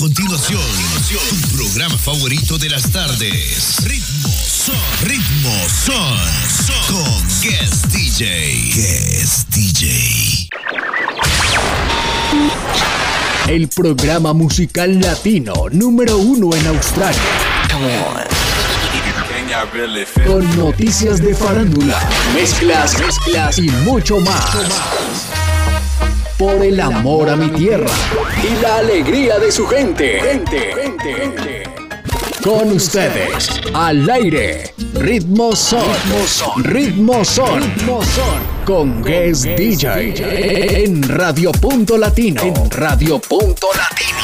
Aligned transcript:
continuación, 0.00 0.62
tu 1.30 1.56
programa 1.58 1.98
favorito 1.98 2.56
de 2.56 2.70
las 2.70 2.90
tardes. 2.90 3.76
Ritmo 3.84 4.30
Son. 4.30 4.74
Ritmo 5.02 5.52
Son. 5.68 6.18
Con 6.88 7.22
Guest 7.42 7.84
DJ. 7.88 8.72
Guest 8.74 9.48
DJ. 9.50 10.48
El 13.48 13.68
programa 13.68 14.32
musical 14.32 14.98
latino 15.00 15.66
número 15.70 16.16
uno 16.16 16.56
en 16.56 16.66
Australia. 16.68 17.20
Con 20.26 20.56
noticias 20.56 21.20
de 21.20 21.34
farándula, 21.34 22.00
mezclas, 22.34 22.98
mezclas 22.98 23.58
y 23.58 23.68
mucho 23.68 24.18
más. 24.20 25.19
Por 26.40 26.64
el 26.64 26.80
amor 26.80 27.28
a 27.28 27.36
mi 27.36 27.50
tierra. 27.50 27.90
Y 28.42 28.62
la 28.62 28.78
alegría 28.78 29.38
de 29.38 29.52
su 29.52 29.66
gente. 29.66 30.20
Gente, 30.20 30.72
gente, 30.74 31.12
gente. 31.12 31.62
Con 32.42 32.72
ustedes, 32.72 33.50
al 33.74 34.08
aire, 34.08 34.72
Ritmo 34.94 35.54
Son, 35.54 35.84
Ritmo 36.64 37.22
Son, 37.26 37.60
Ritmo 37.62 38.02
Son, 38.02 38.40
con 38.64 39.02
Guest 39.02 39.44
DJ 39.44 40.84
en 40.84 41.02
Radio 41.02 41.52
Punto 41.52 41.98
Latino, 41.98 42.40
en 42.40 42.70
Radio 42.70 43.18
Punto 43.18 43.68
Latino. 43.76 44.19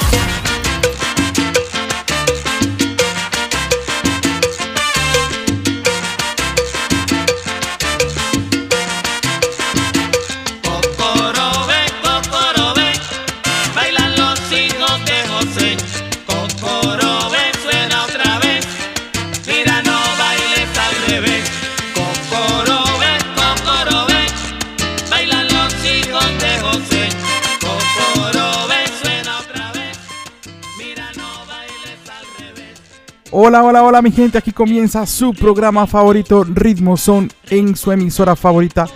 Hola, 33.48 33.62
hola, 33.62 33.84
hola 33.84 34.02
mi 34.02 34.10
gente, 34.10 34.38
aquí 34.38 34.50
comienza 34.50 35.06
su 35.06 35.32
programa 35.32 35.86
favorito 35.86 36.42
Ritmo 36.42 36.96
Son 36.96 37.30
en 37.48 37.76
su 37.76 37.92
emisora 37.92 38.34
favorita 38.34 38.88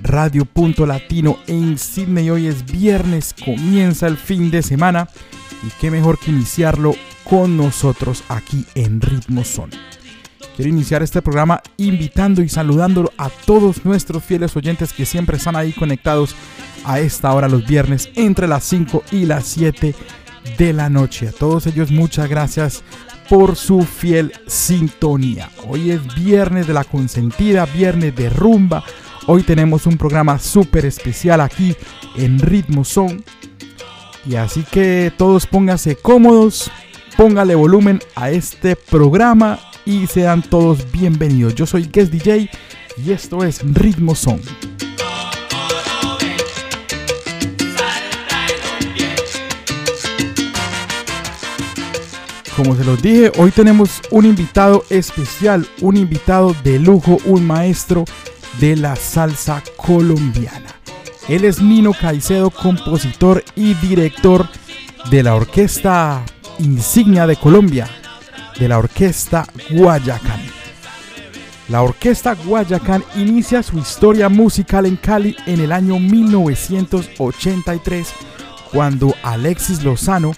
Radio 0.00 0.46
Punto 0.46 0.86
Latino 0.86 1.36
en 1.46 1.76
Sydney. 1.76 2.30
Hoy 2.30 2.46
es 2.46 2.64
viernes, 2.64 3.34
comienza 3.34 4.06
el 4.06 4.16
fin 4.16 4.50
de 4.50 4.62
semana 4.62 5.10
y 5.62 5.68
qué 5.78 5.90
mejor 5.90 6.18
que 6.18 6.30
iniciarlo 6.30 6.94
con 7.28 7.58
nosotros 7.58 8.24
aquí 8.30 8.64
en 8.74 9.02
Ritmo 9.02 9.44
Son. 9.44 9.68
Quiero 10.56 10.70
iniciar 10.70 11.02
este 11.02 11.20
programa 11.20 11.60
invitando 11.76 12.40
y 12.40 12.48
saludando 12.48 13.12
a 13.18 13.28
todos 13.28 13.84
nuestros 13.84 14.24
fieles 14.24 14.56
oyentes 14.56 14.94
que 14.94 15.04
siempre 15.04 15.36
están 15.36 15.54
ahí 15.54 15.74
conectados 15.74 16.34
a 16.86 16.98
esta 17.00 17.30
hora 17.34 17.46
los 17.46 17.66
viernes 17.66 18.08
entre 18.14 18.48
las 18.48 18.64
5 18.64 19.02
y 19.12 19.26
las 19.26 19.44
7 19.44 19.94
de 20.56 20.72
la 20.72 20.88
noche. 20.88 21.28
A 21.28 21.32
todos 21.32 21.66
ellos 21.66 21.90
muchas 21.90 22.26
gracias 22.30 22.82
por 23.28 23.56
su 23.56 23.82
fiel 23.82 24.32
sintonía. 24.46 25.50
Hoy 25.68 25.90
es 25.90 26.14
viernes 26.14 26.66
de 26.66 26.74
la 26.74 26.84
consentida, 26.84 27.66
viernes 27.66 28.14
de 28.14 28.30
rumba. 28.30 28.84
Hoy 29.26 29.42
tenemos 29.42 29.86
un 29.86 29.96
programa 29.96 30.38
súper 30.38 30.86
especial 30.86 31.40
aquí 31.40 31.74
en 32.16 32.38
Ritmo 32.38 32.84
Son. 32.84 33.24
Y 34.24 34.36
así 34.36 34.64
que 34.70 35.12
todos 35.16 35.46
pónganse 35.46 35.96
cómodos, 35.96 36.70
póngale 37.16 37.54
volumen 37.54 38.00
a 38.14 38.30
este 38.30 38.76
programa 38.76 39.58
y 39.84 40.06
sean 40.06 40.42
todos 40.42 40.90
bienvenidos. 40.90 41.54
Yo 41.54 41.66
soy 41.66 41.88
Guest 41.92 42.12
DJ 42.12 42.50
y 43.04 43.12
esto 43.12 43.44
es 43.44 43.60
Ritmo 43.62 44.14
Son. 44.14 44.40
Como 52.56 52.74
se 52.74 52.84
los 52.84 53.00
dije, 53.02 53.30
hoy 53.36 53.50
tenemos 53.50 54.00
un 54.10 54.24
invitado 54.24 54.86
especial, 54.88 55.68
un 55.82 55.98
invitado 55.98 56.56
de 56.64 56.78
lujo, 56.78 57.18
un 57.26 57.46
maestro 57.46 58.06
de 58.58 58.76
la 58.76 58.96
salsa 58.96 59.62
colombiana. 59.76 60.74
Él 61.28 61.44
es 61.44 61.60
Nino 61.60 61.92
Caicedo, 61.92 62.48
compositor 62.48 63.44
y 63.56 63.74
director 63.74 64.48
de 65.10 65.22
la 65.22 65.34
orquesta 65.34 66.24
insignia 66.58 67.26
de 67.26 67.36
Colombia, 67.36 67.90
de 68.58 68.68
la 68.68 68.78
orquesta 68.78 69.46
Guayacán. 69.72 70.40
La 71.68 71.82
orquesta 71.82 72.34
Guayacán 72.34 73.04
inicia 73.16 73.62
su 73.62 73.76
historia 73.76 74.30
musical 74.30 74.86
en 74.86 74.96
Cali 74.96 75.36
en 75.44 75.60
el 75.60 75.72
año 75.72 75.98
1983, 75.98 78.08
cuando 78.72 79.14
Alexis 79.22 79.84
Lozano 79.84 80.32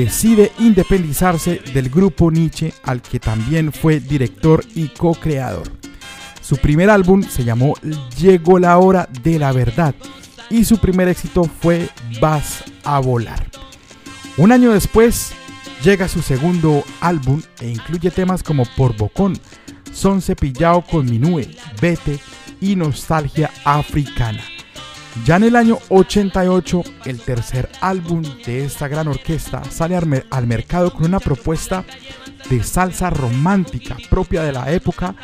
decide 0.00 0.52
independizarse 0.58 1.60
del 1.74 1.90
grupo 1.90 2.30
Nietzsche, 2.30 2.72
al 2.82 3.02
que 3.02 3.20
también 3.20 3.72
fue 3.72 4.00
director 4.00 4.64
y 4.74 4.88
co-creador. 4.88 5.70
Su 6.40 6.56
primer 6.56 6.90
álbum 6.90 7.22
se 7.22 7.44
llamó 7.44 7.74
Llegó 8.18 8.58
la 8.58 8.78
hora 8.78 9.08
de 9.22 9.38
la 9.38 9.52
verdad 9.52 9.94
y 10.50 10.64
su 10.64 10.78
primer 10.78 11.08
éxito 11.08 11.44
fue 11.44 11.88
Vas 12.20 12.64
a 12.84 12.98
volar. 12.98 13.46
Un 14.36 14.52
año 14.52 14.72
después 14.72 15.32
llega 15.82 16.08
su 16.08 16.22
segundo 16.22 16.84
álbum 17.00 17.42
e 17.60 17.68
incluye 17.68 18.10
temas 18.10 18.42
como 18.42 18.64
Por 18.76 18.96
Bocón, 18.96 19.38
Son 19.92 20.20
Cepillado 20.20 20.82
con 20.82 21.06
Minúe, 21.06 21.46
Vete 21.80 22.18
y 22.60 22.76
Nostalgia 22.76 23.50
Africana. 23.64 24.42
Ya 25.24 25.36
en 25.36 25.44
el 25.44 25.56
año 25.56 25.78
88, 25.90 26.82
el 27.04 27.20
tercer 27.20 27.68
álbum 27.80 28.22
de 28.44 28.64
esta 28.64 28.88
gran 28.88 29.08
orquesta 29.08 29.62
sale 29.64 29.94
al, 29.94 30.06
mer- 30.06 30.26
al 30.30 30.46
mercado 30.46 30.92
con 30.92 31.04
una 31.04 31.20
propuesta 31.20 31.84
de 32.48 32.62
salsa 32.62 33.10
romántica 33.10 33.96
propia 34.10 34.42
de 34.42 34.52
la 34.52 34.72
época 34.72 35.14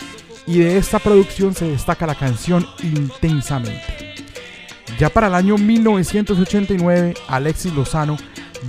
y 0.47 0.59
de 0.59 0.77
esta 0.79 0.99
producción 0.99 1.55
se 1.55 1.67
destaca 1.69 2.07
la 2.07 2.15
canción 2.15 2.67
Intensamente. 2.83 4.15
Ya 4.99 5.09
para 5.11 5.27
el 5.29 5.35
año 5.35 5.57
1989, 5.59 7.15
Alexis 7.29 7.73
Lozano 7.75 8.17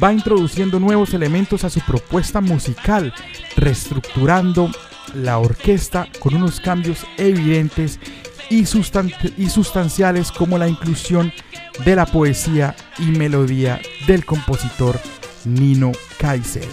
va 0.01 0.13
introduciendo 0.13 0.79
nuevos 0.79 1.13
elementos 1.13 1.63
a 1.63 1.69
su 1.69 1.79
propuesta 1.81 2.41
musical, 2.41 3.13
reestructurando 3.55 4.69
la 5.15 5.37
orquesta 5.39 6.07
con 6.19 6.35
unos 6.35 6.59
cambios 6.59 7.05
evidentes 7.17 7.99
y, 8.49 8.63
sustan- 8.65 9.13
y 9.37 9.49
sustanciales 9.49 10.31
como 10.31 10.57
la 10.57 10.67
inclusión 10.67 11.31
de 11.85 11.95
la 11.95 12.05
poesía 12.05 12.75
y 12.97 13.05
melodía 13.05 13.79
del 14.07 14.25
compositor 14.25 14.99
Nino 15.45 15.91
Caicedo, 16.17 16.67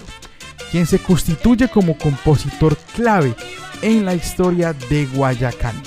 quien 0.70 0.86
se 0.86 0.98
constituye 0.98 1.68
como 1.68 1.96
compositor 1.96 2.76
clave 2.94 3.34
en 3.82 4.04
la 4.04 4.14
historia 4.14 4.72
de 4.72 5.06
Guayacán. 5.06 5.80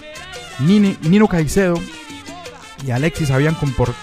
Nino 0.59 1.27
Caicedo 1.27 1.75
y 2.85 2.91
Alexis 2.91 3.31
habían 3.31 3.55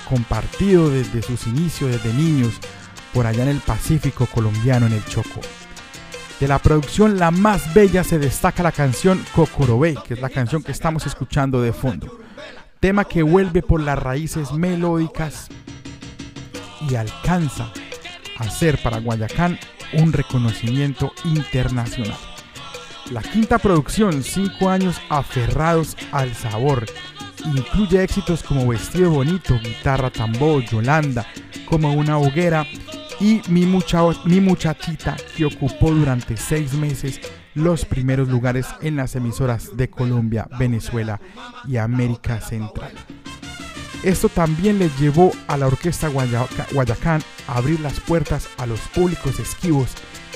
compartido 0.08 0.90
desde 0.90 1.22
sus 1.22 1.46
inicios, 1.46 1.90
desde 1.90 2.12
niños, 2.12 2.54
por 3.14 3.26
allá 3.26 3.44
en 3.44 3.48
el 3.50 3.60
Pacífico 3.60 4.26
colombiano, 4.26 4.86
en 4.86 4.92
el 4.92 5.04
Chocó. 5.06 5.40
De 6.40 6.46
la 6.46 6.58
producción 6.58 7.18
La 7.18 7.30
Más 7.30 7.72
Bella 7.72 8.04
se 8.04 8.18
destaca 8.18 8.62
la 8.62 8.70
canción 8.70 9.24
Cocorobé, 9.34 9.96
que 10.06 10.14
es 10.14 10.20
la 10.20 10.28
canción 10.28 10.62
que 10.62 10.70
estamos 10.72 11.06
escuchando 11.06 11.62
de 11.62 11.72
fondo. 11.72 12.18
Tema 12.78 13.06
que 13.06 13.22
vuelve 13.22 13.62
por 13.62 13.80
las 13.80 13.98
raíces 13.98 14.52
melódicas 14.52 15.48
y 16.90 16.94
alcanza 16.94 17.72
a 18.38 18.50
ser 18.50 18.82
para 18.82 19.00
Guayacán 19.00 19.58
un 19.94 20.12
reconocimiento 20.12 21.10
internacional. 21.24 22.18
La 23.10 23.22
quinta 23.22 23.58
producción, 23.58 24.22
cinco 24.22 24.68
años 24.68 25.00
aferrados 25.08 25.96
al 26.12 26.34
sabor, 26.34 26.84
incluye 27.46 28.02
éxitos 28.02 28.42
como 28.42 28.68
Vestido 28.68 29.10
Bonito, 29.10 29.58
Guitarra 29.62 30.10
Tambor, 30.10 30.64
Yolanda, 30.64 31.26
Como 31.66 31.94
una 31.94 32.18
hoguera 32.18 32.64
y 33.20 33.42
Mi, 33.48 33.66
Mi 33.66 34.40
Muchachita, 34.40 35.16
que 35.36 35.44
ocupó 35.44 35.90
durante 35.90 36.36
seis 36.36 36.74
meses 36.74 37.20
los 37.54 37.84
primeros 37.84 38.28
lugares 38.28 38.66
en 38.82 38.96
las 38.96 39.16
emisoras 39.16 39.76
de 39.76 39.88
Colombia, 39.88 40.48
Venezuela 40.58 41.20
y 41.66 41.78
América 41.78 42.40
Central. 42.40 42.92
Esto 44.02 44.28
también 44.28 44.78
le 44.78 44.90
llevó 45.00 45.32
a 45.48 45.56
la 45.56 45.66
orquesta 45.66 46.08
Guayacán 46.08 47.22
a 47.48 47.56
abrir 47.56 47.80
las 47.80 47.98
puertas 48.00 48.48
a 48.58 48.66
los 48.66 48.80
públicos 48.80 49.40
esquivos 49.40 49.90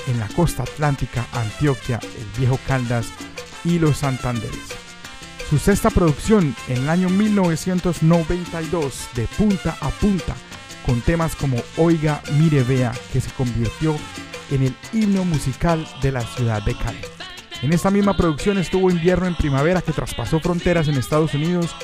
en 0.07 0.19
la 0.19 0.27
costa 0.29 0.63
atlántica, 0.63 1.25
Antioquia, 1.33 1.99
el 2.01 2.39
Viejo 2.39 2.59
Caldas 2.67 3.07
y 3.63 3.79
los 3.79 3.97
Santanderes. 3.97 4.59
Su 5.49 5.59
sexta 5.59 5.89
producción 5.89 6.55
en 6.69 6.83
el 6.83 6.89
año 6.89 7.09
1992, 7.09 9.09
de 9.15 9.27
punta 9.37 9.77
a 9.81 9.89
punta, 9.89 10.33
con 10.85 11.01
temas 11.01 11.35
como 11.35 11.57
Oiga, 11.77 12.21
Mire, 12.33 12.63
Vea, 12.63 12.91
que 13.11 13.21
se 13.21 13.31
convirtió 13.31 13.95
en 14.49 14.63
el 14.63 14.75
himno 14.93 15.23
musical 15.25 15.87
de 16.01 16.11
la 16.11 16.21
ciudad 16.21 16.61
de 16.63 16.75
Cali. 16.75 16.99
En 17.61 17.73
esta 17.73 17.91
misma 17.91 18.17
producción 18.17 18.57
estuvo 18.57 18.89
Invierno 18.89 19.27
en 19.27 19.35
Primavera 19.35 19.81
que 19.81 19.91
traspasó 19.91 20.39
fronteras 20.39 20.87
en 20.87 20.95
Estados 20.95 21.33
Unidos 21.35 21.75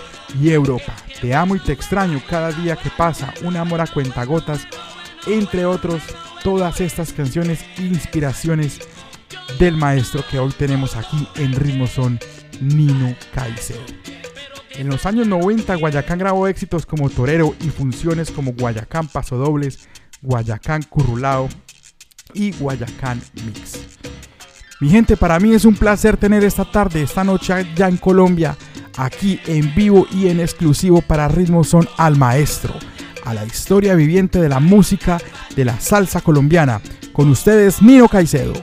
y 0.42 0.50
Europa. 0.50 0.96
Te 1.22 1.36
amo 1.36 1.56
y 1.56 1.60
te 1.60 1.72
extraño 1.72 2.22
cada 2.28 2.52
día 2.52 2.76
que 2.76 2.90
pasa, 2.90 3.34
un 3.44 3.56
amor 3.56 3.82
a 3.82 3.88
cuentagotas, 3.88 4.68
entre 5.28 5.66
otros, 5.66 6.02
todas 6.44 6.82
estas 6.82 7.14
canciones 7.14 7.64
e 7.78 7.84
inspiraciones 7.84 8.80
del 9.60 9.78
maestro 9.78 10.24
que 10.30 10.40
hoy 10.40 10.52
tenemos 10.52 10.96
aquí 10.96 11.28
en 11.36 11.54
ritmo 11.54 11.86
son 11.86 12.20
Nino 12.60 13.16
Caicedo. 13.34 14.17
En 14.78 14.90
los 14.90 15.08
años 15.08 15.28
90 15.28 15.74
Guayacán 15.76 16.20
grabó 16.20 16.48
éxitos 16.48 16.86
como 16.86 17.10
Torero 17.10 17.56
y 17.62 17.70
funciones 17.70 18.30
como 18.30 18.54
Guayacán 18.54 19.08
Pasodobles, 19.08 19.88
Guayacán 20.22 20.84
Currulao 20.84 21.50
y 22.36 22.52
Guayacán 22.52 23.20
Mix. 23.44 23.80
Mi 24.80 24.90
gente, 24.90 25.18
para 25.18 25.40
mí 25.40 25.56
es 25.56 25.66
un 25.66 25.74
placer 25.74 26.16
tener 26.18 26.44
esta 26.44 26.64
tarde, 26.64 27.02
esta 27.02 27.24
noche 27.24 27.66
ya 27.76 27.88
en 27.88 27.98
Colombia, 27.98 28.56
aquí 28.98 29.40
en 29.48 29.74
vivo 29.74 30.06
y 30.12 30.28
en 30.28 30.40
exclusivo 30.40 31.02
para 31.02 31.28
Ritmo 31.28 31.64
Son 31.64 31.90
al 31.98 32.16
maestro, 32.16 32.76
a 33.26 33.34
la 33.34 33.46
historia 33.46 33.96
viviente 33.96 34.40
de 34.40 34.50
la 34.50 34.60
música 34.60 35.18
de 35.56 35.66
la 35.66 35.80
salsa 35.80 36.22
colombiana. 36.22 36.82
Con 37.14 37.30
ustedes, 37.30 37.82
Nino 37.82 38.08
Caicedo. 38.08 38.54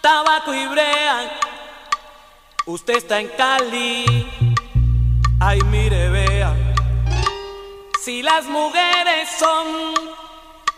Tabaco 0.00 0.54
y 0.54 0.66
brea, 0.66 1.38
usted 2.66 2.96
está 2.96 3.20
en 3.20 3.28
Cali, 3.28 4.28
ay 5.40 5.60
mire, 5.70 6.08
vea. 6.08 6.54
Si 8.02 8.22
las 8.22 8.46
mujeres 8.46 9.28
son 9.38 9.66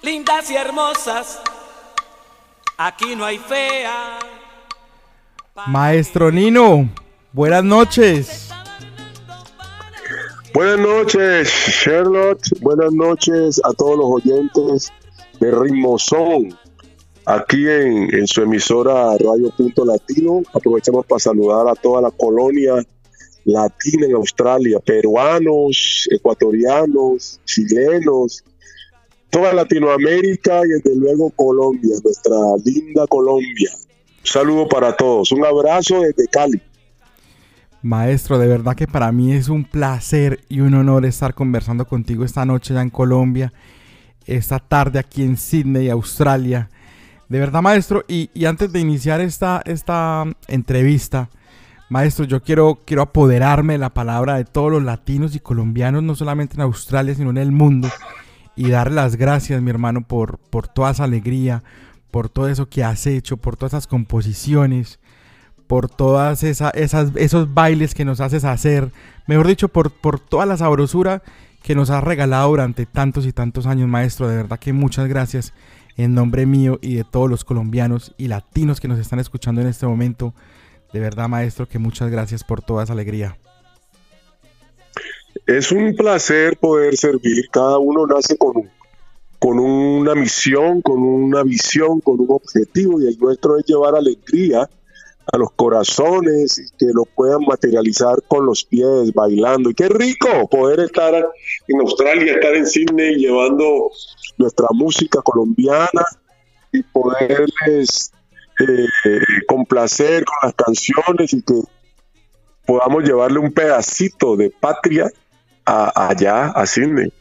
lindas 0.03 0.51
y 0.51 0.57
hermosas, 0.57 1.41
aquí 2.77 3.15
no 3.15 3.25
hay 3.25 3.39
fea. 3.39 4.19
Maestro 5.67 6.33
Nino, 6.33 6.89
buenas 7.33 7.63
noches. 7.63 8.53
Buenas 10.55 10.81
noches, 10.81 11.51
Charlotte. 11.83 12.43
Buenas 12.61 12.93
noches 12.93 13.61
a 13.65 13.73
todos 13.73 13.97
los 13.97 14.07
oyentes 14.07 14.93
de 15.41 15.51
Ritmo 15.51 15.99
Son. 15.99 16.59
Aquí 17.25 17.69
en, 17.69 18.27
su 18.27 18.43
emisora 18.43 19.17
Radio 19.17 19.51
Punto 19.57 19.85
Latino, 19.85 20.43
aprovechamos 20.53 21.07
para 21.07 21.21
saludar 21.21 21.69
a 21.69 21.75
toda 21.75 22.03
la 22.03 22.11
colonia 22.11 22.75
latina 23.45 24.07
en 24.07 24.15
Australia, 24.15 24.81
peruanos, 24.81 26.09
ecuatorianos, 26.11 27.41
chilenos, 27.45 28.43
toda 29.31 29.53
Latinoamérica 29.53 30.63
y 30.65 30.71
desde 30.71 30.97
luego 30.97 31.31
Colombia, 31.31 31.95
nuestra 32.03 32.37
linda 32.65 33.07
Colombia. 33.07 33.71
Un 33.73 34.27
saludo 34.27 34.69
para 34.69 34.97
todos, 34.97 35.31
un 35.31 35.45
abrazo 35.45 36.01
desde 36.01 36.27
Cali. 36.27 36.61
Maestro, 37.83 38.39
de 38.39 38.47
verdad 38.47 38.77
que 38.77 38.87
para 38.87 39.11
mí 39.13 39.33
es 39.33 39.49
un 39.49 39.65
placer 39.65 40.41
y 40.49 40.61
un 40.61 40.75
honor 40.75 41.05
estar 41.05 41.35
conversando 41.35 41.85
contigo 41.85 42.25
esta 42.25 42.45
noche 42.45 42.75
ya 42.75 42.83
en 42.83 42.91
Colombia, 42.91 43.53
esta 44.27 44.59
tarde 44.59 44.99
aquí 44.99 45.23
en 45.23 45.37
Sydney, 45.37 45.89
Australia. 45.89 46.69
De 47.33 47.41
verdad, 47.41 47.63
maestro, 47.63 48.05
y, 48.09 48.45
antes 48.45 48.71
de 48.75 48.81
iniciar 48.81 49.23
esta, 49.23 49.63
esta 49.65 50.27
entrevista, 50.49 51.31
maestro, 51.89 52.27
yo 52.27 52.43
quiero, 52.43 52.81
quiero 52.85 53.01
apoderarme 53.01 53.73
de 53.73 53.79
la 53.79 53.95
palabra 53.95 54.35
de 54.35 54.45
todos 54.45 54.71
los 54.71 54.83
latinos 54.83 55.35
y 55.35 55.41
colombianos, 55.41 56.03
no 56.03 56.15
solamente 56.15 56.57
en 56.57 56.61
Australia, 56.61 57.15
sino 57.15 57.31
en 57.31 57.39
el 57.39 57.51
mundo, 57.51 57.89
y 58.55 58.69
darle 58.69 58.97
las 58.97 59.17
gracias, 59.17 59.63
mi 59.63 59.71
hermano, 59.71 60.03
por, 60.03 60.37
por 60.37 60.69
toda 60.69 60.91
esa 60.91 61.05
alegría, 61.05 61.63
por 62.11 62.29
todo 62.29 62.51
eso 62.51 62.69
que 62.69 62.85
has 62.85 63.07
hecho, 63.07 63.39
por 63.39 63.57
todas 63.57 63.73
esas 63.73 63.87
composiciones, 63.87 65.01
por 65.67 65.89
todas 65.89 66.43
esa, 66.43 66.69
esas, 66.69 67.13
esos 67.17 67.55
bailes 67.55 67.95
que 67.95 68.05
nos 68.05 68.21
haces 68.21 68.45
hacer, 68.45 68.93
mejor 69.27 69.47
dicho, 69.47 69.69
por, 69.69 69.91
por 69.91 70.21
toda 70.21 70.45
la 70.45 70.59
sabrosura 70.59 71.23
que 71.63 71.75
nos 71.75 71.89
has 71.89 72.05
regalado 72.05 72.51
durante 72.51 72.85
tantos 72.85 73.25
y 73.25 73.33
tantos 73.33 73.67
años, 73.67 73.89
maestro. 73.89 74.29
De 74.29 74.37
verdad 74.37 74.59
que 74.59 74.75
muchas 74.75 75.09
gracias 75.09 75.55
en 75.97 76.15
nombre 76.15 76.47
mío 76.47 76.79
y 76.83 76.95
de 76.97 77.05
todos 77.05 77.29
los 77.29 77.45
colombianos 77.45 78.15
y 78.17 78.29
latinos 78.29 78.81
que 78.81 78.89
nos 78.89 78.99
están 78.99 79.19
escuchando 79.19 79.61
en 79.61 79.67
este 79.67 79.87
momento. 79.87 80.35
De 80.93 81.01
verdad, 81.01 81.29
maestro, 81.29 81.67
que 81.69 81.79
muchas 81.79 82.11
gracias 82.11 82.45
por 82.45 82.63
toda 82.63 82.85
esa 82.85 82.93
alegría. 82.93 83.39
Es 85.47 85.73
un 85.73 85.95
placer 85.97 86.57
poder 86.59 86.97
servir. 86.97 87.49
Cada 87.51 87.79
uno 87.79 88.07
nace 88.07 88.37
con, 88.37 88.57
un- 88.57 88.71
con 89.39 89.59
una 89.59 90.15
misión, 90.15 90.83
con 90.83 91.03
una 91.03 91.43
visión, 91.43 92.01
con 92.01 92.21
un 92.21 92.29
objetivo 92.31 93.01
y 93.01 93.07
el 93.09 93.19
nuestro 93.19 93.59
es 93.59 93.65
llevar 93.67 93.95
alegría 93.97 94.69
a 95.33 95.39
los 95.39 95.53
corazones 95.53 96.59
y 96.59 96.71
que 96.77 96.87
lo 96.93 97.05
puedan 97.05 97.41
materializar 97.47 98.17
con 98.29 98.45
los 98.45 98.65
pies, 98.65 99.13
bailando. 99.15 99.71
Y 99.71 99.75
qué 99.75 99.89
rico 99.89 100.29
poder 100.51 100.81
estar 100.81 101.15
en 101.69 101.81
Australia, 101.81 102.35
estar 102.35 102.55
en 102.55 102.67
Sydney 102.67 103.15
llevando 103.17 103.91
nuestra 104.43 104.67
música 104.73 105.21
colombiana 105.23 106.03
y 106.73 106.83
poderles 106.83 108.13
eh, 108.61 109.21
complacer 109.49 110.25
con 110.25 110.37
las 110.43 110.55
canciones 110.55 111.33
y 111.33 111.43
que 111.43 111.55
podamos 112.67 113.03
llevarle 113.05 113.39
un 113.39 113.53
pedacito 113.53 114.37
de 114.37 114.51
patria 114.51 115.11
a- 115.65 116.09
allá, 116.09 116.47
a 116.49 116.67
Sydney. 116.67 117.13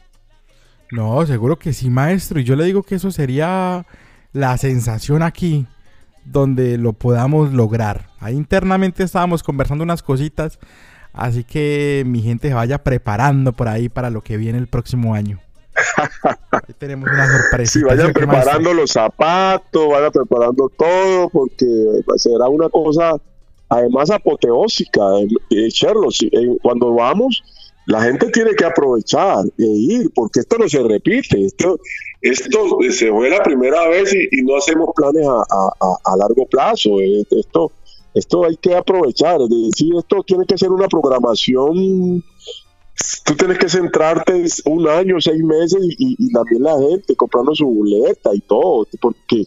No, 0.90 1.24
seguro 1.26 1.58
que 1.58 1.72
sí, 1.72 1.88
maestro. 1.90 2.38
Y 2.38 2.44
yo 2.44 2.54
le 2.54 2.64
digo 2.64 2.82
que 2.82 2.96
eso 2.96 3.10
sería 3.10 3.86
la 4.32 4.56
sensación 4.58 5.22
aquí 5.22 5.66
donde 6.24 6.76
lo 6.78 6.92
podamos 6.92 7.52
lograr. 7.52 8.08
Ahí 8.20 8.34
internamente 8.36 9.02
estábamos 9.02 9.42
conversando 9.42 9.82
unas 9.84 10.02
cositas. 10.02 10.58
Así 11.12 11.44
que 11.44 12.04
mi 12.06 12.22
gente 12.22 12.48
se 12.48 12.54
vaya 12.54 12.82
preparando 12.82 13.52
por 13.52 13.68
ahí 13.68 13.88
para 13.88 14.10
lo 14.10 14.22
que 14.22 14.36
viene 14.36 14.58
el 14.58 14.66
próximo 14.68 15.14
año. 15.14 15.40
Ahí 16.50 16.74
tenemos 16.78 17.08
una 17.10 17.26
sorpresa. 17.26 17.72
Sí, 17.72 17.82
vayan 17.84 18.12
preparando 18.12 18.74
los 18.74 18.90
zapatos, 18.90 19.88
vayan 19.88 20.12
preparando 20.12 20.70
todo, 20.76 21.28
porque 21.30 21.66
será 22.16 22.48
una 22.48 22.68
cosa, 22.68 23.16
además, 23.68 24.10
apoteósica. 24.10 25.00
Eh, 25.20 25.28
eh, 25.50 25.68
Sherlock, 25.70 26.14
eh, 26.22 26.56
cuando 26.62 26.94
vamos, 26.94 27.42
la 27.86 28.02
gente 28.02 28.30
tiene 28.30 28.54
que 28.54 28.64
aprovechar 28.64 29.44
e 29.58 29.64
ir, 29.66 30.10
porque 30.14 30.40
esto 30.40 30.56
no 30.58 30.68
se 30.68 30.82
repite. 30.82 31.44
Esto, 31.44 31.78
esto 32.20 32.58
se 32.90 33.10
fue 33.10 33.30
la 33.30 33.42
primera 33.42 33.88
vez 33.88 34.14
y, 34.14 34.28
y 34.38 34.42
no 34.42 34.56
hacemos 34.56 34.90
planes 34.94 35.26
a, 35.26 35.40
a- 35.40 35.72
a- 35.80 36.12
a 36.12 36.16
largo 36.16 36.46
plazo. 36.46 37.00
Eh, 37.00 37.24
Esto, 37.30 37.72
esto 38.14 38.44
hay 38.44 38.56
que 38.58 38.76
aprovechar. 38.76 39.40
Es 39.40 39.48
decir, 39.48 39.94
esto 39.98 40.22
tiene 40.24 40.44
que 40.46 40.58
ser 40.58 40.70
una 40.70 40.86
programación 40.86 42.22
tú 43.24 43.34
tienes 43.36 43.58
que 43.58 43.68
centrarte 43.68 44.44
un 44.66 44.88
año, 44.88 45.20
seis 45.20 45.42
meses 45.42 45.78
y, 45.82 46.12
y- 46.12 46.16
y 46.18 46.32
también 46.32 46.62
la 46.62 46.78
gente 46.78 47.14
comprando 47.16 47.54
su 47.54 47.66
boleta 47.66 48.30
y 48.34 48.40
todo, 48.40 48.86
porque 49.00 49.40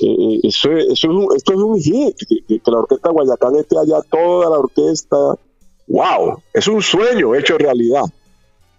eh, 0.00 0.40
eso, 0.44 0.70
esto 0.76 1.32
es 1.52 1.58
un 1.58 1.76
hit, 1.80 2.16
que, 2.28 2.36
que- 2.46 2.60
que 2.60 2.70
la 2.70 2.78
orquesta 2.78 3.10
Guayacán 3.10 3.56
esté 3.56 3.76
allá, 3.78 4.00
toda 4.10 4.50
la 4.50 4.58
orquesta, 4.58 5.16
wow, 5.86 6.42
es 6.52 6.66
un 6.68 6.82
sueño 6.82 7.34
hecho 7.34 7.56
realidad. 7.58 8.02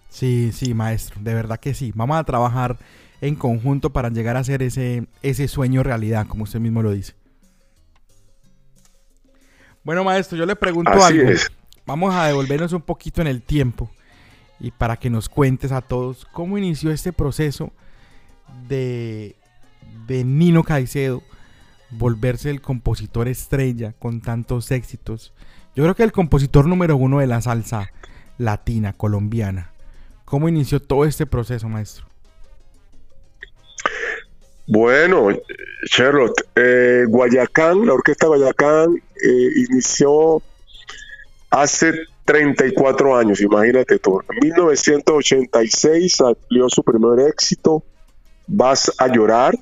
Sí, 0.08 0.50
sí, 0.52 0.74
maestro, 0.74 1.20
de 1.22 1.34
verdad 1.34 1.58
que 1.60 1.72
sí. 1.74 1.92
Vamos 1.94 2.16
a 2.16 2.24
trabajar 2.24 2.78
en 3.20 3.36
conjunto 3.36 3.90
para 3.90 4.08
llegar 4.08 4.36
a 4.36 4.40
hacer 4.40 4.62
ese, 4.62 5.06
ese 5.22 5.46
sueño 5.46 5.82
realidad, 5.82 6.26
como 6.26 6.44
usted 6.44 6.58
mismo 6.58 6.82
lo 6.82 6.90
dice. 6.92 7.12
Bueno, 9.82 10.04
maestro, 10.04 10.36
yo 10.36 10.46
le 10.46 10.56
pregunto 10.56 10.90
Así 10.90 11.18
algo. 11.18 11.30
es. 11.30 11.48
Vamos 11.86 12.14
a 12.14 12.26
devolvernos 12.26 12.72
un 12.72 12.82
poquito 12.82 13.20
en 13.20 13.26
el 13.28 13.42
tiempo 13.42 13.90
y 14.60 14.70
para 14.70 14.96
que 14.96 15.10
nos 15.10 15.28
cuentes 15.28 15.72
a 15.72 15.80
todos 15.80 16.26
cómo 16.32 16.58
inició 16.58 16.90
este 16.90 17.12
proceso 17.12 17.72
de, 18.68 19.36
de 20.06 20.24
Nino 20.24 20.62
Caicedo 20.62 21.22
volverse 21.90 22.50
el 22.50 22.60
compositor 22.60 23.28
estrella 23.28 23.94
con 23.98 24.20
tantos 24.20 24.70
éxitos. 24.70 25.32
Yo 25.74 25.84
creo 25.84 25.94
que 25.94 26.02
el 26.02 26.12
compositor 26.12 26.66
número 26.66 26.96
uno 26.96 27.18
de 27.18 27.26
la 27.26 27.40
salsa 27.40 27.90
latina, 28.38 28.92
colombiana. 28.92 29.72
¿Cómo 30.24 30.48
inició 30.48 30.80
todo 30.80 31.04
este 31.04 31.26
proceso, 31.26 31.68
maestro? 31.68 32.06
Bueno, 34.66 35.28
Charlotte, 35.86 36.46
eh, 36.54 37.04
Guayacán, 37.08 37.86
la 37.86 37.94
orquesta 37.94 38.28
Guayacán 38.28 39.02
eh, 39.22 39.50
inició 39.68 40.40
hace 41.50 41.92
34 42.30 43.16
años, 43.16 43.40
imagínate 43.40 43.98
tú. 43.98 44.20
En 44.30 44.38
1986 44.40 46.14
salió 46.14 46.68
su 46.68 46.84
primer 46.84 47.28
éxito, 47.28 47.82
Vas 48.46 48.92
a 48.98 49.08
llorar, 49.08 49.54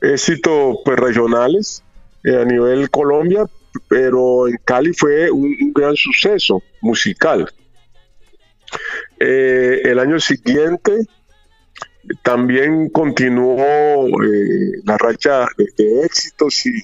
éxito 0.00 0.80
pues, 0.84 0.98
regionales 0.98 1.82
eh, 2.22 2.36
a 2.36 2.44
nivel 2.44 2.90
Colombia, 2.90 3.44
pero 3.88 4.48
en 4.48 4.58
Cali 4.64 4.92
fue 4.94 5.30
un, 5.30 5.72
gran 5.74 5.94
suceso 5.94 6.62
musical. 6.80 7.50
Eh, 9.20 9.82
el 9.84 9.98
año 9.98 10.18
siguiente 10.20 11.06
también 12.22 12.88
continuó 12.88 14.06
eh, 14.22 14.80
la 14.84 14.96
racha 14.96 15.46
de, 15.56 16.00
éxitos 16.02 16.64
y 16.66 16.82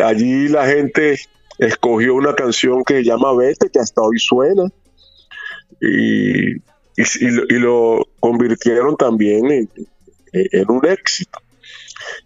allí 0.00 0.48
la 0.48 0.66
gente 0.66 1.16
escogió 1.58 2.14
una 2.14 2.34
canción 2.34 2.84
que 2.84 2.94
se 2.94 3.04
llama 3.04 3.34
Vete, 3.34 3.70
que 3.70 3.78
hasta 3.78 4.02
hoy 4.02 4.18
suena, 4.18 4.64
y, 5.80 6.54
lo, 7.58 8.06
convirtieron 8.20 8.96
también 8.96 9.50
en, 9.50 9.70
en 10.32 10.70
un 10.70 10.86
éxito. 10.86 11.38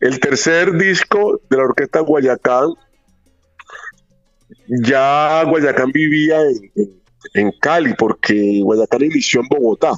El 0.00 0.20
tercer 0.20 0.76
disco 0.76 1.40
de 1.48 1.56
la 1.56 1.64
orquesta 1.64 2.00
Guayacán, 2.00 2.68
ya 4.68 5.42
Guayacán 5.44 5.90
vivía 5.92 6.38
en, 7.34 7.52
Cali, 7.60 7.94
porque 7.94 8.60
Guayacán 8.62 9.02
inició 9.02 9.40
en 9.40 9.48
Bogotá. 9.48 9.92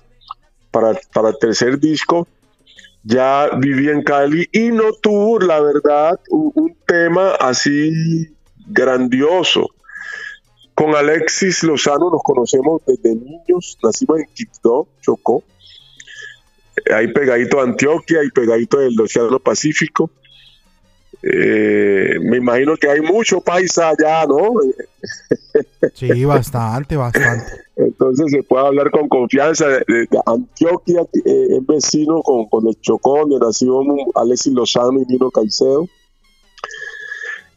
Para, 0.71 0.99
para 1.12 1.29
el 1.29 1.39
tercer 1.39 1.79
disco 1.79 2.27
ya 3.05 3.51
vivía 3.59 3.93
en 3.93 4.03
Cali 4.03 4.49
y 4.53 4.71
no 4.71 4.93
tuvo, 4.95 5.39
la 5.41 5.61
verdad, 5.61 6.19
un, 6.31 6.77
tema 6.87 7.35
así 7.37 8.29
grandioso. 8.73 9.71
Con 10.75 10.95
Alexis 10.95 11.62
Lozano 11.62 12.11
nos 12.11 12.23
conocemos 12.23 12.83
desde 12.87 13.14
niños, 13.14 13.79
nacimos 13.83 14.21
en 14.21 14.26
Quito, 14.35 14.88
Chocó, 15.00 15.45
ahí 16.95 17.09
pegadito 17.12 17.61
a 17.61 17.64
Antioquia 17.64 18.25
y 18.25 18.31
pegadito 18.31 18.79
del 18.79 18.99
Océano 19.00 19.38
Pacífico. 19.38 20.11
Eh, 21.23 22.19
me 22.21 22.38
imagino 22.38 22.76
que 22.76 22.88
hay 22.88 23.00
mucho 23.00 23.41
paisa 23.41 23.91
allá, 23.91 24.26
¿no? 24.26 24.55
Sí, 25.95 26.25
bastante, 26.25 26.97
bastante. 26.97 27.45
Entonces 27.76 28.31
se 28.31 28.43
puede 28.43 28.67
hablar 28.67 28.91
con 28.91 29.09
confianza. 29.09 29.67
De, 29.69 30.09
Antioquia 30.26 31.02
eh, 31.25 31.47
es 31.59 31.67
vecino 31.67 32.23
con, 32.23 32.49
con, 32.49 32.67
el 32.69 32.81
Chocón, 32.81 33.31
de 33.31 33.38
nació 33.38 33.83
Alexis 34.14 34.52
Lozano 34.52 35.00
y 35.02 35.07
Nino 35.07 35.31
Caicedo. 35.31 35.88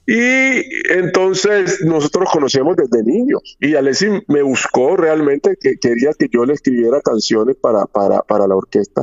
Y 0.08 0.64
entonces 0.92 1.82
nosotros 1.84 2.30
conocíamos 2.32 2.76
desde 2.76 3.04
niños 3.04 3.58
y 3.60 3.74
Alessi 3.74 4.08
me 4.28 4.44
buscó 4.44 4.96
realmente 4.96 5.58
que 5.60 5.78
quería 5.78 6.12
que 6.18 6.28
yo 6.32 6.46
le 6.46 6.54
escribiera 6.54 7.02
canciones 7.02 7.56
para, 7.56 7.86
para, 7.86 8.48
la 8.48 8.56
orquesta. 8.56 9.02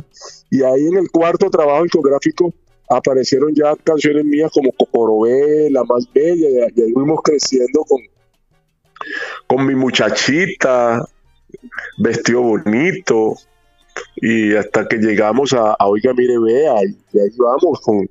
Y 0.49 0.63
ahí 0.63 0.87
en 0.87 0.97
el 0.97 1.11
cuarto 1.11 1.49
trabajo 1.49 1.83
discográfico 1.83 2.53
aparecieron 2.89 3.53
ya 3.53 3.75
canciones 3.83 4.23
mías 4.23 4.49
como 4.53 4.71
Cocorobé, 4.71 5.69
La 5.71 5.83
Más 5.83 6.07
Bella, 6.13 6.69
y, 6.73 6.81
ahí 6.81 6.93
fuimos 6.93 7.21
creciendo 7.21 7.83
con, 7.83 7.99
con 9.47 9.65
mi 9.65 9.75
muchachita, 9.75 11.05
vestido 11.97 12.41
bonito, 12.43 13.35
y 14.17 14.55
hasta 14.55 14.87
que 14.87 14.97
llegamos 14.97 15.53
a, 15.53 15.75
Oiga 15.85 16.13
Mire 16.13 16.39
Vea, 16.39 16.75
y 16.83 17.19
ahí 17.19 17.29
vamos 17.37 17.81
con 17.81 18.07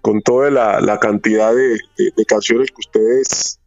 con 0.00 0.20
toda 0.22 0.50
la, 0.50 0.98
cantidad 0.98 1.54
de, 1.54 1.78
canciones 2.26 2.68
que 2.70 2.80
ustedes 2.80 3.60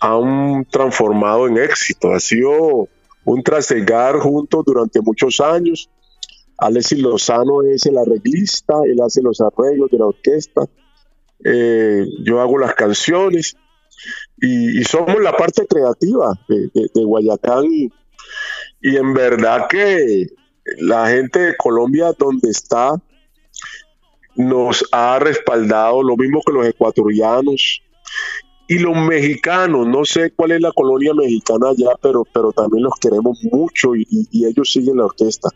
han 0.00 0.64
transformado 0.66 1.46
en 1.46 1.58
éxito. 1.58 2.12
Ha 2.12 2.20
sido 2.20 2.88
un 3.24 3.42
trasegar 3.42 4.18
juntos 4.18 4.64
durante 4.64 5.00
muchos 5.00 5.40
años. 5.40 5.88
Alexis 6.58 6.98
Lozano 6.98 7.62
es 7.62 7.86
el 7.86 7.98
arreglista, 7.98 8.74
él 8.84 9.00
hace 9.04 9.20
los 9.22 9.40
arreglos 9.40 9.90
de 9.90 9.98
la 9.98 10.06
orquesta, 10.06 10.62
eh, 11.44 12.06
yo 12.22 12.40
hago 12.40 12.56
las 12.58 12.74
canciones 12.74 13.56
y, 14.40 14.84
somos 14.84 15.20
la 15.20 15.36
parte 15.36 15.66
creativa 15.66 16.32
de, 16.48 17.04
Guayacán 17.04 17.64
y 17.70 18.96
en 18.96 19.12
verdad 19.12 19.66
que 19.68 20.28
la 20.78 21.08
gente 21.08 21.40
de 21.40 21.56
Colombia 21.56 22.12
donde 22.16 22.50
está 22.50 23.00
nos 24.36 24.84
ha 24.92 25.18
respaldado, 25.18 26.02
lo 26.02 26.16
mismo 26.16 26.40
que 26.44 26.52
los 26.52 26.66
ecuatorianos 26.66 27.82
y 28.68 28.78
los 28.78 28.96
mexicanos. 28.96 29.86
No 29.86 30.04
sé 30.04 30.32
cuál 30.32 30.52
es 30.52 30.60
la 30.60 30.72
colonia 30.72 31.12
mexicana 31.14 31.68
allá, 31.70 31.90
pero, 32.00 32.24
pero 32.32 32.52
también 32.52 32.84
los 32.84 32.94
queremos 33.00 33.38
mucho 33.44 33.94
y, 33.94 34.06
ellos 34.32 34.70
siguen 34.72 34.96
la 34.96 35.06
orquesta. 35.06 35.48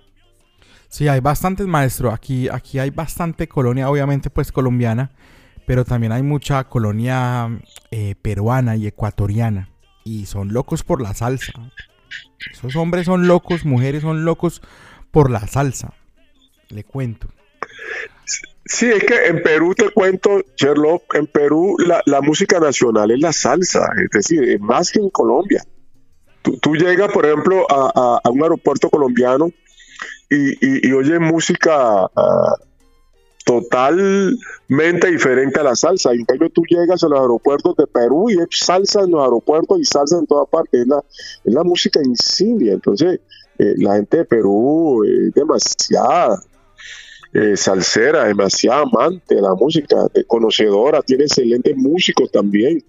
Sí, 0.88 1.08
hay 1.08 1.20
bastantes 1.20 1.66
maestros. 1.66 2.12
Aquí, 2.12 2.48
aquí 2.48 2.78
hay 2.78 2.90
bastante 2.90 3.48
colonia, 3.48 3.90
obviamente, 3.90 4.30
pues 4.30 4.52
colombiana, 4.52 5.10
pero 5.66 5.84
también 5.84 6.12
hay 6.12 6.22
mucha 6.22 6.64
colonia 6.64 7.58
eh, 7.90 8.14
peruana 8.20 8.76
y 8.76 8.86
ecuatoriana. 8.86 9.70
Y 10.04 10.26
son 10.26 10.52
locos 10.52 10.84
por 10.84 11.02
la 11.02 11.14
salsa. 11.14 11.52
Esos 12.52 12.76
hombres 12.76 13.06
son 13.06 13.26
locos, 13.26 13.64
mujeres 13.64 14.02
son 14.02 14.24
locos 14.24 14.62
por 15.10 15.30
la 15.30 15.46
salsa. 15.46 15.94
Le 16.68 16.84
cuento. 16.84 17.28
Sí, 18.64 18.86
es 18.86 19.04
que 19.04 19.26
en 19.26 19.42
Perú 19.42 19.74
te 19.74 19.90
cuento, 19.90 20.42
Sherlock, 20.56 21.14
en 21.14 21.26
Perú 21.28 21.76
la, 21.78 22.20
música 22.20 22.58
nacional 22.58 23.12
es 23.12 23.20
la 23.20 23.32
salsa, 23.32 23.88
es 24.02 24.10
decir, 24.10 24.60
más 24.60 24.90
que 24.90 24.98
en 24.98 25.10
Colombia. 25.10 25.62
Tú, 26.42 26.74
llegas, 26.74 27.12
por 27.12 27.26
ejemplo, 27.26 27.66
a, 27.70 28.20
un 28.28 28.42
aeropuerto 28.42 28.90
colombiano 28.90 29.50
y, 30.28 30.88
y, 30.88 30.92
oyes 30.92 31.20
música 31.20 32.10
ah, 32.14 32.56
totalmente 33.44 35.10
diferente 35.10 35.60
a 35.60 35.62
la 35.62 35.76
salsa. 35.76 36.12
En 36.12 36.24
cambio, 36.24 36.50
tú 36.50 36.62
llegas 36.68 37.04
a 37.04 37.08
los 37.08 37.20
aeropuertos 37.20 37.76
de 37.76 37.86
Perú 37.86 38.30
y 38.30 38.34
es 38.34 38.48
salsa 38.50 39.02
en 39.02 39.12
los 39.12 39.22
aeropuertos 39.22 39.78
y 39.80 39.84
salsa 39.84 40.18
en 40.18 40.26
toda 40.26 40.44
parte. 40.46 40.80
Es 40.80 40.86
la, 40.88 40.98
es 41.44 41.54
la 41.54 41.62
música 41.62 42.00
insignia. 42.04 42.72
Entonces, 42.72 43.20
eh, 43.58 43.74
la 43.78 43.94
gente 43.94 44.18
de 44.18 44.24
Perú 44.24 45.04
es 45.04 45.32
demasiada 45.32 46.40
eh, 47.36 47.54
salsera, 47.54 48.24
demasiado 48.24 48.84
amante 48.84 49.34
de 49.34 49.42
la 49.42 49.54
música, 49.54 50.06
de 50.14 50.24
conocedora, 50.24 51.02
tiene 51.02 51.24
excelentes 51.24 51.76
músicos 51.76 52.30
también. 52.30 52.82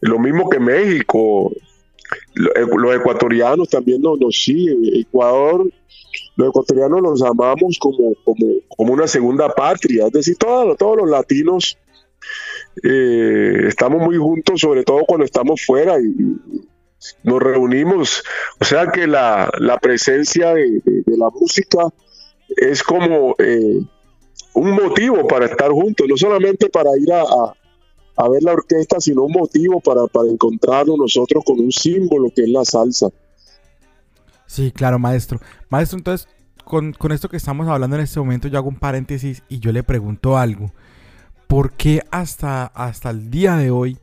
Lo 0.00 0.18
mismo 0.18 0.48
que 0.48 0.58
México, 0.58 1.52
eh, 1.52 2.66
los 2.74 2.96
ecuatorianos 2.96 3.68
también 3.68 4.00
nos, 4.00 4.18
siguen. 4.34 4.80
Ecuador, 4.94 5.70
los 6.36 6.48
ecuatorianos 6.48 7.02
los 7.02 7.22
amamos 7.22 7.78
como, 7.78 8.14
como, 8.24 8.92
una 8.94 9.06
segunda 9.06 9.50
patria, 9.50 10.06
es 10.06 10.12
decir, 10.12 10.38
todos, 10.38 10.74
todos 10.78 10.96
los 10.96 11.10
latinos 11.10 11.76
eh, 12.82 13.64
estamos 13.68 14.00
muy 14.00 14.16
juntos, 14.16 14.62
sobre 14.62 14.82
todo 14.82 15.04
cuando 15.06 15.26
estamos 15.26 15.60
fuera 15.60 16.00
y, 16.00 16.38
nos 17.22 17.42
reunimos. 17.42 18.24
O 18.60 18.64
sea 18.64 18.86
que 18.86 19.06
la, 19.06 19.50
presencia 19.82 20.54
de 20.54 21.02
la 21.18 21.28
música 21.28 21.92
es 22.56 22.82
como 22.82 23.34
eh, 23.38 23.80
un 24.54 24.70
motivo 24.72 25.26
para 25.26 25.46
estar 25.46 25.70
juntos, 25.70 26.06
no 26.08 26.16
solamente 26.16 26.68
para 26.68 26.90
ir 26.98 27.12
a, 27.12 27.22
a, 28.16 28.28
ver 28.28 28.42
la 28.42 28.52
orquesta, 28.52 29.00
sino 29.00 29.22
un 29.22 29.32
motivo 29.32 29.80
para, 29.80 30.06
para 30.06 30.28
encontrarnos 30.28 30.98
nosotros 30.98 31.42
con 31.44 31.60
un 31.60 31.72
símbolo 31.72 32.30
que 32.34 32.42
es 32.42 32.48
la 32.48 32.64
salsa. 32.64 33.08
Sí, 34.46 34.70
claro, 34.70 34.98
maestro. 34.98 35.40
Maestro, 35.70 35.98
entonces, 35.98 36.28
con, 36.64 36.92
con, 36.92 37.12
esto 37.12 37.28
que 37.28 37.36
estamos 37.36 37.66
hablando 37.68 37.96
en 37.96 38.02
este 38.02 38.20
momento, 38.20 38.48
yo 38.48 38.58
hago 38.58 38.68
un 38.68 38.78
paréntesis 38.78 39.42
y 39.48 39.58
yo 39.60 39.72
le 39.72 39.82
pregunto 39.82 40.36
algo. 40.36 40.72
¿Por 41.46 41.72
qué 41.72 42.02
hasta, 42.10 42.66
hasta 42.66 43.10
el 43.10 43.30
día 43.30 43.56
de 43.56 43.70
hoy 43.70 43.98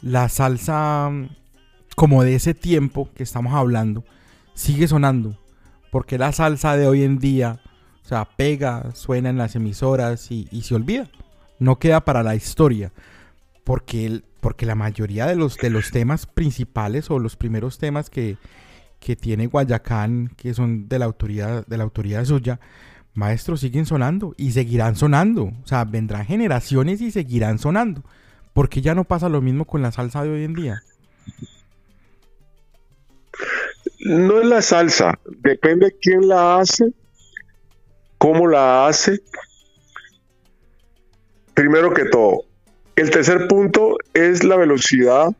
la 0.00 0.28
salsa, 0.28 1.10
como 1.96 2.22
de 2.22 2.36
ese 2.36 2.54
tiempo 2.54 3.08
que 3.14 3.22
estamos 3.22 3.54
hablando, 3.54 4.04
sigue 4.54 4.86
sonando? 4.86 5.36
¿Por 5.90 6.06
qué 6.06 6.18
la 6.18 6.32
salsa 6.32 6.76
de 6.76 6.86
hoy 6.86 7.02
en 7.02 7.18
día 7.18 7.60
sea, 8.10 8.24
pega, 8.24 8.90
suena 8.92 9.30
en 9.30 9.38
las 9.38 9.54
emisoras 9.54 10.32
y, 10.32 10.62
se 10.62 10.74
olvida. 10.74 11.08
No 11.60 11.78
queda 11.78 12.04
para 12.04 12.24
la 12.24 12.34
historia. 12.34 12.92
Porque, 13.62 14.22
porque 14.40 14.66
la 14.66 14.74
mayoría 14.74 15.26
de 15.26 15.36
los, 15.36 15.56
de 15.56 15.70
los 15.70 15.92
temas 15.92 16.26
principales 16.26 17.08
o 17.08 17.20
los 17.20 17.36
primeros 17.36 17.78
temas 17.78 18.10
que, 18.10 18.36
tiene 19.20 19.46
Guayacán, 19.46 20.32
que 20.36 20.54
son 20.54 20.88
de 20.88 20.98
la 20.98 21.04
autoridad, 21.04 21.64
de 21.66 21.76
la 21.76 21.84
autoridad 21.84 22.24
suya, 22.24 22.58
maestros 23.14 23.60
siguen 23.60 23.86
sonando 23.86 24.34
y 24.36 24.50
seguirán 24.50 24.96
sonando. 24.96 25.52
O 25.62 25.66
sea, 25.66 25.84
vendrán 25.84 26.26
generaciones 26.26 27.00
y 27.00 27.12
seguirán 27.12 27.60
sonando. 27.60 28.02
porque 28.52 28.82
ya 28.82 28.96
no 28.96 29.04
pasa 29.04 29.28
lo 29.28 29.40
mismo 29.40 29.66
con 29.66 29.82
la 29.82 29.92
salsa 29.92 30.24
de 30.24 30.30
hoy 30.30 30.44
en 30.44 30.54
día? 30.54 30.82
No 34.00 34.40
es 34.40 34.46
la 34.46 34.62
salsa, 34.62 35.16
depende 35.42 35.96
quién 36.00 36.26
la 36.26 36.58
hace 36.58 36.92
¿Cómo 38.20 38.46
la 38.46 38.86
hace? 38.86 39.22
Primero 41.54 41.94
que 41.94 42.04
todo, 42.04 42.44
el 42.94 43.10
tercer 43.10 43.48
punto 43.48 43.96
es 44.12 44.44
la 44.44 44.56
velocidad 44.56 45.34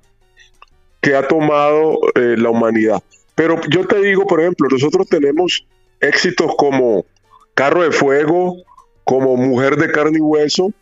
que 1.03 1.15
ha 1.15 1.29
tomado 1.29 1.99
eh, 2.15 2.37
la 2.39 2.49
humanidad. 2.49 3.03
Pero 3.35 3.61
yo 3.69 3.87
te 3.87 4.01
digo, 4.01 4.27
por 4.27 4.41
ejemplo, 4.41 4.67
nosotros 4.71 5.07
tenemos 5.11 5.67
éxitos 6.01 6.53
como 6.57 7.05
Carro 7.53 7.83
de 7.83 7.93
Fuego, 7.93 8.57
como 9.05 9.37
Mujer 9.37 9.77
de 9.77 9.93
Carne 9.93 10.17
y 10.17 10.23
Hueso, 10.23 10.73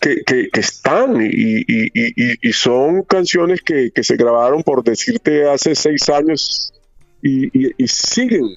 que, 0.00 0.48
están 0.54 1.18
y, 1.20 2.52
son 2.52 3.02
canciones 3.02 3.60
que, 3.60 3.92
se 4.02 4.16
grabaron, 4.16 4.62
por 4.62 4.82
decirte, 4.82 5.46
hace 5.46 5.74
seis 5.74 6.08
años 6.08 6.72
y, 7.22 7.50
siguen, 7.86 8.56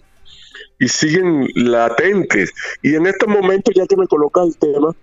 y 0.81 0.87
siguen 0.87 1.47
latentes. 1.53 2.51
Y 2.81 2.95
en 2.95 3.05
este 3.05 3.27
momento, 3.27 3.71
ya 3.71 3.85
que 3.85 3.95
me 3.95 4.07
coloca 4.07 4.41
el 4.41 4.57
tema, 4.57 4.93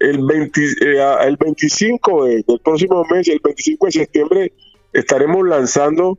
el, 0.00 0.24
20, 0.24 0.60
eh, 0.80 1.16
el 1.26 1.36
25 1.36 2.24
del 2.24 2.44
próximo 2.64 3.04
mes, 3.10 3.28
el 3.28 3.40
25 3.44 3.86
de 3.86 3.92
septiembre, 3.92 4.52
estaremos 4.92 5.46
lanzando 5.46 6.18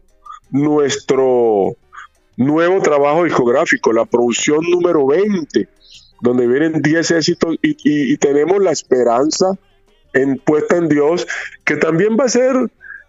nuestro 0.52 1.76
nuevo 2.38 2.82
trabajo 2.82 3.24
discográfico, 3.24 3.92
la 3.92 4.06
producción 4.06 4.60
número 4.70 5.06
20 5.08 5.68
donde 6.22 6.48
vienen 6.48 6.82
10 6.82 7.12
éxitos 7.12 7.56
y, 7.62 8.18
tenemos 8.18 8.62
la 8.62 8.72
esperanza 8.72 9.58
en 10.14 10.38
puesta 10.38 10.76
en 10.76 10.90
Dios, 10.90 11.26
que 11.66 11.78
también 11.78 12.18
va 12.20 12.26
a 12.26 12.30
ser 12.30 12.56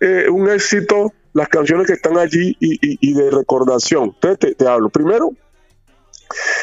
eh, 0.01 0.31
un 0.31 0.49
éxito 0.49 1.13
las 1.33 1.49
canciones 1.49 1.87
que 1.87 1.95
están 1.95 2.19
allí 2.19 2.57
y, 2.59 3.15
de 3.15 3.31
recordación. 3.31 4.15
Entonces 4.15 4.57
te, 4.57 4.67
hablo. 4.67 4.89
Primero, 4.91 5.33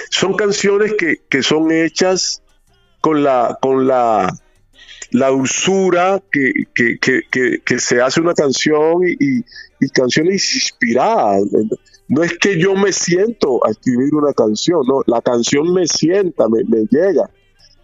son 0.10 0.36
canciones 0.36 0.94
que, 0.94 1.44
son 1.44 1.72
hechas 1.72 2.42
con 3.02 3.24
la, 3.24 3.58
con 3.62 3.88
la, 3.88 4.34
la 5.12 5.30
dulzura 5.30 6.22
que, 6.32 6.52
que, 6.74 7.80
se 7.80 8.02
hace 8.02 8.22
una 8.22 8.34
canción 8.34 9.02
y, 9.06 9.44
canciones 9.90 10.56
inspiradas. 10.56 11.44
No 12.08 12.24
es 12.24 12.38
que 12.38 12.60
yo 12.60 12.74
me 12.74 12.94
siento 12.94 13.66
a 13.66 13.72
escribir 13.72 14.14
una 14.16 14.34
canción, 14.34 14.82
no, 14.88 15.02
la 15.08 15.22
canción 15.22 15.74
me 15.74 15.88
sienta, 15.88 16.48
me, 16.48 16.64
llega. 16.90 17.30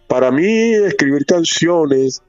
Para 0.08 0.30
mí 0.30 0.74
escribir 0.74 1.26
canciones 1.26 2.22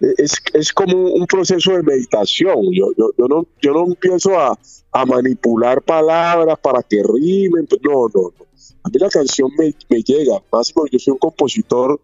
es, 0.00 0.72
como 0.72 0.96
un 1.12 1.26
proceso 1.26 1.72
de 1.72 1.82
meditación. 1.82 2.56
Yo, 2.72 2.88
yo, 2.96 3.26
no, 3.28 3.46
yo 3.60 3.72
no 3.72 3.86
empiezo 3.86 4.38
a, 4.38 4.58
manipular 5.06 5.82
palabras 5.82 6.58
para 6.58 6.82
que 6.82 7.02
rimen. 7.02 7.68
No, 7.82 8.08
no, 8.14 8.32
no. 8.38 8.45
A 8.82 8.88
mí 8.88 8.98
la 8.98 9.08
canción 9.08 9.50
me, 9.58 9.74
llega, 10.02 10.42
más 10.52 10.72
porque 10.72 10.92
yo 10.92 10.98
soy 10.98 11.12
un 11.12 11.18
compositor 11.18 12.00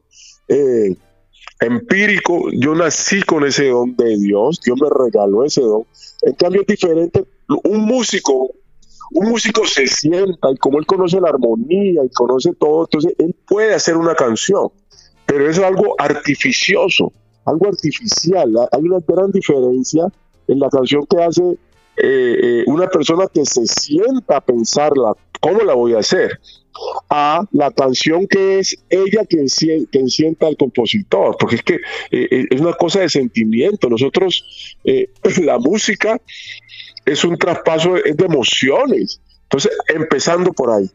eh, 0.49 0.97
empírico. 1.61 2.51
Yo 2.53 2.75
nací 2.75 3.23
con 3.23 3.47
ese 3.47 3.69
don 3.69 3.97
de 3.97 4.17
Dios, 4.19 4.61
Dios 4.65 4.79
me 4.81 4.89
regaló 4.89 5.45
ese 5.45 5.63
don. 5.63 5.85
En 6.23 6.35
cambio 6.35 6.63
es 6.63 6.67
diferente. 6.67 7.25
Un 7.65 7.83
músico 7.83 8.55
un 9.15 9.29
músico 9.29 9.67
se 9.67 9.87
sienta 9.87 10.51
y 10.51 10.57
como 10.57 10.79
él 10.79 10.87
conoce 10.87 11.21
la 11.21 11.29
armonía 11.29 12.03
y 12.05 12.09
conoce 12.11 12.53
todo, 12.55 12.85
entonces 12.85 13.15
él 13.19 13.35
puede 13.47 13.75
hacer 13.75 13.97
una 13.97 14.15
canción, 14.15 14.71
pero 15.27 15.49
es 15.49 15.59
algo 15.59 15.95
artificioso, 15.99 17.13
algo 17.45 17.69
artificial. 17.69 18.51
Hay 18.71 18.83
una 18.83 19.01
gran 19.07 19.31
diferencia 19.31 20.07
en 20.49 20.59
la 20.59 20.71
canción 20.71 21.05
que 21.07 21.23
hace 21.23 21.43
eh, 21.43 22.39
eh, 22.43 22.65
una 22.67 22.87
persona 22.89 23.27
que 23.33 23.45
se 23.45 23.67
sienta 23.67 24.39
a 24.39 24.41
pensarla, 24.41 25.15
¿cómo 25.43 25.61
la 25.61 25.75
voy 25.75 25.95
a 25.95 25.99
hacer? 25.99 26.39
a 27.11 27.45
la 27.53 27.71
canción 27.71 28.27
que 28.27 28.59
es 28.59 28.77
ella 28.89 29.27
quien, 29.27 29.47
quien 29.91 30.09
sienta 30.09 30.47
al 30.47 30.57
compositor, 30.57 31.37
porque 31.39 31.57
es 31.57 31.63
que 31.63 31.75
eh, 32.11 32.47
es 32.51 32.61
una 32.61 32.73
cosa 32.73 33.01
de 33.01 33.09
sentimiento. 33.09 33.91
Nosotros, 33.91 34.79
la 35.43 35.59
música 35.59 36.21
es 37.05 37.25
un 37.25 37.37
traspaso 37.37 37.95
de, 37.95 38.15
emociones. 38.25 39.21
Entonces, 39.43 39.73
empezando 39.89 40.53
por 40.53 40.71
ahí. 40.71 40.91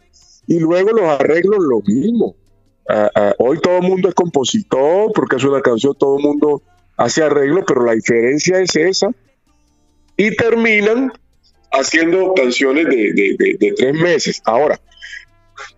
Y 0.47 0.59
luego 0.59 0.91
los 0.91 1.03
arreglos, 1.03 1.59
lo 1.59 1.81
mismo. 1.81 2.35
Hoy 3.37 3.59
todo 3.59 3.77
el 3.77 3.83
mundo 3.83 4.07
es 4.09 4.15
compositor 4.15 5.11
porque 5.13 5.35
es 5.35 5.43
una 5.43 5.61
canción, 5.61 5.93
todo 5.93 6.17
el 6.17 6.23
mundo 6.23 6.63
hace 6.95 7.21
arreglo, 7.21 7.65
pero 7.67 7.83
la 7.83 7.91
diferencia 7.91 8.59
es 8.59 8.75
esa. 8.75 9.11
Y 10.15 10.35
terminan 10.35 11.11
haciendo 11.71 12.33
canciones 12.33 12.87
de, 12.87 13.73
tres 13.75 13.93
meses. 13.93 14.41
Ahora, 14.45 14.79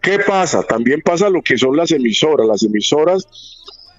¿qué 0.02 0.20
pasa? 0.20 0.64
También 0.64 1.02
pasa 1.02 1.30
lo 1.30 1.42
que 1.42 1.58
son 1.58 1.76
las 1.76 1.92
emisoras. 1.92 2.48
Las 2.48 2.64
emisoras 2.64 3.28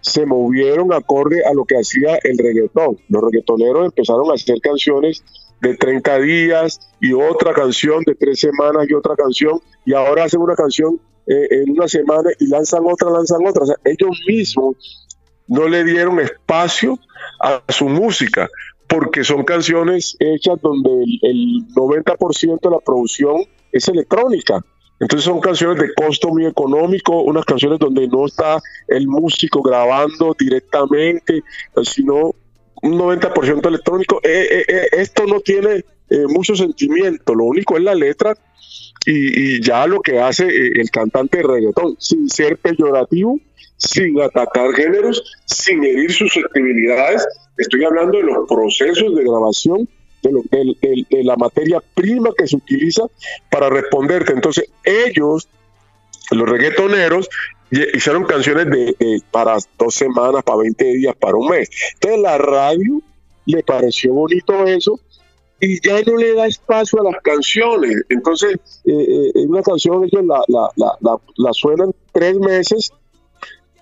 se 0.00 0.24
movieron 0.24 0.92
acorde 0.92 1.44
a 1.44 1.52
lo 1.52 1.64
que 1.64 1.76
hacía 1.76 2.18
el 2.22 2.38
reggaetón. 2.38 2.98
Los 3.08 3.22
reggaetoneros 3.22 3.86
empezaron 3.86 4.30
a 4.30 4.34
hacer 4.34 4.60
canciones 4.60 5.22
de 5.60 5.76
30 5.76 6.18
días 6.20 6.80
y 7.00 7.12
otra 7.12 7.52
canción 7.52 8.02
de 8.04 8.14
tres 8.14 8.40
semanas 8.40 8.86
y 8.88 8.94
otra 8.94 9.14
canción 9.14 9.60
y 9.84 9.92
ahora 9.92 10.24
hacen 10.24 10.40
una 10.40 10.54
canción 10.54 10.98
eh, 11.26 11.48
en 11.50 11.70
una 11.72 11.86
semana 11.86 12.30
y 12.38 12.46
lanzan 12.46 12.82
otra, 12.86 13.10
lanzan 13.10 13.46
otra. 13.46 13.62
Ellos 13.84 14.18
mismos 14.26 15.06
no 15.46 15.68
le 15.68 15.84
dieron 15.84 16.18
espacio 16.20 16.98
a 17.40 17.62
su 17.68 17.88
música 17.88 18.48
porque 18.90 19.22
son 19.22 19.44
canciones 19.44 20.16
hechas 20.18 20.61
donde 20.61 20.90
el, 21.22 21.64
90% 21.74 22.61
de 22.61 22.70
la 22.70 22.81
producción 22.85 23.44
es 23.70 23.88
electrónica. 23.88 24.62
Entonces 24.98 25.24
son 25.24 25.40
canciones 25.40 25.81
de 25.81 25.94
costo 25.94 26.29
muy 26.29 26.44
económico, 26.44 27.22
unas 27.22 27.44
canciones 27.44 27.79
donde 27.79 28.07
no 28.09 28.26
está 28.26 28.61
el 28.88 29.07
músico 29.07 29.62
grabando 29.62 30.37
directamente, 30.38 31.42
sino 31.85 32.35
un 32.83 32.98
90% 32.98 33.66
electrónico. 33.66 34.20
Eh, 34.24 34.48
eh, 34.50 34.64
eh, 34.68 34.88
esto 34.92 35.24
no 35.24 35.40
tiene 35.40 35.85
mucho 36.29 36.57
sentimiento, 36.57 37.37
lo 37.37 37.44
único 37.44 37.76
es 37.76 37.85
la 37.85 37.94
letra 37.94 38.37
y, 39.07 39.62
ya 39.62 39.87
lo 39.87 40.00
que 40.00 40.18
hace 40.18 40.48
el 40.48 40.90
cantante 40.90 41.38
de 41.38 41.44
reggaetón, 41.44 41.94
sin 42.00 42.29
ser 42.29 42.59
peyorativo, 42.59 43.38
sin 43.80 44.20
atacar 44.20 44.72
géneros, 44.74 45.22
sin 45.46 45.82
herir 45.82 46.12
susceptibilidades. 46.12 47.26
Estoy 47.56 47.84
hablando 47.84 48.18
de 48.18 48.24
los 48.24 48.48
procesos 48.48 49.14
de 49.16 49.24
grabación, 49.24 49.88
de, 50.22 51.06
de 51.10 51.24
la 51.24 51.34
materia 51.36 51.82
prima 51.94 52.30
que 52.36 52.46
se 52.46 52.56
utiliza 52.56 53.02
para 53.50 53.68
responderte. 53.68 54.32
Entonces, 54.32 54.70
ellos 54.84 55.48
los 56.30 56.48
reggaetoneros 56.48 57.28
hicieron 57.70 58.24
canciones 58.24 58.66
de, 58.66 59.22
para 59.30 59.56
dos 59.78 59.94
semanas, 59.94 60.42
para 60.42 60.58
20 60.58 60.84
días, 60.84 61.14
para 61.16 61.36
un 61.36 61.48
mes. 61.48 61.68
Entonces 61.94 62.20
la 62.20 62.38
radio 62.38 63.00
le 63.46 63.62
pareció 63.62 64.12
bonito 64.12 64.66
eso 64.66 64.98
y 65.60 65.80
ya 65.86 66.00
no 66.02 66.16
le 66.16 66.34
da 66.34 66.46
espacio 66.46 67.00
a 67.00 67.12
las 67.12 67.22
canciones. 67.22 67.96
Entonces, 68.08 68.54
eh, 68.84 69.30
eh 69.34 69.46
una 69.46 69.62
canción 69.62 70.04
ellos 70.04 70.24
la, 70.24 70.42
la, 70.48 71.18
la, 71.36 71.52
suenan 71.52 71.94
tres 72.12 72.38
meses 72.38 72.92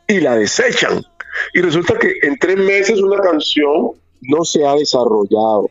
y 0.09 0.21
la 0.21 0.37
desechan. 0.37 1.05
Y 1.55 1.61
resulta 1.61 1.97
que 1.99 2.15
en 2.23 2.37
tres 2.39 2.57
meses 2.57 3.01
una 3.01 3.21
canción 3.21 3.93
no 4.23 4.45
se 4.45 4.67
ha 4.67 4.75
desarrollado. 4.75 5.71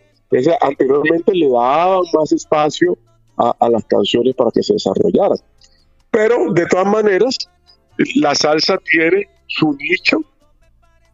anteriormente 0.62 1.34
le 1.34 1.50
daban 1.50 2.04
más 2.14 2.32
espacio 2.32 2.98
a, 3.38 3.70
las 3.70 3.84
canciones 3.86 4.36
para 4.36 4.52
que 4.52 4.64
se 4.64 4.74
desarrollaran. 4.74 5.38
Pero 6.12 6.54
de 6.54 6.66
todas 6.68 6.88
maneras, 6.88 7.38
la 8.16 8.34
salsa 8.34 8.78
tiene 8.78 9.28
su 9.48 9.74
nicho, 9.74 10.22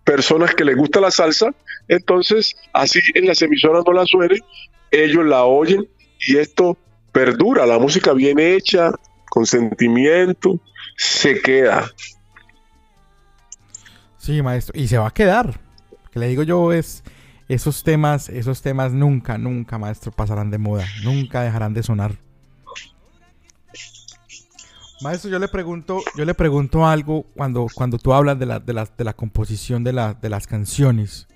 personas 0.04 0.54
que 0.54 0.66
les 0.66 0.76
gusta 0.76 1.02
la 1.02 1.12
salsa, 1.12 1.54
entonces 1.88 2.56
así 2.74 3.00
en 3.14 3.28
las 3.28 3.42
emisoras 3.42 3.84
no 3.86 3.94
la 3.94 4.06
suenen, 4.06 4.40
ellos 4.92 5.26
la 5.26 5.46
oyen 5.46 5.88
y 6.28 6.38
esto 6.38 6.78
perdura, 7.12 7.66
la 7.66 7.80
música 7.80 8.14
bien 8.14 8.40
hecha, 8.40 8.92
con 9.30 9.46
sentimiento, 9.46 10.60
se 10.98 11.42
queda. 11.42 11.90
Sí, 14.24 14.42
maestro, 14.42 14.80
y 14.80 14.88
se 14.88 14.98
va 14.98 15.08
a 15.08 15.12
quedar. 15.12 15.60
que 16.10 16.18
le 16.18 16.30
digo 16.30 16.44
yo 16.44 16.72
es 16.72 17.04
esos 17.50 17.84
temas, 17.84 18.30
esos 18.30 18.62
temas 18.62 18.94
nunca, 18.94 19.38
nunca, 19.38 19.78
maestro, 19.78 20.14
pasarán 20.14 20.50
de 20.50 20.58
moda, 20.58 20.86
nunca 21.04 21.42
dejarán 21.42 21.74
de 21.74 21.84
sonar. 21.84 22.16
Maestro, 25.02 25.30
yo 25.30 25.40
le 25.40 25.50
pregunto, 25.50 26.00
yo 26.16 26.24
le 26.24 26.34
pregunto 26.34 26.88
algo 26.88 27.24
cuando, 27.36 27.68
cuando 27.76 27.98
tú 27.98 28.14
hablas 28.14 28.40
de 28.40 28.46
la, 28.46 28.62
de 28.62 28.88
de 28.98 29.04
la 29.04 29.14
composición 29.14 29.84
de, 29.84 30.16
de 30.22 30.30
las 30.30 30.48
canciones. 30.48 31.28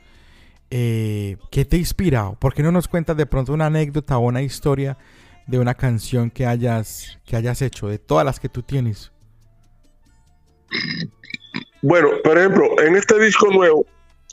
Eh, 0.70 1.36
¿Qué 1.52 1.66
te 1.66 1.76
inspira? 1.76 2.32
¿Por 2.40 2.54
qué 2.54 2.64
no 2.64 2.72
nos 2.72 2.88
cuentas 2.88 3.18
de 3.18 3.26
pronto 3.26 3.52
una 3.52 3.66
anécdota 3.66 4.18
o 4.18 4.22
una 4.22 4.44
historia 4.44 4.98
de 5.46 5.60
una 5.60 5.74
canción 5.74 6.32
que 6.32 6.46
hayas, 6.46 7.20
que 7.26 7.36
hayas 7.36 7.62
hecho, 7.62 7.90
de 7.90 8.00
todas 8.00 8.24
las 8.24 8.40
que 8.40 8.48
tú 8.48 8.64
tienes? 8.64 9.12
Bueno, 11.82 12.10
por 12.24 12.38
ejemplo, 12.38 12.82
en 12.82 12.96
este 12.96 13.20
disco 13.20 13.48
nuevo, 13.52 13.86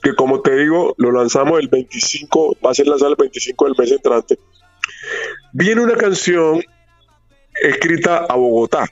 que 0.02 0.14
como 0.14 0.40
te 0.40 0.56
digo, 0.56 0.94
lo 0.98 1.12
lanzamos 1.12 1.60
el 1.60 1.68
25, 1.68 2.58
va 2.64 2.70
a 2.70 2.74
ser 2.74 2.86
lanzado 2.86 3.12
el 3.12 3.16
25 3.16 3.64
del 3.64 3.74
mes 3.78 3.90
entrante, 3.92 4.38
viene 5.52 5.80
una 5.80 5.96
canción 5.96 6.62
escrita 7.62 8.26
a 8.28 8.34
Bogotá. 8.36 8.86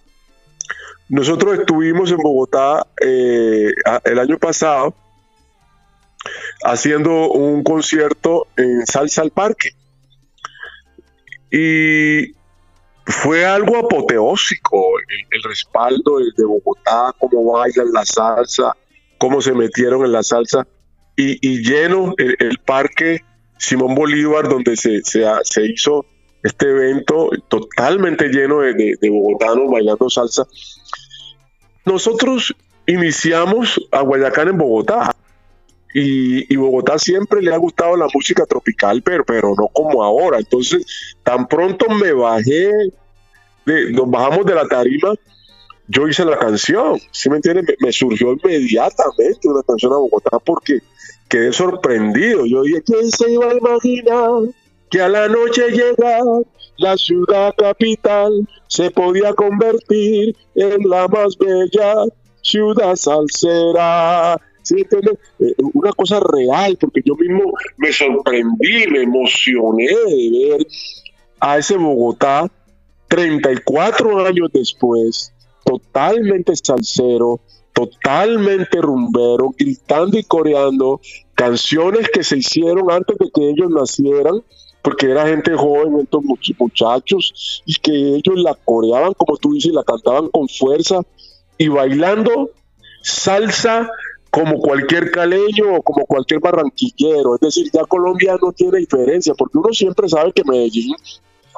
Nosotros 1.08 1.58
estuvimos 1.58 2.10
en 2.10 2.16
Bogotá 2.18 2.86
eh, 3.00 3.70
el 4.04 4.18
año 4.18 4.38
pasado 4.38 4.94
haciendo 6.64 7.30
un 7.30 7.62
concierto 7.62 8.46
en 8.56 8.86
Salsa 8.86 9.22
al 9.22 9.30
Parque. 9.30 9.70
Y 11.50 12.32
fue 13.06 13.44
algo 13.44 13.76
apoteósico 13.78 14.98
el, 15.30 15.42
respaldo 15.42 16.18
de, 16.18 16.44
Bogotá, 16.44 17.14
cómo 17.18 17.52
bailan 17.52 17.92
la 17.92 18.04
salsa, 18.04 18.76
cómo 19.18 19.40
se 19.40 19.52
metieron 19.52 20.04
en 20.04 20.12
la 20.12 20.22
salsa. 20.22 20.66
y, 21.16 21.62
lleno 21.62 22.14
el, 22.18 22.58
parque 22.58 23.20
Simón 23.62 23.94
Bolívar, 23.94 24.48
donde 24.48 24.76
se, 24.76 25.02
se, 25.04 25.66
hizo 25.66 26.04
este 26.42 26.68
evento 26.68 27.30
totalmente 27.48 28.28
lleno 28.28 28.58
de, 28.60 28.96
de, 29.00 29.10
bogotanos 29.10 29.70
bailando 29.70 30.10
salsa. 30.10 30.46
Nosotros 31.84 32.54
iniciamos 32.86 33.80
a 33.92 34.00
Guayacán 34.00 34.48
en 34.48 34.58
Bogotá. 34.58 35.11
Y, 35.94 36.56
Bogotá 36.56 36.98
siempre 36.98 37.42
le 37.42 37.52
ha 37.52 37.58
gustado 37.58 37.96
la 37.96 38.06
música 38.14 38.46
tropical, 38.46 39.02
pero, 39.02 39.24
pero 39.24 39.54
no 39.56 39.68
como 39.68 40.02
ahora. 40.02 40.38
Entonces, 40.38 41.14
tan 41.22 41.46
pronto 41.46 41.86
me 41.88 42.12
bajé, 42.12 42.70
nos 43.66 44.10
bajamos 44.10 44.46
de 44.46 44.54
la 44.54 44.66
tarima, 44.66 45.14
yo 45.88 46.08
hice 46.08 46.24
la 46.24 46.38
canción, 46.38 46.98
¿sí 47.10 47.28
me 47.28 47.36
entiendes? 47.36 47.76
Me, 47.80 47.92
surgió 47.92 48.32
inmediatamente 48.32 49.48
una 49.48 49.62
canción 49.62 49.92
a 49.92 49.96
Bogotá 49.96 50.38
porque 50.38 50.78
quedé 51.28 51.52
sorprendido. 51.52 52.46
Yo 52.46 52.62
dije, 52.62 52.82
¿quién 52.82 53.10
se 53.10 53.30
iba 53.30 53.50
a 53.50 53.54
imaginar 53.54 54.54
que 54.90 55.00
a 55.00 55.08
la 55.08 55.28
noche 55.28 55.70
llegar 55.70 56.22
la 56.78 56.96
ciudad 56.96 57.54
capital 57.56 58.48
se 58.68 58.90
podía 58.90 59.34
convertir 59.34 60.36
en 60.54 60.88
la 60.88 61.08
más 61.08 61.36
bella 61.36 61.94
ciudad 62.42 62.96
salsera? 62.96 64.40
¿Sí? 64.62 64.76
Eh, 65.40 65.54
una 65.74 65.92
cosa 65.92 66.20
real, 66.20 66.76
porque 66.80 67.02
yo 67.04 67.14
mismo 67.16 67.52
me 67.76 67.92
sorprendí, 67.92 68.86
me 68.88 69.02
emocioné 69.02 69.88
de 69.88 70.48
ver 70.48 70.66
a 71.40 71.58
ese 71.58 71.76
Bogotá 71.76 72.50
34 73.08 74.26
años 74.26 74.48
después, 74.52 75.34
totalmente 75.64 76.54
salsero, 76.56 77.40
totalmente 77.72 78.80
rumbero, 78.80 79.54
gritando 79.58 80.18
y 80.18 80.24
coreando 80.24 81.00
canciones 81.34 82.08
que 82.10 82.22
se 82.22 82.38
hicieron 82.38 82.90
antes 82.90 83.18
de 83.18 83.30
que 83.30 83.50
ellos 83.50 83.70
nacieran, 83.70 84.42
porque 84.82 85.10
era 85.10 85.26
gente 85.26 85.54
joven, 85.54 86.00
estos 86.00 86.22
muchachos, 86.58 87.62
y 87.66 87.74
que 87.74 87.92
ellos 88.16 88.36
la 88.36 88.54
coreaban, 88.54 89.12
como 89.14 89.36
tú 89.36 89.52
dices, 89.52 89.72
la 89.72 89.84
cantaban 89.84 90.28
con 90.28 90.48
fuerza 90.48 91.00
y 91.58 91.68
bailando 91.68 92.50
salsa 93.02 93.90
como 94.32 94.58
cualquier 94.60 95.10
caleño 95.10 95.76
o 95.76 95.82
como 95.82 96.06
cualquier 96.06 96.40
barranquillero. 96.40 97.34
Es 97.34 97.40
decir, 97.42 97.70
ya 97.70 97.84
Colombia 97.84 98.34
no 98.40 98.50
tiene 98.52 98.78
diferencia, 98.78 99.34
porque 99.34 99.58
uno 99.58 99.68
siempre 99.74 100.08
sabe 100.08 100.32
que 100.32 100.42
Medellín 100.42 100.96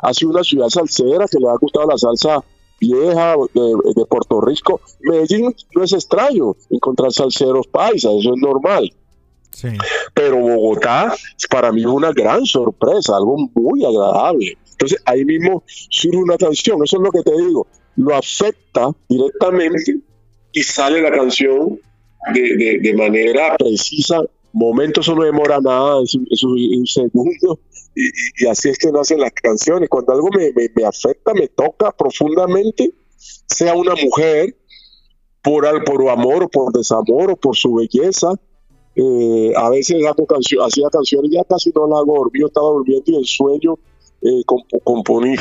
ha 0.03 0.13
sido 0.13 0.33
una 0.33 0.43
ciudad 0.43 0.69
salsera, 0.69 1.27
que 1.31 1.39
le 1.39 1.49
ha 1.49 1.57
gustado 1.57 1.87
la 1.87 1.97
salsa 1.97 2.43
vieja 2.81 3.37
de, 3.55 4.05
Puerto 4.07 4.41
Rico. 4.41 4.81
Medellín 5.03 5.55
no 5.73 5.85
es 5.85 5.93
extraño 5.93 6.57
encontrar 6.69 7.13
salseros 7.13 7.69
paisas, 7.69 8.13
eso 8.19 8.35
es 8.35 8.43
normal. 8.43 8.93
Pero 10.13 10.39
Bogotá 10.41 11.15
para 11.49 11.71
mí 11.71 11.83
es 11.83 11.87
una 11.87 12.11
gran 12.11 12.45
sorpresa, 12.45 13.17
algo 13.17 13.37
muy 13.55 13.85
agradable. 13.85 14.59
Entonces 14.73 15.01
ahí 15.05 15.25
mismo 15.25 15.63
surge 15.91 16.19
una 16.19 16.37
canción, 16.37 16.83
eso 16.83 16.97
es 16.97 17.03
lo 17.05 17.13
que 17.13 17.23
te 17.23 17.37
digo, 17.37 17.69
lo 17.95 18.17
afecta 18.17 18.91
directamente 19.09 20.01
y 20.53 20.63
sale 20.65 21.01
la 21.01 21.13
canción 21.13 21.79
de, 22.33 22.95
manera 22.95 23.57
precisa. 23.57 24.23
Momentos 24.53 25.07
eso 25.07 25.17
no 25.17 25.25
demora 25.25 25.61
nada, 25.61 26.01
es, 26.05 26.15
un 26.45 26.87
segundo 26.87 27.59
y, 27.95 28.47
así 28.47 28.69
es 28.69 28.79
que 28.79 28.93
no 28.93 29.01
hacen 29.01 29.21
las 29.21 29.33
canciones. 29.33 29.89
Cuando 29.89 30.13
algo 30.13 30.29
me, 30.31 30.85
afecta, 30.85 31.35
me 31.35 31.49
toca 31.49 31.91
profundamente, 31.93 32.93
sea 33.47 33.75
una 33.75 33.95
mujer, 33.95 34.57
por, 35.43 35.85
por 35.85 36.09
amor 36.09 36.45
o 36.45 36.49
por 36.49 36.73
desamor 36.73 37.33
o 37.33 37.37
por 37.37 37.57
su 37.57 37.75
belleza, 37.75 38.33
eh, 38.97 39.53
a 39.57 39.69
veces 39.71 39.97
hago 40.07 40.27
hacía 40.65 40.89
canciones, 40.91 41.31
ya 41.33 41.45
casi 41.45 41.71
no 41.75 41.87
las 41.89 41.99
hago 41.99 42.17
dormido, 42.17 42.47
estaba 42.47 42.69
durmiendo 42.69 43.11
y 43.11 43.17
en 43.17 43.25
sueño 43.25 43.79
eh, 44.23 44.43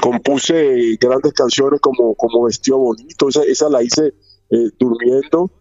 compuse 0.02 0.98
grandes 1.00 1.34
canciones 1.34 1.80
como, 1.80 2.16
como 2.16 2.46
Vestido 2.46 2.80
Bonito, 2.80 3.30
esa, 3.30 3.44
esa 3.44 3.70
la 3.70 3.84
hice 3.84 4.14
eh, 4.50 4.70
durmiendo 4.78 5.52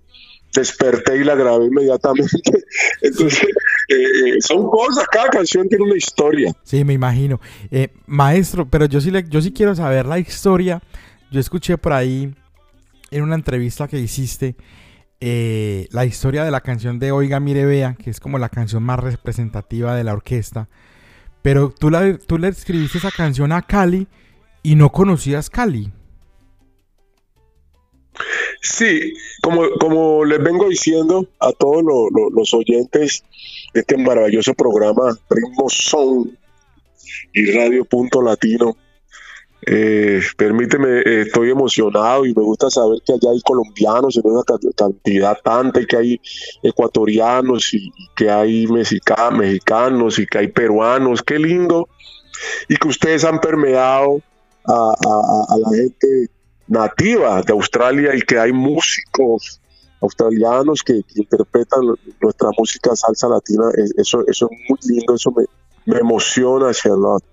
desperté 0.54 1.16
y 1.16 1.24
la 1.24 1.34
grabé 1.34 1.66
inmediatamente. 1.66 2.64
Entonces, 3.02 3.42
eh, 3.88 3.94
eh, 3.94 4.40
son 4.40 4.68
cosas, 4.68 5.06
cada 5.10 5.28
canción 5.28 5.68
tiene 5.68 5.84
una 5.84 5.96
historia. 5.96 6.52
Sí, 6.62 6.84
me 6.84 6.92
imagino. 6.92 7.40
Eh, 7.70 7.88
maestro, 8.06 8.68
pero 8.68 8.86
yo 8.86 9.00
sí, 9.00 9.10
le, 9.10 9.24
yo 9.28 9.40
sí 9.40 9.52
quiero 9.52 9.74
saber 9.74 10.06
la 10.06 10.18
historia. 10.18 10.82
Yo 11.30 11.40
escuché 11.40 11.78
por 11.78 11.92
ahí 11.92 12.34
en 13.10 13.22
una 13.22 13.34
entrevista 13.34 13.88
que 13.88 13.98
hiciste 13.98 14.56
la 15.20 16.04
historia 16.04 16.42
de 16.42 16.50
la 16.50 16.62
canción 16.62 16.98
de 16.98 17.12
Oiga, 17.12 17.38
mire, 17.38 17.64
vea, 17.64 17.94
que 17.94 18.10
es 18.10 18.18
como 18.18 18.38
la 18.38 18.48
canción 18.48 18.82
más 18.82 18.98
representativa 18.98 19.94
de 19.94 20.02
la 20.02 20.14
orquesta. 20.14 20.68
Pero 21.42 21.70
tú, 21.70 21.90
la, 21.90 22.18
tú 22.18 22.38
le 22.38 22.48
escribiste 22.48 22.98
esa 22.98 23.12
canción 23.12 23.52
a 23.52 23.62
Cali 23.62 24.08
y 24.64 24.74
no 24.74 24.90
conocías 24.90 25.48
Cali. 25.48 25.92
Sí, 28.60 29.14
como, 29.42 29.70
como 29.80 30.24
les 30.24 30.42
vengo 30.42 30.68
diciendo 30.68 31.26
a 31.40 31.52
todos 31.52 31.82
los 32.32 32.54
oyentes 32.54 33.24
de 33.74 33.80
este 33.80 33.96
maravilloso 33.96 34.54
programa, 34.54 35.16
Ritmo 35.30 35.68
Son 35.68 36.38
y 37.32 37.50
Radio 37.52 37.84
Punto 37.84 38.22
Latino, 38.22 38.76
eh, 39.64 40.20
permíteme, 40.36 40.88
eh, 41.00 41.20
estoy 41.22 41.50
emocionado 41.50 42.26
y 42.26 42.34
me 42.34 42.42
gusta 42.42 42.68
saber 42.68 42.98
que 43.06 43.12
allá 43.12 43.30
hay 43.32 43.40
colombianos 43.42 44.16
en 44.16 44.22
una 44.26 44.42
cantidad 44.76 45.38
tanta 45.42 45.80
y 45.80 45.86
que 45.86 45.96
hay 45.96 46.20
ecuatorianos 46.62 47.72
y, 47.72 47.92
que 48.16 48.28
hay 48.28 48.66
mexicanos 48.66 50.18
y 50.18 50.26
que 50.26 50.38
hay 50.38 50.48
peruanos, 50.48 51.22
qué 51.22 51.38
lindo, 51.38 51.88
y 52.68 52.76
que 52.76 52.88
ustedes 52.88 53.24
han 53.24 53.40
permeado 53.40 54.20
a 54.64 55.56
la 55.58 55.76
gente 55.76 56.28
nativa 56.72 57.42
de 57.42 57.52
Australia 57.52 58.14
y 58.14 58.22
que 58.22 58.38
hay 58.38 58.52
músicos 58.52 59.60
australianos 60.00 60.82
que, 60.82 61.02
interpretan 61.14 61.80
nuestra 62.20 62.48
música 62.56 62.96
salsa 62.96 63.28
latina. 63.28 63.64
Eso, 63.96 64.24
eso 64.26 64.48
es 64.50 64.58
muy 64.68 64.78
lindo, 64.88 65.14
eso 65.14 65.32
me, 65.86 65.98
emociona, 65.98 66.72
Charlotte. 66.72 67.24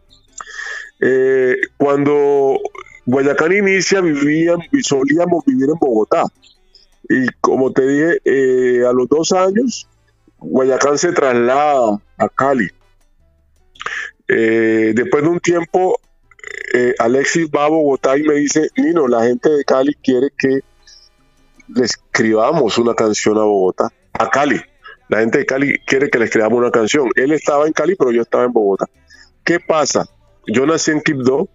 Eh, 1.00 1.56
cuando 1.78 2.60
Guayacán 3.06 3.54
inicia, 3.54 4.02
vivían, 4.02 4.60
solíamos 4.84 5.46
vivir 5.46 5.70
en 5.70 5.80
Bogotá. 5.80 6.26
Y 7.10 7.26
como 7.40 7.72
te 7.72 7.88
dije, 7.88 8.20
eh, 8.26 8.86
a 8.86 8.92
los 8.92 9.08
dos 9.08 9.32
años, 9.32 9.88
Guayacán 10.38 10.98
se 10.98 11.14
traslada 11.14 12.02
a 12.18 12.30
Cali. 12.30 12.68
Eh, 14.28 14.92
después 14.94 15.24
de 15.24 15.30
un 15.30 15.40
tiempo, 15.40 16.00
eh, 16.74 16.94
Alexis 17.00 17.48
va 17.50 17.66
a 17.66 17.70
Bogotá 17.70 18.18
y 18.18 18.24
me 18.24 18.36
dice, 18.36 18.70
Nino, 18.78 19.08
la 19.08 19.24
gente 19.24 19.50
de 19.50 19.64
Cali 19.64 19.94
quiere 19.96 20.30
que 20.38 20.60
le 21.68 21.86
escribamos 21.86 22.78
una 22.78 22.94
canción 22.94 23.38
a 23.38 23.44
Bogotá, 23.44 23.92
a 24.14 24.30
Cali. 24.30 24.60
La 25.08 25.20
gente 25.20 25.40
de 25.40 25.46
Cali 25.46 25.80
quiere 25.86 26.10
que 26.10 26.20
le 26.20 26.26
escribamos 26.26 26.60
una 26.60 26.72
canción. 26.72 27.10
Él 27.16 27.32
estaba 27.32 27.66
en 27.66 27.74
Cali, 27.74 27.96
pero 27.96 28.12
yo 28.12 28.22
estaba 28.22 28.46
en 28.46 28.54
Bogotá. 28.54 28.86
¿Qué 29.44 29.60
pasa? 29.60 30.06
Yo 30.48 30.66
nací 30.66 30.92
en 30.92 31.02
Quibdó, 31.02 31.50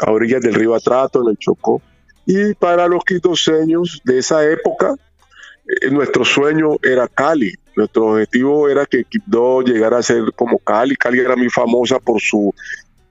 a 0.00 0.10
orillas 0.10 0.42
del 0.42 0.54
río 0.54 0.74
Atrato, 0.74 1.22
en 1.22 1.30
el 1.30 1.36
Chocó, 1.38 1.82
y 2.26 2.54
para 2.54 2.88
los 2.88 3.04
quibdoseños 3.04 4.00
de 4.04 4.18
esa 4.18 4.44
época, 4.48 4.94
eh, 5.66 5.90
nuestro 5.90 6.24
sueño 6.24 6.76
era 6.82 7.08
Cali. 7.08 7.52
Nuestro 7.76 8.08
objetivo 8.08 8.68
era 8.68 8.86
que 8.86 9.04
Quibdó 9.04 9.62
llegara 9.62 9.98
a 9.98 10.02
ser 10.02 10.32
como 10.34 10.58
Cali. 10.58 10.96
Cali 10.96 11.20
era 11.20 11.36
muy 11.36 11.48
famosa 11.48 11.98
por 12.00 12.20
su 12.20 12.52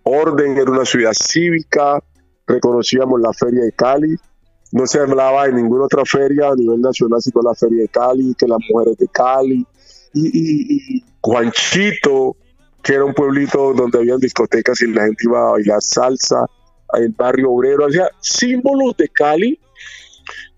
orden, 0.07 0.57
era 0.57 0.71
una 0.71 0.85
ciudad 0.85 1.11
cívica, 1.13 2.01
reconocíamos 2.45 3.19
la 3.19 3.33
feria 3.33 3.63
de 3.63 3.71
Cali, 3.73 4.15
no 4.71 4.85
se 4.85 4.99
hablaba 4.99 5.45
de 5.45 5.53
ninguna 5.53 5.85
otra 5.85 6.03
feria 6.05 6.49
a 6.49 6.55
nivel 6.55 6.81
nacional 6.81 7.21
sino 7.21 7.41
la 7.41 7.53
feria 7.53 7.81
de 7.81 7.87
Cali, 7.87 8.35
que 8.37 8.47
las 8.47 8.59
mujeres 8.69 8.97
de 8.97 9.07
Cali, 9.07 9.65
y, 10.13 11.03
Juanchito, 11.21 12.35
que 12.81 12.93
era 12.93 13.05
un 13.05 13.13
pueblito 13.13 13.73
donde 13.73 13.99
habían 13.99 14.19
discotecas 14.19 14.81
y 14.81 14.87
la 14.87 15.05
gente 15.05 15.25
iba 15.25 15.47
a 15.47 15.51
bailar 15.51 15.81
salsa, 15.81 16.45
el 16.93 17.09
barrio 17.09 17.51
obrero, 17.51 17.85
o 17.85 17.91
sea, 17.91 18.09
símbolos 18.21 18.95
de 18.97 19.09
Cali 19.09 19.59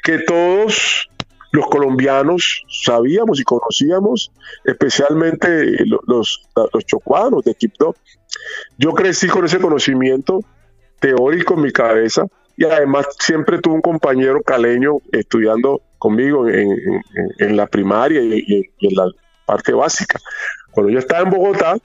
que 0.04 0.20
todos 0.20 1.10
los 1.52 1.68
colombianos 1.68 2.64
sabíamos 2.70 3.40
y 3.40 3.44
conocíamos, 3.44 4.32
especialmente 4.64 5.86
los, 5.86 6.42
los, 6.56 6.86
chocuanos 6.86 7.44
de 7.44 7.56
Quibdó. 7.56 7.96
Yo 8.78 8.94
crecí 8.94 9.28
con 9.28 9.46
ese 9.46 9.60
conocimiento 9.60 10.44
teórico 11.00 11.56
en 11.56 11.62
mi 11.62 11.72
cabeza 11.72 12.26
y 12.56 12.66
además 12.66 13.08
siempre 13.20 13.60
tuve 13.60 13.76
un 13.76 13.82
compañero 13.82 14.44
caleño 14.44 14.98
estudiando 15.12 15.82
conmigo 15.98 16.48
en, 16.48 17.58
la 17.58 17.68
primaria 17.68 18.22
y, 18.22 18.70
en 18.82 18.96
la 18.96 19.10
parte 19.46 19.74
básica. 19.74 20.20
Cuando 20.72 20.92
yo 20.92 21.00
estaba 21.00 21.24
en 21.24 21.30
Bogotá, 21.30 21.78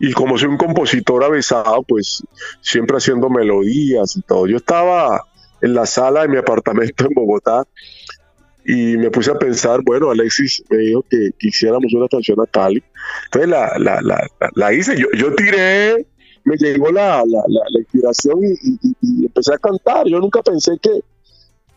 y 0.00 0.12
como 0.12 0.36
soy 0.36 0.48
un 0.48 0.56
compositor 0.56 1.22
avesado, 1.24 1.82
pues 1.82 2.22
siempre 2.60 2.96
haciendo 2.96 3.30
melodías 3.30 4.16
y 4.16 4.22
todo. 4.22 4.46
Yo 4.46 4.56
estaba 4.56 5.24
en 5.60 5.74
la 5.74 5.86
sala 5.86 6.22
de 6.22 6.28
mi 6.28 6.36
apartamento 6.36 7.06
en 7.06 7.14
Bogotá 7.14 7.64
y 8.64 8.96
me 8.96 9.10
puse 9.10 9.30
a 9.30 9.38
pensar, 9.38 9.80
bueno, 9.82 10.10
Alexis 10.10 10.62
me 10.68 10.78
dijo 10.78 11.02
que 11.08 11.30
quisiéramos 11.38 11.92
una 11.94 12.08
canción 12.08 12.38
a 12.40 12.46
Cali. 12.46 12.82
Entonces 13.24 13.48
la, 13.48 13.78
la, 13.78 14.00
la, 14.02 14.28
la 14.54 14.72
hice, 14.74 14.96
yo, 14.96 15.06
yo 15.16 15.34
tiré, 15.34 16.06
me 16.44 16.56
llegó 16.56 16.90
la, 16.90 17.22
inspiración 17.78 18.40
y, 18.42 19.24
empecé 19.24 19.54
a 19.54 19.58
cantar. 19.58 20.06
Yo 20.06 20.18
nunca 20.18 20.42
pensé 20.42 20.72
que, 20.82 21.00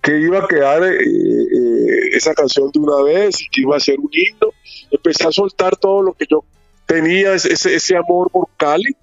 que 0.01 0.19
iba 0.19 0.39
a 0.39 0.47
quedar 0.47 0.83
eh, 0.83 0.97
eh, 1.01 2.09
esa 2.13 2.33
canción 2.33 2.69
de 2.71 2.79
una 2.79 3.01
vez 3.03 3.41
y 3.41 3.49
que 3.49 3.61
iba 3.61 3.77
a 3.77 3.79
ser 3.79 3.99
un 3.99 4.09
himno. 4.11 4.49
Empecé 4.89 5.27
a 5.27 5.31
soltar 5.31 5.77
todo 5.77 6.01
lo 6.01 6.13
que 6.13 6.25
yo 6.29 6.43
tenía, 6.85 7.33
ese, 7.35 7.53
ese 7.53 7.95
amor 7.95 8.29
por 8.31 8.47
Cali, 8.57 8.95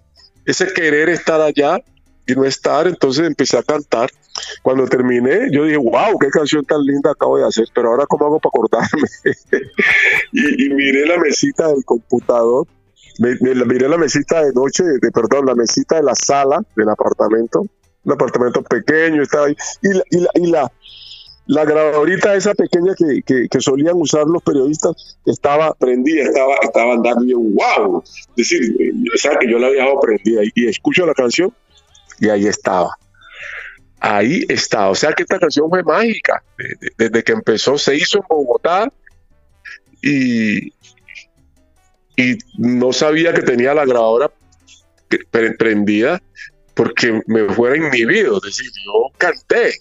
ese 0.44 0.72
querer 0.72 1.08
estar 1.08 1.40
allá 1.40 1.80
y 2.28 2.34
no 2.34 2.44
estar, 2.44 2.86
entonces 2.86 3.26
empecé 3.26 3.56
a 3.56 3.62
cantar. 3.62 4.10
Cuando 4.62 4.86
terminé, 4.86 5.48
yo 5.50 5.64
dije, 5.64 5.78
wow, 5.78 6.18
qué 6.20 6.28
canción 6.28 6.64
tan 6.64 6.84
linda 6.84 7.10
acabo 7.10 7.38
de 7.38 7.46
hacer, 7.46 7.66
pero 7.74 7.88
ahora 7.88 8.04
cómo 8.06 8.26
hago 8.26 8.38
para 8.38 8.50
acordarme. 8.50 9.02
y, 10.32 10.68
miré 10.68 11.06
la 11.06 11.18
mesita 11.18 11.68
del 11.68 11.84
computador, 11.84 12.66
miré 13.18 13.88
la 13.88 13.96
mesita 13.96 14.44
de 14.44 14.52
noche, 14.52 14.84
de, 14.84 15.10
perdón, 15.10 15.46
la 15.46 15.54
mesita 15.54 15.96
de 15.96 16.02
la 16.02 16.14
sala 16.14 16.62
del 16.76 16.88
apartamento, 16.90 17.64
un 18.04 18.12
apartamento 18.12 18.62
pequeño, 18.62 19.22
estaba 19.22 19.46
ahí, 19.46 19.56
y 19.82 19.88
la, 19.88 20.02
y 20.10 20.20
la, 20.20 20.30
y 20.34 20.46
la, 20.50 20.72
la 21.46 21.64
grabadorita 21.64 22.34
esa 22.36 22.54
pequeña 22.54 22.92
que, 22.94 23.48
que, 23.48 23.60
solían 23.60 23.96
usar 23.96 24.26
los 24.26 24.42
periodistas 24.42 25.18
estaba 25.24 25.72
prendida, 25.72 26.24
estaba, 26.24 26.54
estaba 26.62 26.92
andando 26.92 27.24
y 27.24 27.30
yo, 27.30 27.38
wow, 27.38 28.02
es 28.04 28.36
decir, 28.36 28.76
o 28.92 29.38
que 29.38 29.50
yo 29.50 29.58
la 29.58 29.68
había 29.68 29.80
dejado 29.80 30.00
prendida 30.00 30.42
y 30.54 30.68
escucho 30.68 31.06
la 31.06 31.14
canción 31.14 31.52
y 32.20 32.28
ahí 32.28 32.46
estaba. 32.46 32.96
Ahí 34.00 34.44
estaba. 34.48 34.90
O 34.90 34.94
sea 34.94 35.12
que 35.12 35.22
esta 35.22 35.38
canción 35.38 35.68
fue 35.68 35.82
mágica. 35.82 36.42
Desde 36.96 37.22
que 37.22 37.32
empezó, 37.32 37.78
se 37.78 37.96
hizo 37.96 38.18
en 38.18 38.24
Bogotá 38.28 38.92
y, 40.02 40.72
y 42.16 42.38
no 42.56 42.92
sabía 42.92 43.32
que 43.32 43.42
tenía 43.42 43.74
la 43.74 43.84
grabadora 43.84 44.30
prendida 45.58 46.22
porque 46.74 47.20
me 47.26 47.52
fuera 47.52 47.76
inhibido. 47.76 48.36
Es 48.36 48.56
decir, 48.56 48.70
yo 48.84 49.10
canté, 49.18 49.72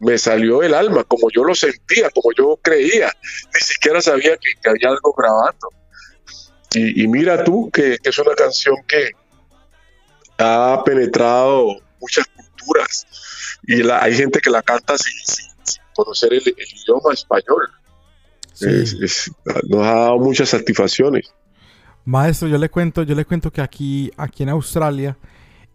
me 0.00 0.18
salió 0.18 0.62
el 0.62 0.74
alma, 0.74 1.04
como 1.04 1.30
yo 1.30 1.44
lo 1.44 1.54
sentía, 1.54 2.10
como 2.10 2.32
yo 2.36 2.58
creía. 2.60 3.12
Ni 3.54 3.60
siquiera 3.60 4.00
sabía 4.00 4.36
que, 4.36 4.68
había 4.68 4.88
algo 4.88 5.12
grabando. 5.12 5.68
Y, 6.72 7.06
mira 7.08 7.42
tú 7.42 7.68
que, 7.72 7.98
que, 8.02 8.10
es 8.10 8.18
una 8.18 8.34
canción 8.34 8.76
que, 8.86 9.10
ha 10.40 10.82
penetrado 10.84 11.76
muchas 12.00 12.26
culturas 12.28 13.06
y 13.66 13.88
hay 13.88 14.14
gente 14.14 14.40
que 14.40 14.50
la 14.50 14.62
canta 14.62 14.96
sin, 14.98 15.14
conocer 15.94 16.32
el, 16.32 16.42
idioma 16.42 17.12
español. 17.12 17.68
nos 19.68 19.86
ha 19.86 19.94
dado 19.94 20.18
muchas 20.18 20.48
satisfacciones. 20.48 21.32
Maestro, 22.04 22.48
yo 22.48 22.58
le 22.58 22.70
cuento, 22.70 23.02
yo 23.02 23.14
le 23.14 23.24
cuento 23.24 23.52
que 23.52 23.60
aquí, 23.60 24.10
aquí 24.16 24.42
en 24.42 24.48
Australia 24.48 25.18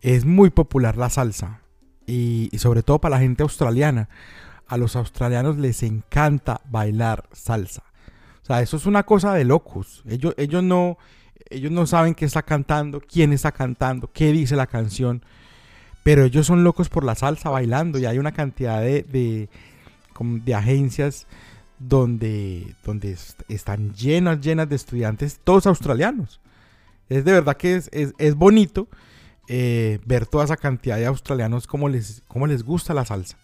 es 0.02 0.26
muy 0.26 0.50
popular 0.50 0.98
la 0.98 1.10
salsa 1.10 1.62
y, 2.06 2.50
sobre 2.58 2.84
todo 2.84 3.00
para 3.00 3.16
la 3.16 3.22
gente 3.22 3.44
australiana. 3.44 4.10
A 4.68 4.78
los 4.78 4.96
australianos 4.96 5.58
les 5.58 5.84
encanta 5.84 6.62
bailar 6.66 7.30
salsa. 7.32 7.84
O 8.42 8.46
sea, 8.46 8.62
eso 8.62 8.78
es 8.78 8.88
una 8.88 9.04
cosa 9.04 9.34
de 9.36 9.46
locos. 9.46 10.04
Ellos, 10.08 10.34
ellos 10.38 10.64
no, 10.64 10.98
ellos 11.50 11.72
no 11.72 11.86
saben 11.86 12.16
qué 12.16 12.26
está 12.26 12.44
cantando, 12.44 13.02
quién 13.02 13.34
está 13.34 13.52
cantando, 13.52 14.10
qué 14.12 14.32
dice 14.32 14.56
la 14.56 14.68
canción. 14.68 15.22
Pero 16.04 16.24
ellos 16.24 16.46
son 16.46 16.64
locos 16.64 16.90
por 16.90 17.04
la 17.04 17.16
salsa 17.16 17.50
bailando 17.50 17.98
y 17.98 18.06
hay 18.06 18.20
una 18.20 18.32
cantidad 18.32 18.80
de, 18.82 19.04
de, 19.04 20.54
agencias 20.54 21.26
donde, 21.80 22.76
donde 22.84 23.18
están 23.50 23.94
llenas, 23.94 24.40
llenas 24.40 24.70
de 24.70 24.76
estudiantes, 24.76 25.40
todos 25.44 25.66
australianos. 25.66 26.40
Es 27.10 27.26
de 27.26 27.32
verdad 27.32 27.58
que 27.58 27.76
es, 27.76 27.90
es, 27.92 28.36
bonito 28.36 28.88
eh, 29.48 30.00
ver 30.06 30.26
toda 30.26 30.46
esa 30.46 30.58
cantidad 30.58 30.98
de 30.98 31.06
australianos 31.06 31.68
como 31.68 31.90
les, 31.90 32.22
cómo 32.28 32.48
les 32.48 32.64
gusta 32.64 32.94
la 32.94 33.06
salsa. 33.06 33.38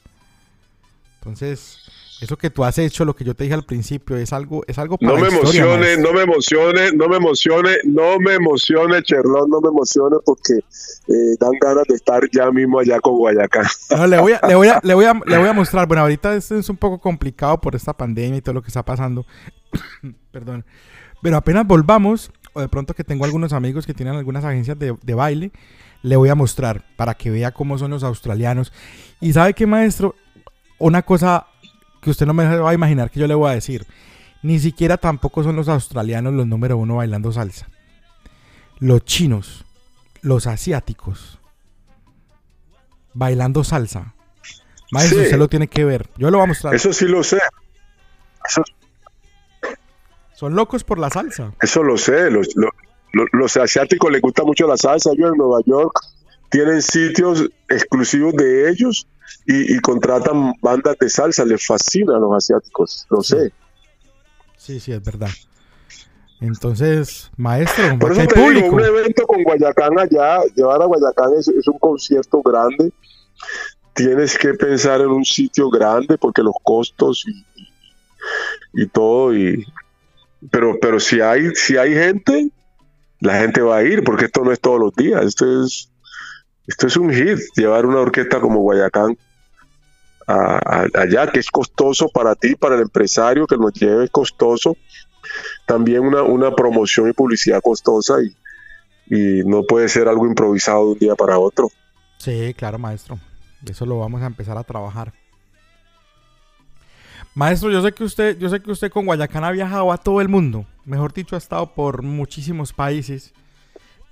Entonces, 1.19 1.80
eso 2.21 2.37
que 2.37 2.51
tú 2.51 2.63
has 2.63 2.77
hecho, 2.77 3.03
lo 3.03 3.15
que 3.15 3.23
yo 3.23 3.33
te 3.33 3.45
dije 3.45 3.55
al 3.55 3.63
principio, 3.63 4.15
es 4.15 4.31
algo, 4.31 4.63
es 4.67 4.77
algo 4.77 4.99
para 4.99 5.13
No 5.13 5.19
me 5.19 5.27
emocione, 5.27 5.97
no 5.97 6.13
me 6.13 6.21
emocione, 6.21 6.91
no 6.93 7.07
me 7.07 7.17
emocione, 7.17 7.77
no 7.85 8.19
me 8.19 8.33
emocione, 8.35 9.01
Cherlón, 9.01 9.49
no 9.49 9.59
me 9.59 9.69
emocione 9.69 10.17
porque 10.23 10.53
eh, 10.53 11.35
dan 11.39 11.51
ganas 11.59 11.85
de 11.87 11.95
estar 11.95 12.21
ya 12.31 12.51
mismo 12.51 12.79
allá 12.79 12.99
con 12.99 13.15
Guayacán. 13.17 13.65
le, 14.07 14.19
voy 14.19 14.33
a, 14.33 14.47
le, 14.47 14.53
voy 14.53 14.67
a, 14.67 14.79
le, 14.83 14.93
voy 14.93 15.05
a, 15.05 15.13
le 15.25 15.37
voy 15.39 15.49
a 15.49 15.53
mostrar, 15.61 15.87
bueno, 15.87 16.03
ahorita 16.03 16.35
esto 16.35 16.55
es 16.55 16.69
un 16.69 16.77
poco 16.77 16.99
complicado 16.99 17.59
por 17.59 17.75
esta 17.75 17.93
pandemia 17.93 18.37
y 18.37 18.41
todo 18.41 18.53
lo 18.53 18.61
que 18.61 18.67
está 18.67 18.85
pasando. 18.85 19.25
Perdón. 20.31 20.63
Pero 21.23 21.37
apenas 21.37 21.65
volvamos, 21.65 22.31
o 22.53 22.61
de 22.61 22.69
pronto 22.69 22.93
que 22.93 23.03
tengo 23.03 23.25
algunos 23.25 23.51
amigos 23.51 23.87
que 23.87 23.95
tienen 23.95 24.15
algunas 24.15 24.45
agencias 24.45 24.77
de, 24.77 24.95
de 25.01 25.13
baile, 25.15 25.51
le 26.03 26.15
voy 26.17 26.29
a 26.29 26.35
mostrar 26.35 26.85
para 26.97 27.15
que 27.15 27.31
vea 27.31 27.51
cómo 27.51 27.79
son 27.79 27.89
los 27.89 28.03
australianos. 28.03 28.71
Y 29.19 29.33
sabe 29.33 29.55
qué, 29.55 29.65
maestro, 29.65 30.13
una 30.77 31.01
cosa 31.01 31.47
que 32.01 32.09
usted 32.09 32.25
no 32.25 32.33
me 32.33 32.57
va 32.57 32.69
a 32.69 32.73
imaginar 32.73 33.09
que 33.11 33.19
yo 33.19 33.27
le 33.27 33.35
voy 33.35 33.51
a 33.51 33.55
decir. 33.55 33.85
Ni 34.43 34.59
siquiera 34.59 34.97
tampoco 34.97 35.43
son 35.43 35.55
los 35.55 35.69
australianos 35.69 36.33
los 36.33 36.47
número 36.47 36.77
uno 36.77 36.95
bailando 36.95 37.31
salsa. 37.31 37.69
Los 38.79 39.05
chinos, 39.05 39.63
los 40.21 40.47
asiáticos, 40.47 41.39
bailando 43.13 43.63
salsa. 43.63 44.15
Maestro, 44.91 45.21
usted 45.21 45.37
lo 45.37 45.47
tiene 45.47 45.67
que 45.67 45.85
ver. 45.85 46.09
Yo 46.17 46.31
lo 46.31 46.39
voy 46.39 46.45
a 46.45 46.47
mostrar. 46.47 46.73
Eso 46.73 46.91
sí 46.91 47.05
lo 47.05 47.23
sé. 47.23 47.39
Son 50.33 50.55
locos 50.55 50.83
por 50.83 50.97
la 50.97 51.11
salsa. 51.11 51.53
Eso 51.61 51.83
lo 51.83 51.97
sé. 51.97 52.31
Los, 52.31 52.47
los 53.13 53.57
asiáticos 53.57 54.11
les 54.11 54.21
gusta 54.21 54.43
mucho 54.43 54.67
la 54.67 54.75
salsa. 54.75 55.11
Yo 55.15 55.27
en 55.27 55.37
Nueva 55.37 55.59
York 55.65 55.93
tienen 56.49 56.81
sitios 56.81 57.47
exclusivos 57.69 58.33
de 58.33 58.69
ellos 58.71 59.07
y, 59.45 59.79
contratan 59.79 60.53
bandas 60.61 60.97
de 60.99 61.09
salsa, 61.09 61.45
les 61.45 61.65
fascina 61.65 62.15
a 62.15 62.19
los 62.19 62.33
asiáticos, 62.35 63.05
lo 63.09 63.21
sé. 63.21 63.51
Sí, 64.57 64.79
sí, 64.79 64.91
es 64.91 65.03
verdad. 65.03 65.29
Entonces, 66.39 67.29
maestro, 67.37 67.99
por 67.99 68.11
eso 68.13 68.25
te 68.25 68.39
digo, 68.39 68.69
un 68.69 68.79
evento 68.79 69.27
con 69.27 69.43
Guayacán 69.43 69.99
allá, 69.99 70.41
llevar 70.55 70.81
a 70.81 70.85
Guayacán 70.85 71.33
es, 71.37 71.47
un 71.67 71.77
concierto 71.77 72.41
grande. 72.41 72.91
Tienes 73.93 74.37
que 74.37 74.53
pensar 74.55 75.01
en 75.01 75.09
un 75.09 75.25
sitio 75.25 75.69
grande 75.69 76.17
porque 76.17 76.41
los 76.41 76.55
costos 76.63 77.25
y, 77.27 77.45
y 78.81 78.87
todo 78.87 79.35
y 79.35 79.65
pero 80.49 80.79
pero 80.79 80.99
si 80.99 81.21
hay 81.21 81.53
si 81.53 81.77
hay 81.77 81.93
gente, 81.93 82.49
la 83.19 83.39
gente 83.39 83.61
va 83.61 83.77
a 83.77 83.83
ir 83.83 84.03
porque 84.03 84.25
esto 84.25 84.43
no 84.43 84.51
es 84.51 84.59
todos 84.59 84.79
los 84.79 84.95
días, 84.95 85.23
esto 85.23 85.63
es 85.63 85.90
esto 86.67 86.87
es 86.87 86.97
un 86.97 87.11
hit, 87.11 87.39
llevar 87.55 87.85
una 87.85 87.99
orquesta 87.99 88.39
como 88.39 88.59
Guayacán 88.59 89.17
allá, 90.27 91.27
que 91.31 91.39
es 91.39 91.49
costoso 91.49 92.09
para 92.09 92.35
ti, 92.35 92.55
para 92.55 92.75
el 92.75 92.81
empresario 92.81 93.47
que 93.47 93.57
nos 93.57 93.73
lleve, 93.73 94.05
es 94.05 94.11
costoso. 94.11 94.77
También 95.65 96.01
una, 96.01 96.23
una 96.23 96.51
promoción 96.51 97.09
y 97.09 97.13
publicidad 97.13 97.61
costosa 97.61 98.15
y, 98.21 98.35
y 99.13 99.43
no 99.45 99.63
puede 99.63 99.89
ser 99.89 100.07
algo 100.07 100.25
improvisado 100.25 100.85
de 100.85 100.91
un 100.93 100.99
día 100.99 101.15
para 101.15 101.37
otro. 101.37 101.69
Sí, 102.17 102.53
claro, 102.57 102.77
maestro. 102.77 103.19
Eso 103.65 103.85
lo 103.85 103.99
vamos 103.99 104.21
a 104.21 104.27
empezar 104.27 104.57
a 104.57 104.63
trabajar. 104.63 105.13
Maestro, 107.33 107.71
yo 107.71 107.81
sé 107.81 107.93
que 107.93 108.03
usted, 108.03 108.37
yo 108.37 108.49
sé 108.49 108.61
que 108.61 108.71
usted 108.71 108.91
con 108.91 109.05
Guayacán 109.05 109.43
ha 109.43 109.51
viajado 109.51 109.91
a 109.91 109.97
todo 109.97 110.19
el 110.19 110.27
mundo. 110.27 110.65
Mejor 110.83 111.13
dicho, 111.13 111.35
ha 111.35 111.37
estado 111.37 111.73
por 111.73 112.01
muchísimos 112.01 112.73
países. 112.73 113.33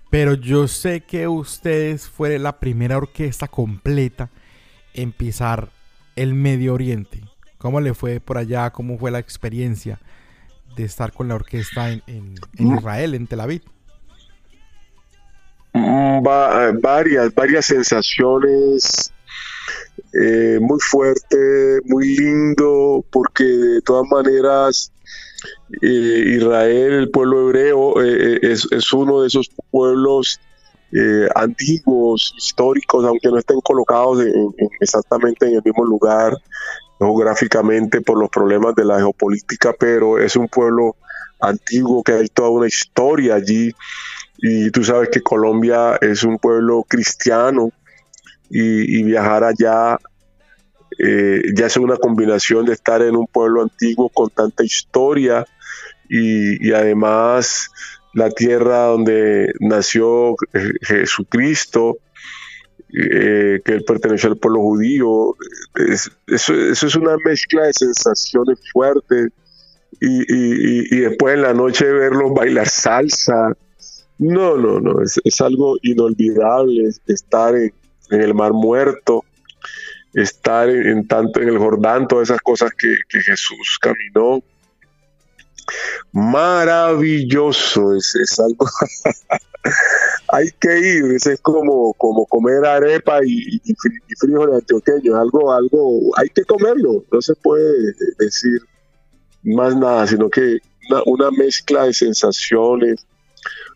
Pero 0.10 0.34
yo 0.34 0.68
sé 0.68 1.02
que 1.02 1.28
ustedes 1.28 2.08
fue 2.08 2.40
la 2.40 2.60
primera 2.60 2.98
orquesta 2.98 3.48
completa 3.48 4.30
en 4.94 5.12
pisar 5.12 5.70
el 6.16 6.34
Medio 6.34 6.74
Oriente. 6.74 7.22
¿Cómo 7.58 7.80
le 7.80 7.94
fue 7.94 8.20
por 8.20 8.38
allá? 8.38 8.72
¿Cómo 8.72 8.98
fue 8.98 9.12
la 9.12 9.20
experiencia 9.20 10.00
de 10.76 10.84
estar 10.84 11.12
con 11.12 11.28
la 11.28 11.36
orquesta 11.36 11.92
en, 11.92 12.36
mm. 12.58 12.78
Israel, 12.78 13.14
en 13.14 13.28
Tel 13.28 13.40
Aviv? 13.42 13.62
Mm, 15.74 16.24
varias, 16.82 17.34
varias 17.36 17.66
sensaciones. 17.66 19.14
Eh, 20.14 20.58
muy 20.60 20.80
fuerte, 20.80 21.82
muy 21.86 22.16
lindo, 22.16 23.06
porque 23.12 23.44
de 23.44 23.82
todas 23.82 24.10
maneras 24.10 24.92
eh, 25.82 26.36
Israel, 26.38 26.94
el 26.94 27.10
pueblo 27.10 27.42
hebreo, 27.48 28.04
eh, 28.04 28.40
es, 28.42 28.94
uno 28.94 29.22
de 29.22 29.28
esos 29.28 29.50
pueblos 29.72 30.40
antiguos, 31.36 32.34
históricos, 32.36 33.06
aunque 33.06 33.28
no 33.28 33.38
estén 33.38 33.62
colocados 33.62 34.24
exactamente 34.80 35.46
en 35.46 35.54
el 35.58 35.62
mismo 35.64 35.86
lugar 35.86 36.34
geográficamente 36.98 38.02
por 38.02 38.20
los 38.20 38.30
problemas 38.30 38.74
de 38.74 38.86
la 38.86 38.98
geopolítica, 38.98 39.74
pero 39.80 40.18
es 40.18 40.36
un 40.36 40.48
pueblo 40.48 40.96
antiguo 41.40 42.04
que 42.04 42.14
hay 42.14 42.28
toda 42.28 42.50
una 42.50 42.68
historia 42.68 43.36
allí. 43.36 43.74
Y 44.38 44.70
tú 44.72 44.84
sabes 44.84 45.10
que 45.10 45.22
Colombia 45.22 45.98
es 46.02 46.24
un 46.24 46.38
pueblo 46.38 46.86
cristiano 46.88 47.72
y, 48.50 49.04
viajar 49.04 49.44
allá 49.44 49.98
eh, 51.00 51.42
ya 51.56 51.68
es 51.68 51.78
una 51.78 51.96
combinación 51.96 52.66
de 52.66 52.74
estar 52.74 53.02
en 53.02 53.16
un 53.16 53.26
pueblo 53.26 53.62
antiguo 53.62 54.10
con 54.10 54.30
tanta 54.30 54.64
historia 54.64 55.46
y, 56.10 56.72
además 56.74 57.70
la 58.14 58.30
tierra 58.32 58.88
donde 58.88 59.54
nació 59.60 60.36
Jesucristo, 60.82 62.00
eh, 62.92 63.62
que 63.64 63.72
él 63.72 63.84
perteneció 63.86 64.30
al 64.30 64.38
pueblo 64.38 64.62
judío. 64.62 65.36
eso, 66.28 66.54
es 66.54 66.96
una 66.96 67.16
mezcla 67.24 67.68
de 67.68 67.74
sensaciones 67.74 68.60
fuertes. 68.74 69.30
Y, 70.02 71.00
después 71.00 71.36
en 71.36 71.42
la 71.44 71.54
noche 71.54 71.86
verlos 71.86 72.34
bailar 72.34 72.68
salsa. 72.68 73.56
No, 74.18 74.58
no, 74.58 74.82
no, 74.82 75.02
es, 75.02 75.42
algo 75.42 75.78
inolvidable 75.82 76.90
estar 77.08 77.56
en, 77.56 77.72
el 78.10 78.34
Mar 78.34 78.52
Muerto, 78.54 79.24
estar 80.14 80.70
en, 80.70 81.08
tanto 81.08 81.42
en 81.42 81.50
el 81.50 81.58
Jordán, 81.58 82.08
todas 82.08 82.30
esas 82.30 82.42
cosas 82.42 82.72
que, 82.78 82.98
Jesús 83.22 83.78
caminó 83.80 84.42
maravilloso, 86.12 87.96
es, 87.96 88.16
es 88.16 88.40
algo, 88.40 88.66
hay 90.30 90.50
que 90.60 90.80
ir, 90.80 91.04
es, 91.16 91.40
como, 91.42 91.94
como 91.94 92.26
comer 92.26 92.66
arepa 92.66 93.20
y, 93.24 93.62
y, 93.64 93.76
frijoles 94.20 94.56
antioqueños, 94.56 95.16
algo, 95.16 95.54
algo, 95.54 96.18
hay 96.18 96.30
que 96.30 96.44
comerlo, 96.44 97.04
no 97.12 97.22
se 97.22 97.36
puede 97.36 97.94
decir 98.18 98.60
más 99.44 99.76
nada, 99.76 100.08
sino 100.08 100.30
que 100.30 100.58
una 101.06 101.30
mezcla 101.32 101.86
de 101.86 101.94
sensaciones 101.94 103.06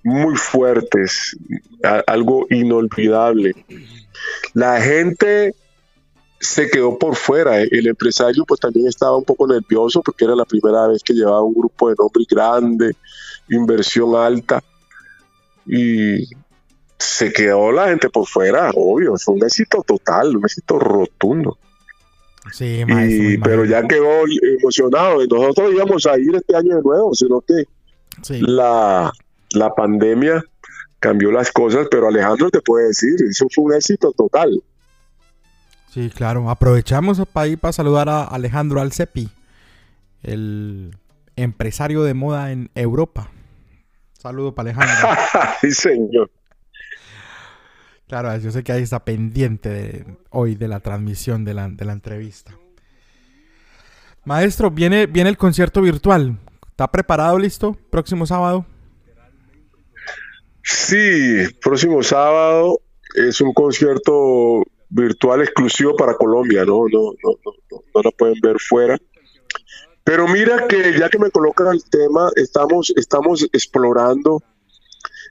muy 0.04 0.36
fuertes, 0.36 1.38
algo 2.08 2.46
inolvidable. 2.50 3.54
La 4.54 4.82
gente 4.82 5.56
se 6.44 6.70
quedó 6.70 6.98
por 6.98 7.16
fuera. 7.16 7.62
El 7.62 7.88
empresario 7.88 8.44
pues 8.46 8.60
también 8.60 8.88
estaba 8.88 9.16
un 9.16 9.24
poco 9.24 9.48
nervioso 9.48 10.02
porque 10.02 10.26
era 10.26 10.36
la 10.36 10.46
primera 10.46 10.88
vez 10.88 11.02
que 11.02 11.14
llevaba 11.14 11.42
un 11.42 11.54
grupo 11.54 11.90
de 11.90 11.96
nombres 11.98 12.28
grande, 12.30 12.96
inversión 13.50 14.16
alta 14.16 14.62
y 15.66 16.28
se 17.00 17.32
quedó 17.32 17.72
la 17.72 17.88
gente 17.88 18.10
por 18.10 18.28
fuera, 18.28 18.72
obvio, 18.76 19.16
fue 19.18 19.36
un 19.36 19.44
éxito 19.44 19.84
total, 19.86 20.36
un 20.36 20.44
éxito 20.44 20.80
rotundo. 20.80 21.58
Sí, 22.52 22.84
pero 23.42 23.64
ya 23.64 23.88
quedó 23.88 24.24
emocionado. 24.60 25.26
Nosotros 25.26 25.74
íbamos 25.74 26.06
a 26.06 26.18
ir 26.20 26.36
este 26.36 26.56
año 26.56 26.76
de 26.76 26.82
nuevo, 26.82 27.14
sino 27.14 27.40
que 27.40 27.64
la, 28.42 29.14
la 29.52 29.74
pandemia 29.74 30.44
cambió 31.00 31.32
las 31.32 31.52
cosas, 31.52 31.88
pero 31.90 32.10
Alejandro 32.10 32.50
te 32.50 32.60
puede 32.60 32.88
decir, 32.88 33.16
eso 33.30 33.48
fue 33.50 33.64
un 33.64 33.74
éxito 33.74 34.12
total. 34.12 34.62
Sí, 35.94 36.10
claro. 36.10 36.50
Aprovechamos 36.50 37.22
para 37.32 37.48
ir 37.48 37.60
para 37.60 37.72
saludar 37.72 38.10
a 38.10 38.24
Alejandro 38.24 38.82
Alcepi, 38.82 39.30
el 40.24 40.98
empresario 41.36 42.02
de 42.02 42.16
moda 42.16 42.52
en 42.52 42.72
Europa. 42.74 43.30
Saludo 44.14 44.56
para 44.56 44.72
Alejandro. 44.72 45.10
sí, 45.62 45.72
señor. 45.72 46.32
Claro, 48.08 48.36
yo 48.38 48.50
sé 48.50 48.64
que 48.64 48.72
ahí 48.72 48.82
está 48.82 49.06
pendiente 49.06 50.04
hoy 50.32 50.56
de 50.56 50.68
la 50.68 50.80
transmisión 50.80 51.46
de 51.46 51.54
la, 51.54 51.66
entrevista. 51.66 52.58
Maestro, 54.26 54.72
viene, 54.72 55.06
viene 55.06 55.30
el 55.30 55.38
concierto 55.38 55.80
virtual. 55.80 56.40
¿Está 56.72 56.90
preparado, 56.90 57.38
listo? 57.38 57.78
Próximo 57.92 58.26
sábado. 58.26 58.66
Sí, 60.64 61.46
próximo 61.62 62.02
sábado 62.02 62.80
es 63.16 63.42
un 63.42 63.54
concierto 63.54 64.64
virtual 64.94 65.42
exclusivo 65.42 65.96
para 65.96 66.14
Colombia, 66.16 66.64
¿no? 66.66 66.86
No, 66.88 67.14
no, 67.24 67.32
no, 67.44 67.82
no, 67.94 68.02
la 68.02 68.12
pueden 68.12 68.40
ver 68.42 68.58
fuera. 68.60 68.98
Pero 70.04 70.28
mira 70.28 70.68
que 70.68 70.98
ya 71.00 71.10
que 71.10 71.18
me 71.18 71.32
colocan 71.32 71.68
el 71.74 71.84
tema, 71.90 72.30
estamos, 72.36 72.94
estamos 72.96 73.44
explorando 73.54 74.44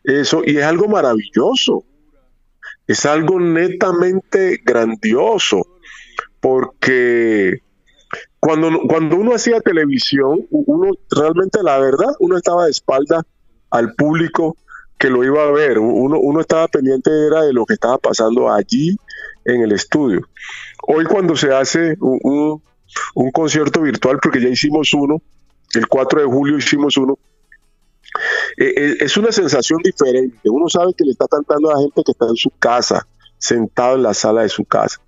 eso 0.04 0.42
y 0.44 0.56
es 0.56 0.64
algo 0.64 0.88
maravilloso. 0.88 1.84
Es 2.86 3.06
algo 3.06 3.38
netamente 3.38 4.60
grandioso. 4.64 5.62
Porque 6.40 7.60
cuando, 8.40 8.80
cuando 8.88 9.16
uno 9.16 9.34
hacía 9.34 9.60
televisión, 9.60 10.46
uno 10.50 10.90
realmente 11.10 11.62
la 11.62 11.78
verdad, 11.78 12.12
uno 12.18 12.36
estaba 12.36 12.64
de 12.64 12.72
espalda 12.72 13.24
al 13.70 13.94
público 13.94 14.56
que 15.02 15.10
lo 15.10 15.24
iba 15.24 15.42
a 15.42 15.50
ver. 15.50 15.80
Uno, 15.80 16.20
uno 16.20 16.40
estaba 16.40 16.68
pendiente 16.68 17.10
era 17.26 17.42
de 17.42 17.52
lo 17.52 17.66
que 17.66 17.74
estaba 17.74 17.98
pasando 17.98 18.52
allí 18.52 18.96
en 19.44 19.62
el 19.62 19.72
estudio. 19.72 20.28
Hoy 20.86 21.06
cuando 21.06 21.34
se 21.34 21.52
hace 21.52 21.96
un, 21.98 22.62
concierto 23.32 23.80
virtual, 23.80 24.20
porque 24.22 24.40
ya 24.40 24.48
hicimos 24.48 24.94
uno, 24.94 25.20
el 25.74 25.88
4 25.88 26.20
de 26.20 26.26
julio 26.26 26.56
hicimos 26.56 26.96
uno, 26.96 27.18
eh, 28.56 28.74
eh, 28.76 28.96
es 29.00 29.16
una 29.16 29.32
sensación 29.32 29.80
diferente. 29.82 30.38
Uno 30.48 30.68
sabe 30.68 30.94
que 30.96 31.04
le 31.04 31.10
está 31.10 31.26
cantando 31.26 31.70
a 31.70 31.74
la 31.74 31.80
gente 31.80 32.04
que 32.04 32.12
está 32.12 32.26
en 32.26 32.36
su 32.36 32.50
casa, 32.50 33.04
sentado 33.38 33.96
en 33.96 34.04
la 34.04 34.14
sala 34.14 34.42
de 34.42 34.50
su 34.50 34.64
casa. 34.64 35.00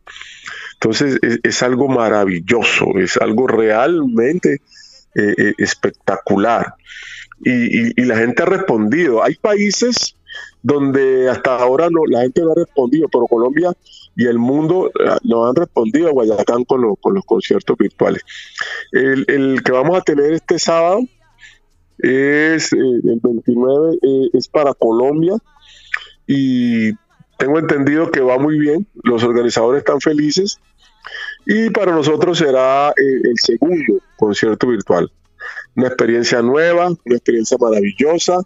Entonces 0.73 1.21
es, 1.45 1.63
algo 1.63 1.87
maravilloso, 1.87 2.87
es 2.97 3.17
algo 3.17 3.47
realmente 3.47 4.61
eh, 5.15 5.55
espectacular. 5.57 6.75
Y, 7.41 8.01
y, 8.01 8.05
la 8.05 8.17
gente 8.17 8.43
ha 8.43 8.47
respondido. 8.47 9.23
Hay 9.23 9.35
países 9.35 10.17
donde 10.63 11.29
hasta 11.29 11.57
ahora 11.57 11.89
no, 11.91 12.07
la 12.09 12.23
gente 12.23 12.43
no 12.43 12.53
ha 12.53 12.55
respondido, 12.55 13.09
pero 13.13 13.27
Colombia 13.27 13.73
y 14.17 14.27
el 14.27 14.39
mundo 14.39 14.89
eh, 14.89 15.17
nos 15.25 15.49
han 15.49 15.57
respondido 15.57 16.09
a 16.09 16.13
Guayacán 16.13 16.65
con, 16.65 16.83
los 16.83 17.25
conciertos 17.27 17.77
virtuales. 17.77 18.23
El, 18.93 19.63
que 19.63 19.73
vamos 19.73 19.99
a 19.99 20.03
tener 20.03 20.33
este 20.33 20.59
sábado 20.59 21.01
es 21.99 22.73
eh, 22.73 22.77
el 22.77 23.21
29, 23.23 23.99
eh, 24.03 24.29
es 24.33 24.49
para 24.49 24.75
Colombia 24.75 25.35
y 26.27 26.93
tengo 27.39 27.59
entendido 27.59 28.11
que 28.11 28.21
va 28.21 28.39
muy 28.39 28.59
bien, 28.59 28.87
los 29.03 29.23
organizadores 29.23 29.81
están 29.81 30.01
felices 30.01 30.61
y 31.45 31.69
para 31.71 31.93
nosotros 31.93 32.39
será 32.39 32.95
el 32.97 33.37
segundo 33.39 34.01
concierto 34.17 34.69
virtual. 34.69 35.11
Una 35.77 35.89
experiencia 35.89 36.43
nueva, 36.43 36.89
una 37.05 37.17
experiencia 37.17 37.57
maravillosa 37.59 38.41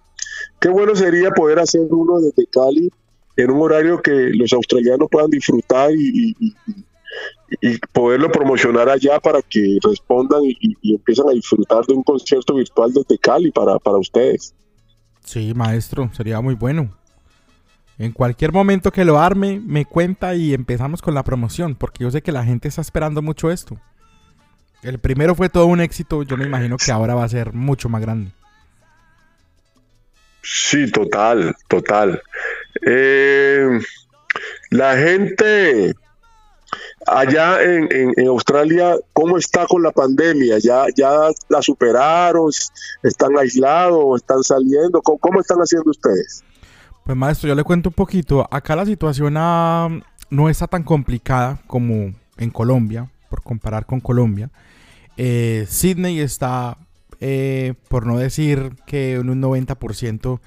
Qué 0.61 0.69
bueno 0.69 0.95
sería 0.95 1.31
poder 1.31 1.59
hacer 1.59 1.83
uno 1.91 2.21
desde 2.21 2.47
Cali 2.47 2.91
en 3.37 3.51
un 3.51 3.63
horario 3.63 4.03
que 4.03 4.31
los 4.35 4.53
australianos 4.53 5.09
puedan 5.11 5.31
disfrutar 5.31 5.91
y, 5.93 6.35
poderlo 7.93 8.31
promocionar 8.31 8.89
allá 8.89 9.19
para 9.21 9.41
que 9.41 9.79
respondan 9.83 10.41
y, 10.45 10.95
empiezan 10.95 11.29
a 11.29 11.33
disfrutar 11.33 11.85
de 11.87 11.95
un 11.95 12.03
concierto 12.03 12.55
virtual 12.55 12.93
desde 12.93 13.19
Cali 13.19 13.51
para, 13.51 13.79
para 13.79 13.99
ustedes. 13.99 14.55
Sí, 15.25 15.53
maestro, 15.55 16.11
sería 16.15 16.41
muy 16.41 16.55
bueno. 16.55 16.95
En 17.99 18.13
cualquier 18.13 18.53
momento 18.53 18.93
que 18.93 19.05
lo 19.05 19.19
arme, 19.19 19.61
me 19.65 19.85
cuenta 19.85 20.35
y 20.35 20.55
empezamos 20.55 21.03
con 21.03 21.15
la 21.15 21.25
promoción, 21.25 21.75
porque 21.75 22.05
yo 22.05 22.11
sé 22.11 22.23
que 22.23 22.33
la 22.33 22.45
gente 22.45 22.69
está 22.69 22.81
esperando 22.81 23.23
mucho 23.23 23.51
esto. 23.51 23.77
El 24.83 24.99
primero 24.99 25.35
fue 25.35 25.49
todo 25.49 25.67
un 25.67 25.81
éxito, 25.81 26.23
yo 26.23 26.37
me 26.37 26.47
imagino 26.47 26.77
que 26.77 26.93
ahora 26.93 27.15
va 27.15 27.25
a 27.25 27.29
ser 27.29 27.53
mucho 27.53 27.89
más 27.89 28.01
grande. 28.01 28.31
Sí, 30.43 30.91
total, 30.91 31.55
total. 31.69 32.23
Eh, 32.87 33.81
la 34.71 34.97
gente 34.97 35.95
allá 37.07 37.63
en, 37.63 38.29
Australia, 38.29 38.97
¿cómo 39.13 39.39
está 39.39 39.67
con 39.67 39.83
la 39.83 39.91
pandemia? 39.91 40.59
¿Ya, 40.59 40.87
ya 40.97 41.29
la 41.49 41.63
superaron? 41.63 42.51
¿Están 43.03 43.37
aislados? 43.39 44.21
¿Están 44.21 44.43
saliendo? 44.43 45.01
¿Cómo, 45.03 45.41
están 45.41 45.59
haciendo 45.59 45.91
ustedes? 45.91 46.45
Pues 47.05 47.17
maestro, 47.17 47.49
yo 47.49 47.55
le 47.55 47.65
cuento 47.65 47.89
un 47.89 47.95
poquito. 47.95 48.47
Acá 48.51 48.77
la 48.77 48.87
situación 48.87 49.35
ah, 49.37 49.89
no 50.31 50.49
está 50.49 50.67
tan 50.67 50.83
complicada 50.83 51.59
como 51.67 52.15
en 52.37 52.51
Colombia, 52.51 53.11
por 53.31 53.43
comparar 53.43 53.87
con 53.87 54.01
Colombia. 54.01 54.51
Eh, 55.21 55.67
Sydney 55.69 56.21
está 56.21 56.79
eh, 57.21 57.75
por 57.89 58.07
no 58.07 58.17
decir 58.19 58.77
que 58.87 59.15
en 59.15 59.29
un 59.29 59.43
90% 59.43 60.41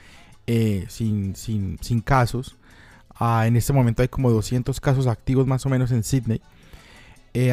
eh, 0.47 0.85
sin, 0.87 1.35
sin, 1.35 2.01
casos. 2.01 2.57
Ah, 3.13 3.45
en 3.47 3.57
este 3.57 3.73
momento 3.73 4.01
hay 4.01 4.07
como 4.07 4.31
200 4.31 4.79
casos 4.79 5.07
activos 5.07 5.45
más 5.45 5.65
o 5.65 5.69
menos 5.69 5.91
en 5.91 6.03
Sydney. 6.03 6.41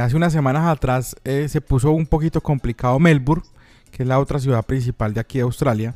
Hace 0.01 0.17
unas 0.17 0.33
semanas 0.33 0.67
atrás 0.67 1.15
se 1.25 1.61
puso 1.61 1.93
un 1.93 2.07
poquito 2.07 2.41
complicado 2.41 2.99
Melbourne, 2.99 3.45
que 3.93 4.03
es 4.03 4.09
la 4.09 4.19
otra 4.19 4.41
ciudad 4.41 4.65
principal 4.65 5.15
de 5.15 5.21
aquí 5.21 5.39
de 5.39 5.45
Australia. 5.45 5.95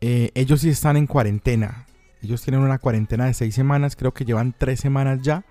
ellos 0.00 0.60
sí 0.60 0.68
están 0.68 0.96
en 0.96 1.08
cuarentena. 1.08 1.86
Ellos 2.22 2.42
tienen 2.42 2.60
una 2.60 2.78
cuarentena 2.78 3.26
de 3.26 3.34
seis 3.34 3.56
semanas, 3.56 3.96
creo 3.96 4.14
que 4.14 4.24
llevan 4.24 4.54
tres 4.56 4.78
semanas 4.78 5.20
ya. 5.22 5.44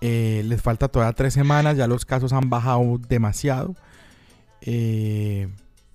les 0.00 0.62
falta 0.62 0.86
todavía 0.86 1.14
tres 1.14 1.34
semanas, 1.34 1.76
ya 1.76 1.88
los 1.88 2.04
casos 2.04 2.32
han 2.32 2.48
bajado 2.48 2.98
demasiado. 3.08 3.74
Eh, 4.62 5.48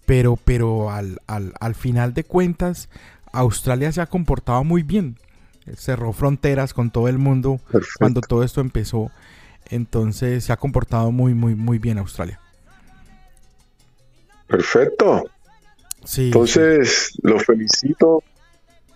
pero, 0.06 0.38
pero 0.44 0.90
al, 0.92 1.76
final 1.76 2.14
de 2.14 2.24
cuentas, 2.24 2.90
Australia 3.32 3.92
se 3.92 4.02
ha 4.02 4.08
comportado 4.08 4.64
muy 4.64 4.84
bien. 4.84 5.18
Cerró 5.78 6.12
fronteras 6.12 6.74
con 6.74 6.92
todo 6.92 7.08
el 7.08 7.18
mundo 7.18 7.60
cuando 7.98 8.22
todo 8.22 8.44
esto 8.44 8.62
empezó. 8.62 9.12
Entonces 9.70 10.44
se 10.44 10.52
ha 10.52 10.58
comportado 10.58 11.12
muy, 11.12 11.34
muy, 11.34 11.56
muy 11.56 11.80
bien 11.80 11.98
Australia. 11.98 12.40
Perfecto. 14.48 15.24
Sí. 16.04 16.26
Entonces, 16.26 17.14
los 17.24 17.46
felicito 17.46 18.24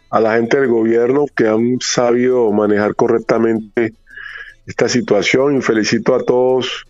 a 0.09 0.19
la 0.19 0.35
gente 0.35 0.59
del 0.59 0.67
gobierno 0.67 1.25
que 1.35 1.47
han 1.47 1.77
sabido 1.79 2.51
manejar 2.51 2.95
correctamente 2.95 3.93
esta 4.65 4.89
situación 4.89 5.57
y 5.57 5.61
felicito 5.61 6.13
a 6.13 6.23
todos 6.23 6.85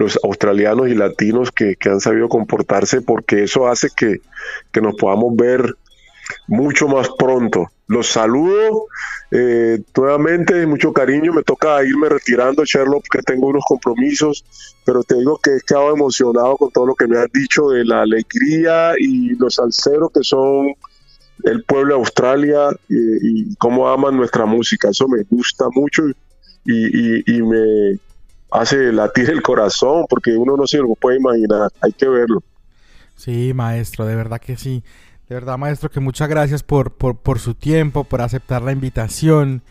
los 0.00 0.18
australianos 0.24 0.88
y 0.88 0.94
latinos 0.94 1.52
que, 1.52 1.76
han 1.84 2.00
sabido 2.00 2.28
comportarse 2.28 3.02
porque 3.02 3.44
eso 3.44 3.68
hace 3.68 3.88
que, 3.94 4.20
que 4.72 4.80
nos 4.80 4.94
podamos 4.94 5.36
ver 5.36 5.74
mucho 6.48 6.88
más 6.88 7.10
pronto. 7.18 7.70
Los 7.86 8.06
saludo 8.06 8.86
eh, 9.30 9.78
nuevamente, 9.94 10.66
mucho 10.66 10.92
cariño. 10.94 11.34
Me 11.34 11.42
toca 11.42 11.84
irme 11.84 12.08
retirando, 12.08 12.64
Sherlock, 12.64 13.04
que 13.10 13.20
tengo 13.20 13.48
unos 13.48 13.64
compromisos, 13.66 14.42
pero 14.86 15.02
te 15.02 15.16
digo 15.16 15.38
que 15.38 15.56
he 15.56 15.60
quedado 15.60 15.92
emocionado 15.92 16.56
con 16.56 16.70
todo 16.70 16.86
lo 16.86 16.94
que 16.94 17.06
me 17.06 17.18
has 17.18 17.30
dicho 17.30 17.68
de 17.68 17.84
la 17.84 18.00
alegría 18.00 18.94
y 18.98 19.34
los 19.36 19.56
salseros 19.56 20.10
que 20.14 20.24
son 20.24 20.72
el 21.44 21.62
pueblo 21.64 21.94
de 21.94 22.00
Australia 22.00 22.68
y, 22.88 23.54
cómo 23.56 23.86
aman 23.86 24.16
nuestra 24.16 24.46
música. 24.46 24.88
Eso 24.88 25.06
me 25.08 25.24
gusta 25.28 25.66
mucho 25.74 26.04
y, 26.64 27.36
y, 27.36 27.42
me 27.42 27.98
hace 28.50 28.92
latir 28.92 29.30
el 29.30 29.42
corazón 29.42 30.06
porque 30.08 30.36
uno 30.36 30.56
no 30.56 30.66
se 30.66 30.78
lo 30.78 30.94
puede 30.94 31.18
imaginar. 31.18 31.70
Hay 31.80 31.92
que 31.92 32.08
verlo. 32.08 32.42
Sí, 33.16 33.52
maestro, 33.54 34.06
de 34.06 34.16
verdad 34.16 34.40
que 34.40 34.56
sí. 34.56 34.82
De 35.28 35.34
verdad, 35.34 35.58
maestro, 35.58 35.90
que 35.90 36.00
muchas 36.00 36.28
gracias 36.28 36.62
por, 36.62 36.92
por, 36.92 37.38
su 37.38 37.54
tiempo, 37.54 38.04
por 38.04 38.20
aceptar 38.20 38.62
la 38.62 38.72
invitación. 38.72 39.62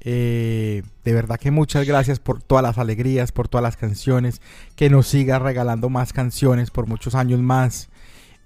Eh, 0.00 0.82
de 1.04 1.14
verdad 1.14 1.38
que 1.38 1.50
muchas 1.50 1.86
gracias 1.86 2.18
por 2.18 2.42
todas 2.42 2.62
las 2.62 2.78
alegrías, 2.78 3.32
por 3.32 3.48
todas 3.48 3.62
las 3.62 3.76
canciones. 3.76 4.42
Que 4.74 4.90
nos 4.90 5.06
siga 5.06 5.38
regalando 5.38 5.88
más 5.88 6.12
canciones 6.12 6.70
por 6.70 6.86
muchos 6.86 7.14
años 7.14 7.40
más. 7.40 7.88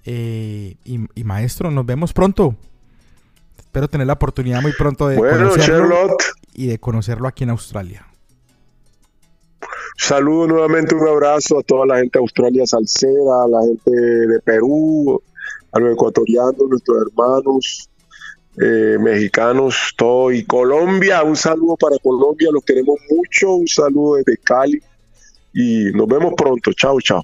Eh, 0.05 0.75
y, 0.85 1.23
maestro, 1.23 1.71
nos 1.71 1.85
vemos 1.85 2.13
pronto. 2.13 2.55
Espero 3.57 3.87
tener 3.87 4.07
la 4.07 4.13
oportunidad 4.13 4.61
muy 4.61 4.73
pronto 4.73 5.07
de 5.07 5.17
conocerlo 5.17 6.17
y 6.53 6.67
de 6.67 6.79
conocerlo 6.79 7.27
aquí 7.27 7.43
en 7.43 7.49
Australia. 7.49 8.10
Saludo 10.03 10.47
nuevamente, 10.47 10.95
un 10.95 11.07
abrazo 11.07 11.59
a 11.59 11.61
toda 11.61 11.85
la 11.85 11.97
gente 11.97 12.17
de 12.17 12.23
Australia 12.23 12.65
Salcera, 12.65 13.43
a 13.43 13.47
la 13.47 13.61
gente 13.61 13.91
de 13.91 14.39
Perú, 14.39 15.21
a 15.71 15.79
los 15.79 15.93
ecuatorianos, 15.93 16.57
nuestros 16.57 17.05
hermanos 17.05 17.89
eh, 18.59 18.97
mexicanos, 18.99 19.93
todo. 19.95 20.31
Y 20.31 20.43
Colombia, 20.43 21.21
un 21.21 21.35
saludo 21.35 21.77
para 21.77 21.97
Colombia, 21.99 22.49
los 22.51 22.63
queremos 22.63 22.95
mucho, 23.11 23.53
un 23.53 23.67
saludo 23.67 24.15
desde 24.15 24.37
Cali 24.37 24.81
y 25.53 25.91
nos 25.93 26.07
vemos 26.07 26.33
pronto. 26.35 26.73
Chao, 26.73 26.99
chao. 26.99 27.23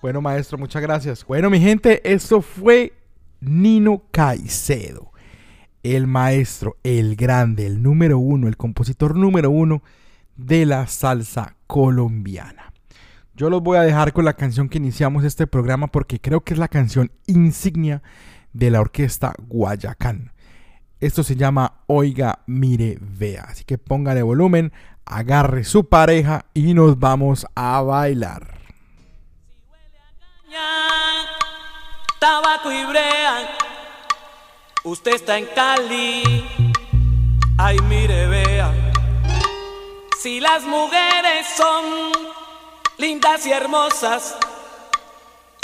Bueno, 0.00 0.20
maestro, 0.20 0.56
muchas 0.56 0.80
gracias. 0.80 1.26
Bueno, 1.26 1.50
mi 1.50 1.58
gente, 1.58 2.00
esto 2.04 2.42
fue 2.42 2.92
Nino 3.40 4.04
Caicedo, 4.12 5.10
el 5.82 6.06
maestro, 6.06 6.76
el 6.84 7.16
grande, 7.16 7.66
el 7.66 7.82
número 7.82 8.18
uno, 8.18 8.46
el 8.46 8.56
compositor 8.56 9.16
número 9.16 9.50
uno 9.50 9.82
de 10.36 10.64
la 10.64 10.86
salsa 10.86 11.57
colombiana. 11.68 12.72
Yo 13.34 13.50
los 13.50 13.62
voy 13.62 13.76
a 13.76 13.82
dejar 13.82 14.12
con 14.12 14.24
la 14.24 14.32
canción 14.32 14.68
que 14.68 14.78
iniciamos 14.78 15.22
este 15.22 15.46
programa 15.46 15.86
porque 15.86 16.20
creo 16.20 16.40
que 16.40 16.54
es 16.54 16.58
la 16.58 16.66
canción 16.66 17.12
insignia 17.28 18.02
de 18.52 18.72
la 18.72 18.80
orquesta 18.80 19.34
Guayacán. 19.46 20.32
Esto 20.98 21.22
se 21.22 21.36
llama 21.36 21.84
Oiga, 21.86 22.40
mire, 22.46 22.98
vea. 23.00 23.44
Así 23.48 23.62
que 23.62 23.78
póngale 23.78 24.22
volumen, 24.22 24.72
agarre 25.04 25.62
su 25.62 25.88
pareja 25.88 26.46
y 26.52 26.74
nos 26.74 26.98
vamos 26.98 27.46
a 27.54 27.80
bailar. 27.82 28.58
Tabaco 32.18 32.72
y 32.72 32.84
brea, 32.86 33.56
usted 34.82 35.14
está 35.14 35.38
en 35.38 35.46
Cali, 35.54 36.44
ay 37.56 37.76
mire, 37.88 38.26
vea. 38.26 38.87
Si 40.20 40.40
las 40.40 40.64
mujeres 40.64 41.46
son 41.56 41.84
lindas 42.96 43.46
y 43.46 43.52
hermosas. 43.52 44.34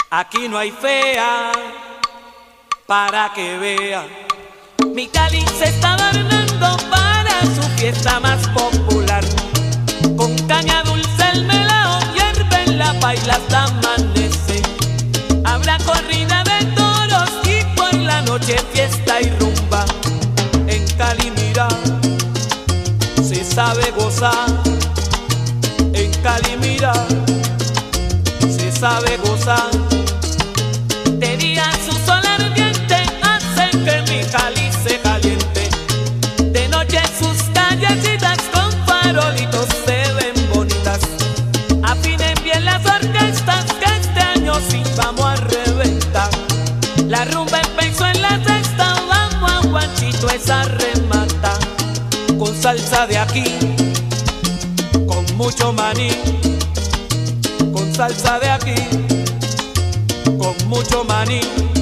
Aquí 0.09 0.47
no 0.47 0.57
hay 0.57 0.71
fea 0.71 1.51
para 2.85 3.33
que 3.33 3.57
vea. 3.57 4.07
Mi 4.93 5.09
Cali 5.09 5.41
se 5.59 5.65
está 5.65 5.95
adornando 5.95 6.77
para 6.89 7.41
su 7.41 7.63
fiesta 7.77 8.21
más 8.21 8.47
popular. 8.47 9.25
Con 10.15 10.37
caña 10.47 10.83
dulce 10.83 11.29
el 11.33 11.43
melao 11.43 11.99
hierve 12.13 12.63
en 12.65 12.77
la 12.77 12.93
baila 12.93 13.33
hasta 13.33 13.63
amanece. 13.65 14.61
Habrá 15.43 15.77
corrida 15.79 16.45
de 16.45 16.65
toros 16.67 17.29
y 17.43 17.61
por 17.75 17.93
la 17.93 18.21
noche 18.21 18.57
fiesta 18.71 19.19
y 19.19 19.44
sabe 23.55 23.89
gozar. 23.91 24.47
En 25.93 26.11
Cali 26.21 26.57
mira 26.57 26.91
sabe 28.77 29.15
gozar. 29.23 29.71
De 31.13 31.37
día 31.37 31.63
su 31.85 31.93
sol 32.05 32.21
ardiente 32.37 32.97
hace 33.23 33.69
que 33.85 34.01
mi 34.11 34.21
cáliz 34.29 34.75
se 34.85 34.99
caliente. 34.99 35.69
De 36.51 36.67
noche 36.67 36.99
sus 37.17 37.41
callecitas 37.53 38.34
con 38.34 38.34
salsa 52.65 53.05
de 53.05 53.15
aquí, 53.19 53.43
con 55.05 55.23
mucho 55.37 55.71
maní 55.71 56.09
salsa 57.95 58.39
de 58.39 58.49
aquí, 58.49 58.75
con 60.39 60.55
mucho 60.67 61.03
maní. 61.03 61.74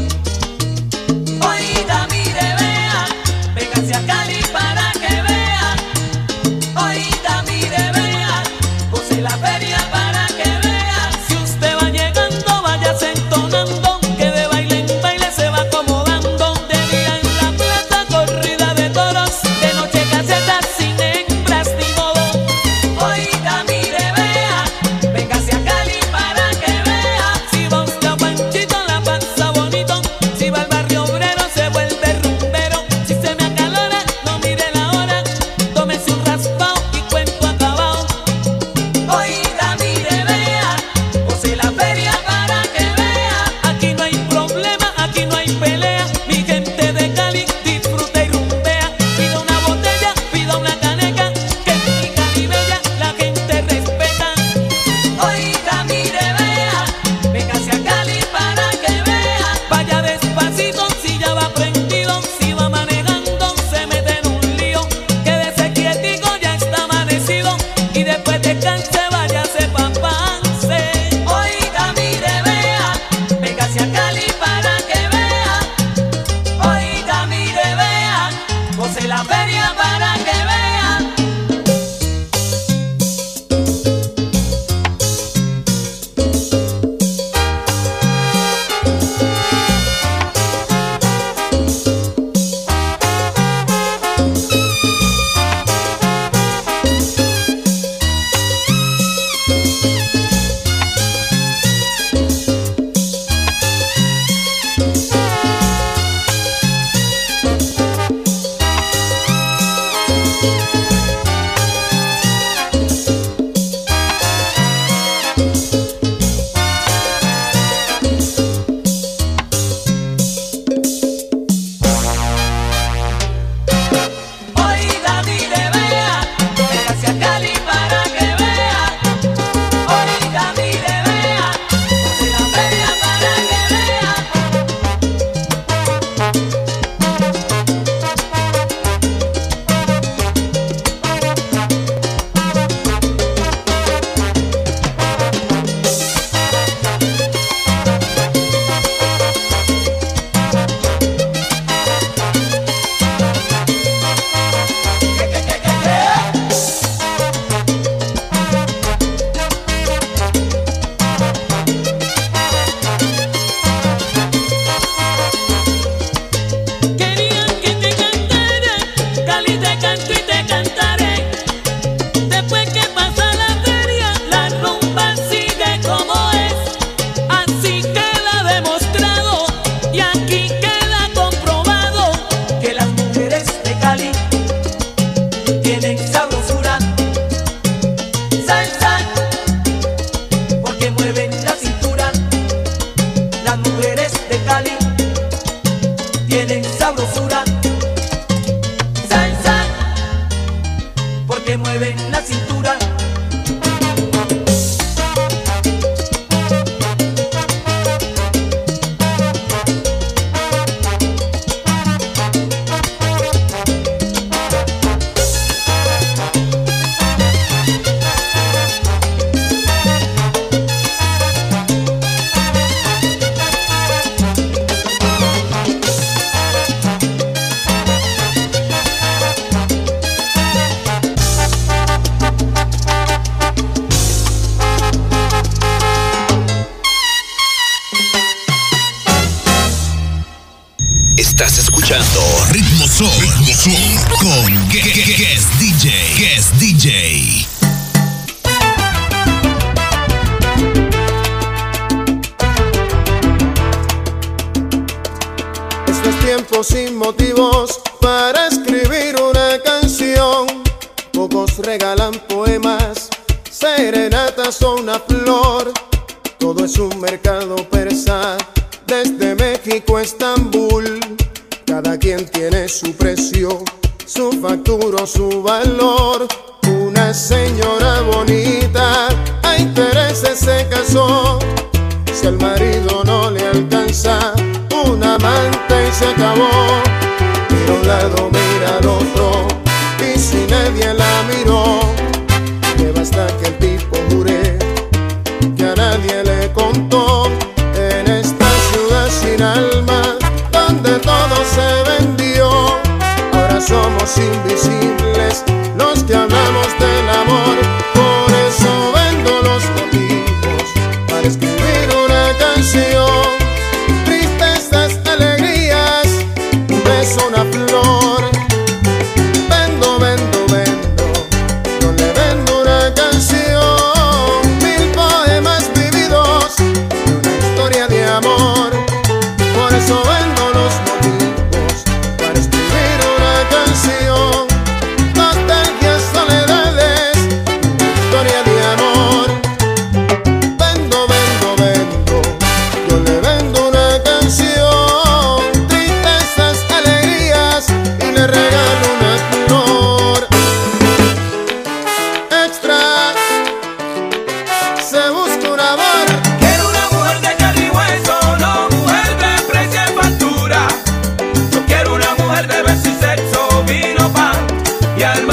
Alma 365.03 365.32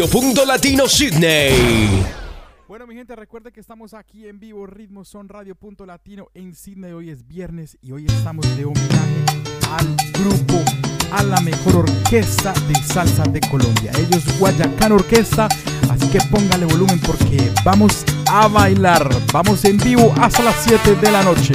Radio 0.00 0.08
Punto 0.08 0.44
Latino 0.46 0.88
Sydney. 0.88 2.02
Bueno, 2.66 2.86
mi 2.86 2.94
gente, 2.94 3.14
recuerda 3.16 3.50
que 3.50 3.60
estamos 3.60 3.92
aquí 3.92 4.26
en 4.26 4.40
vivo, 4.40 4.66
Ritmo 4.66 5.04
Son 5.04 5.28
Radio 5.28 5.54
Punto 5.54 5.84
Latino 5.84 6.28
en 6.32 6.54
Sydney. 6.54 6.92
Hoy 6.92 7.10
es 7.10 7.26
viernes 7.26 7.76
y 7.82 7.92
hoy 7.92 8.06
estamos 8.06 8.46
de 8.56 8.64
homenaje 8.64 9.24
al 9.70 9.96
grupo, 10.12 10.54
a 11.12 11.22
la 11.22 11.40
mejor 11.40 11.76
orquesta 11.76 12.54
de 12.68 12.74
salsa 12.76 13.24
de 13.24 13.40
Colombia. 13.40 13.92
Ellos 13.98 14.24
Guayacán 14.38 14.92
Orquesta, 14.92 15.48
así 15.90 16.08
que 16.08 16.18
póngale 16.30 16.64
volumen 16.64 17.00
porque 17.00 17.52
vamos 17.64 18.04
a 18.30 18.48
bailar. 18.48 19.06
Vamos 19.32 19.64
en 19.64 19.76
vivo 19.76 20.14
hasta 20.18 20.44
las 20.44 20.64
7 20.64 20.94
de 20.94 21.10
la 21.10 21.22
noche. 21.24 21.54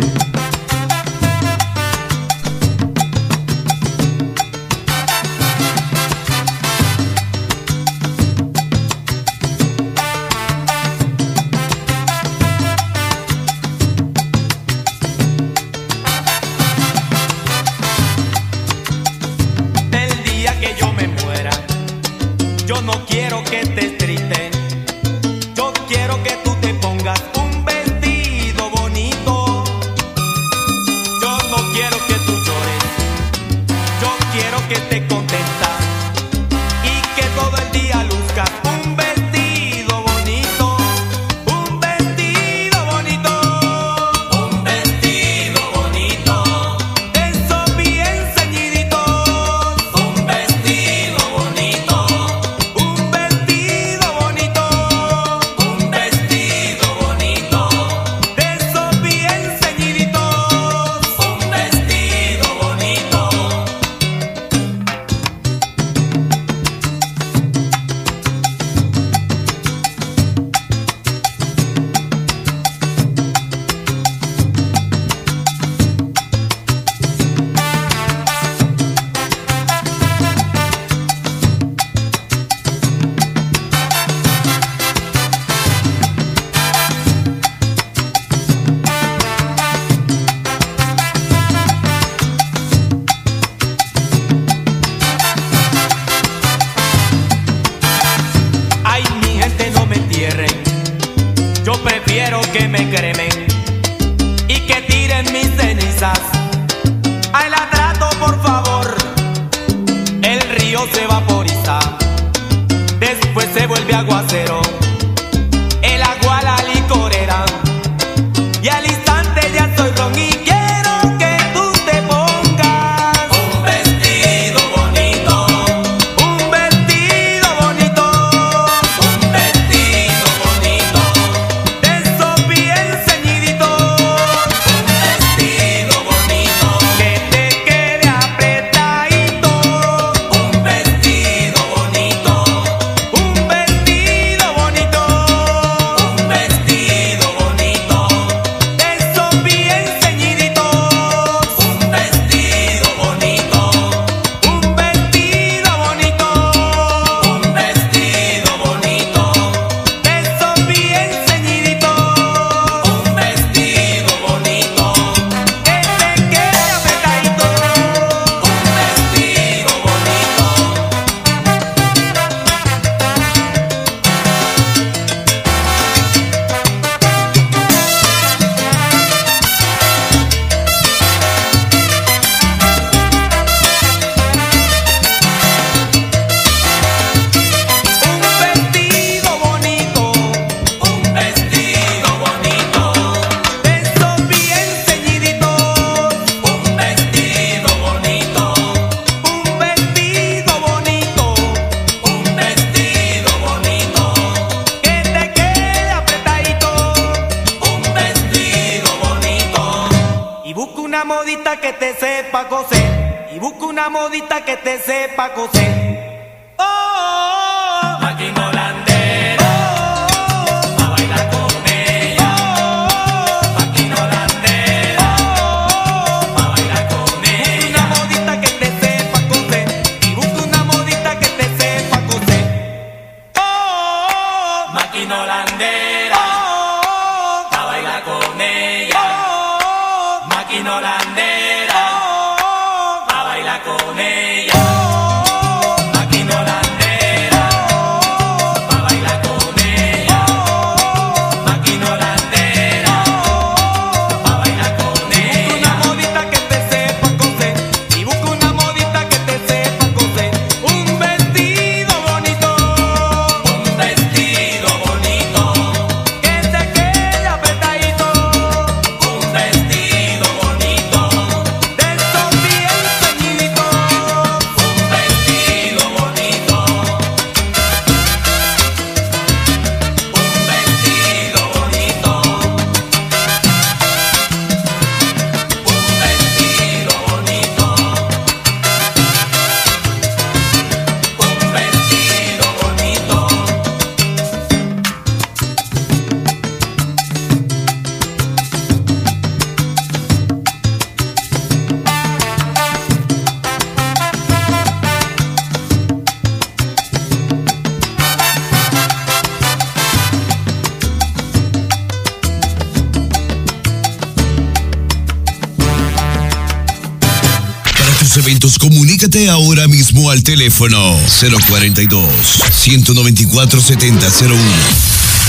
Comunícate 319.15 319.29
ahora 319.29 319.67
mismo 319.67 320.09
al 320.11 320.23
teléfono 320.23 320.99
042 321.47 322.43
194 322.51 323.61
7001. 323.61 324.41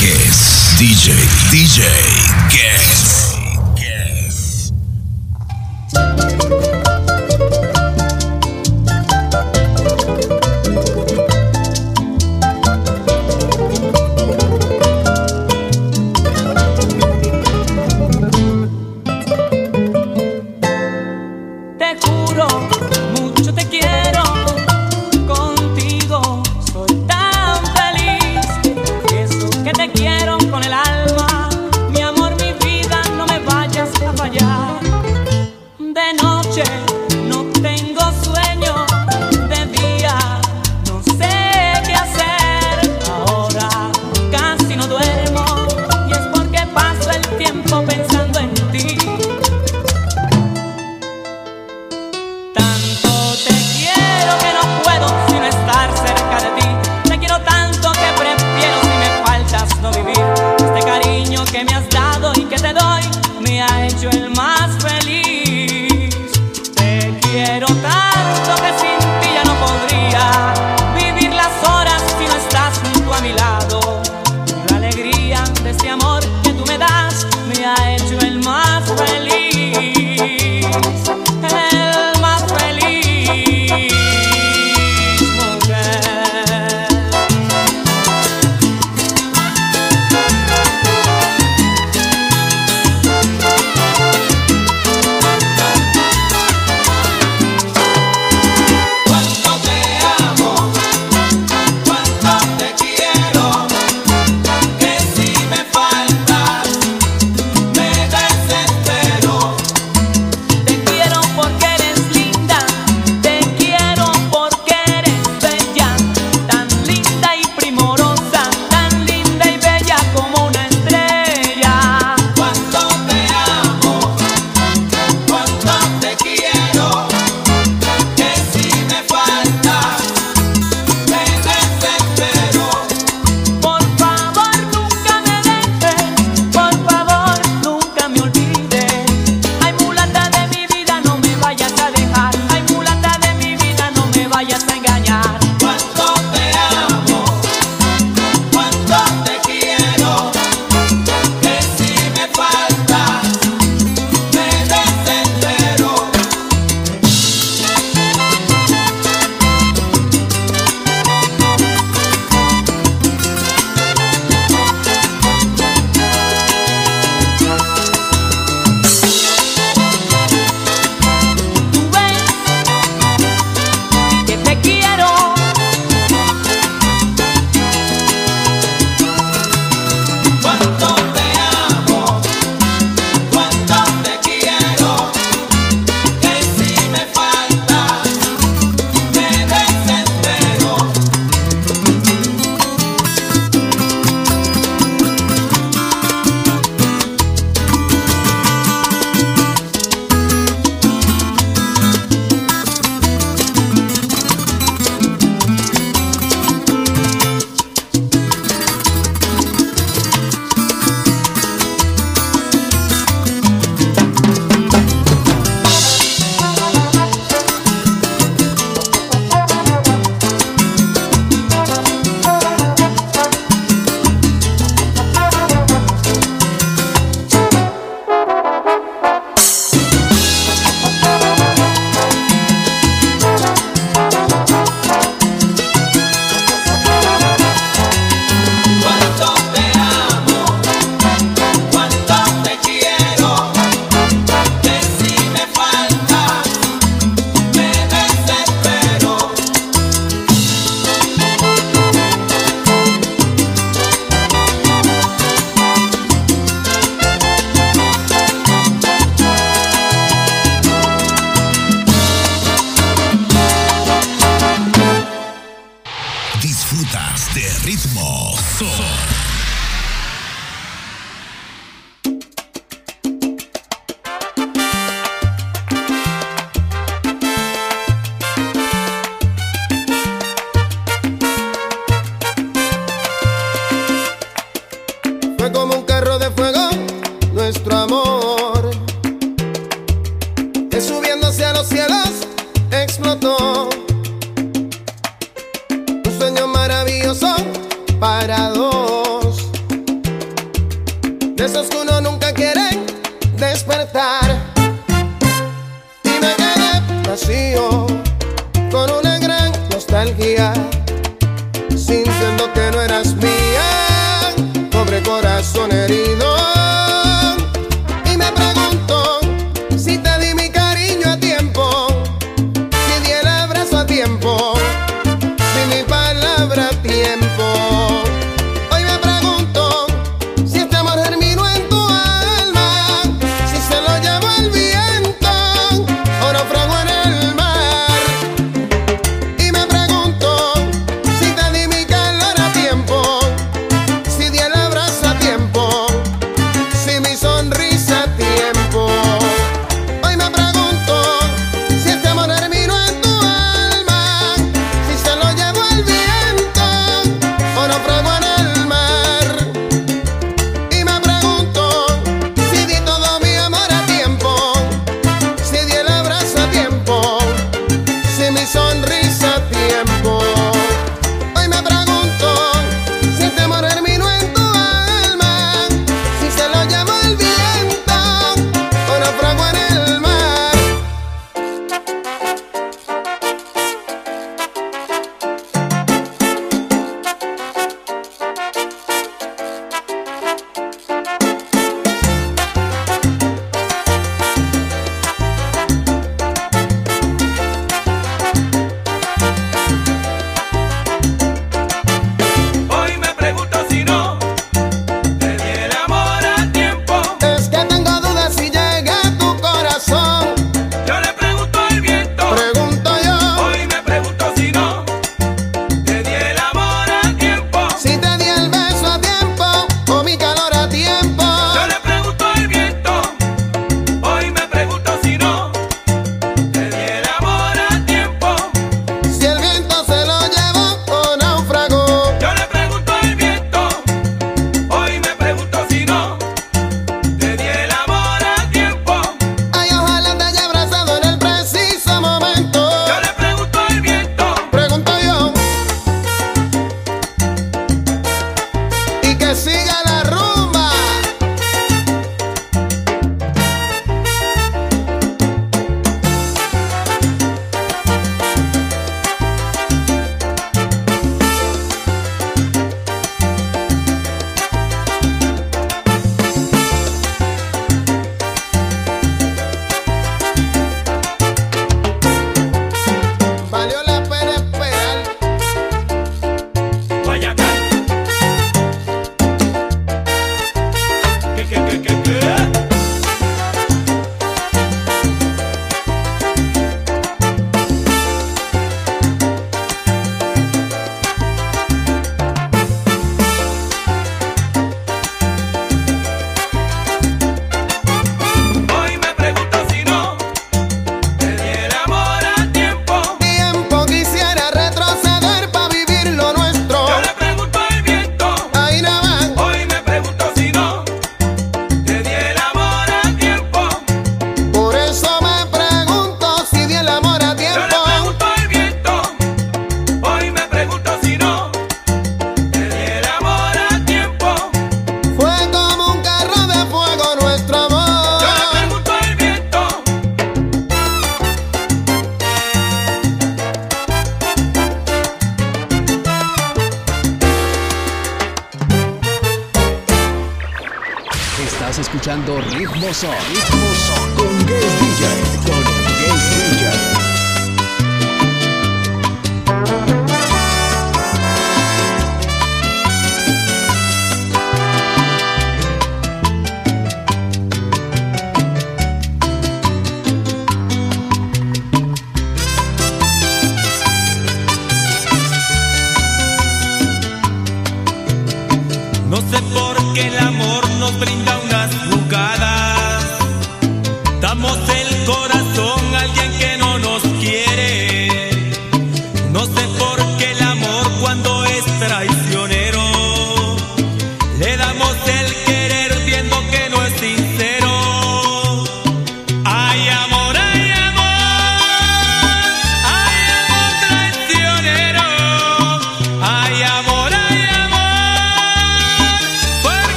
Guess 0.00 0.78
DJ, 0.78 1.14
DJ, 1.50 1.82
Guess. 2.50 3.23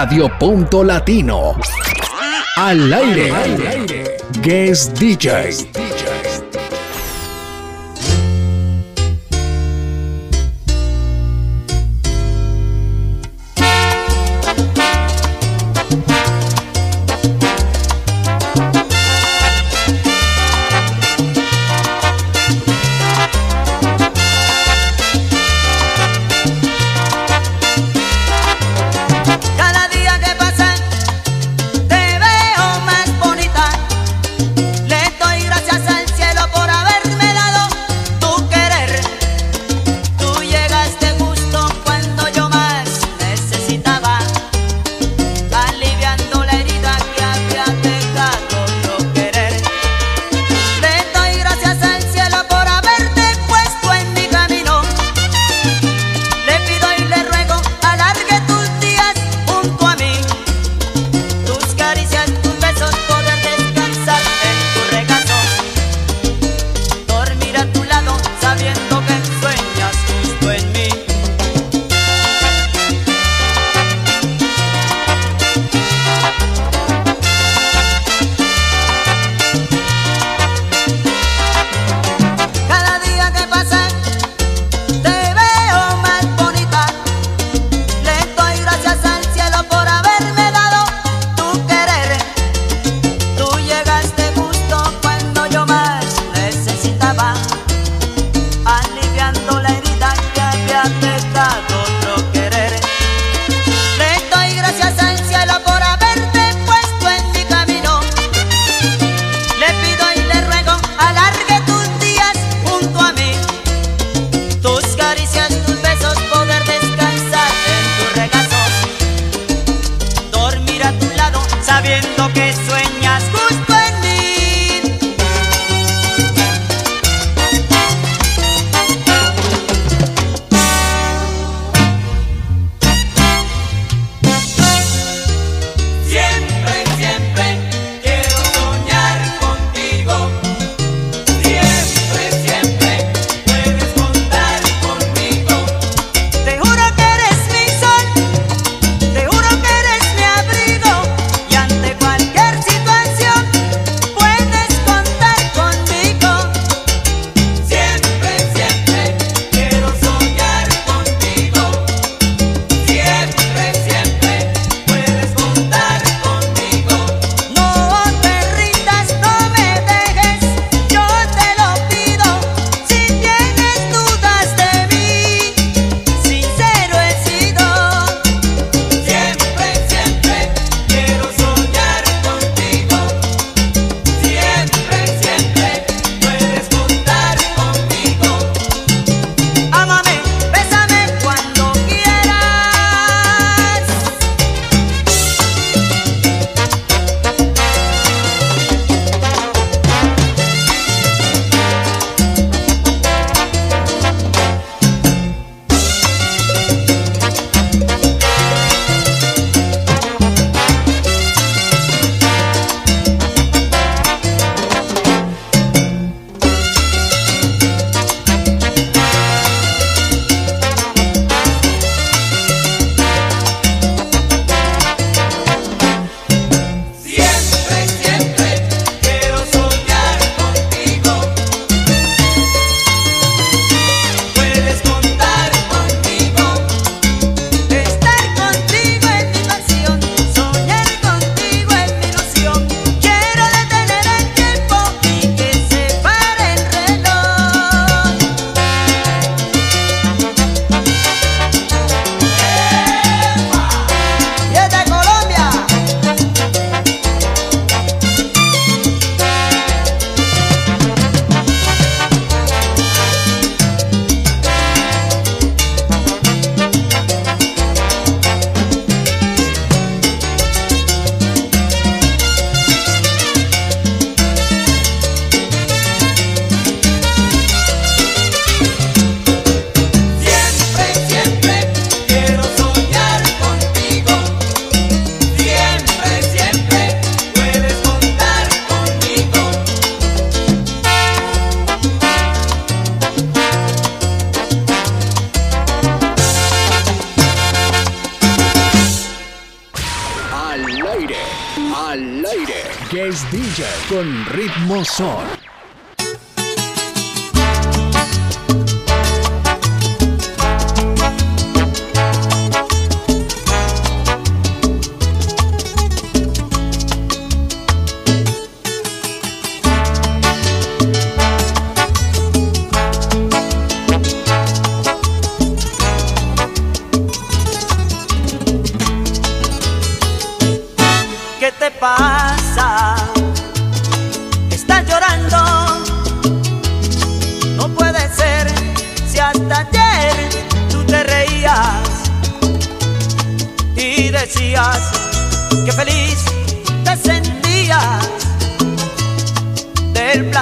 Radio 0.00 0.28
Punto 0.38 0.84
Latino. 0.84 1.56
Al 2.54 2.92
aire. 2.92 4.16
Guest 4.40 4.96
DJ. 4.96 5.77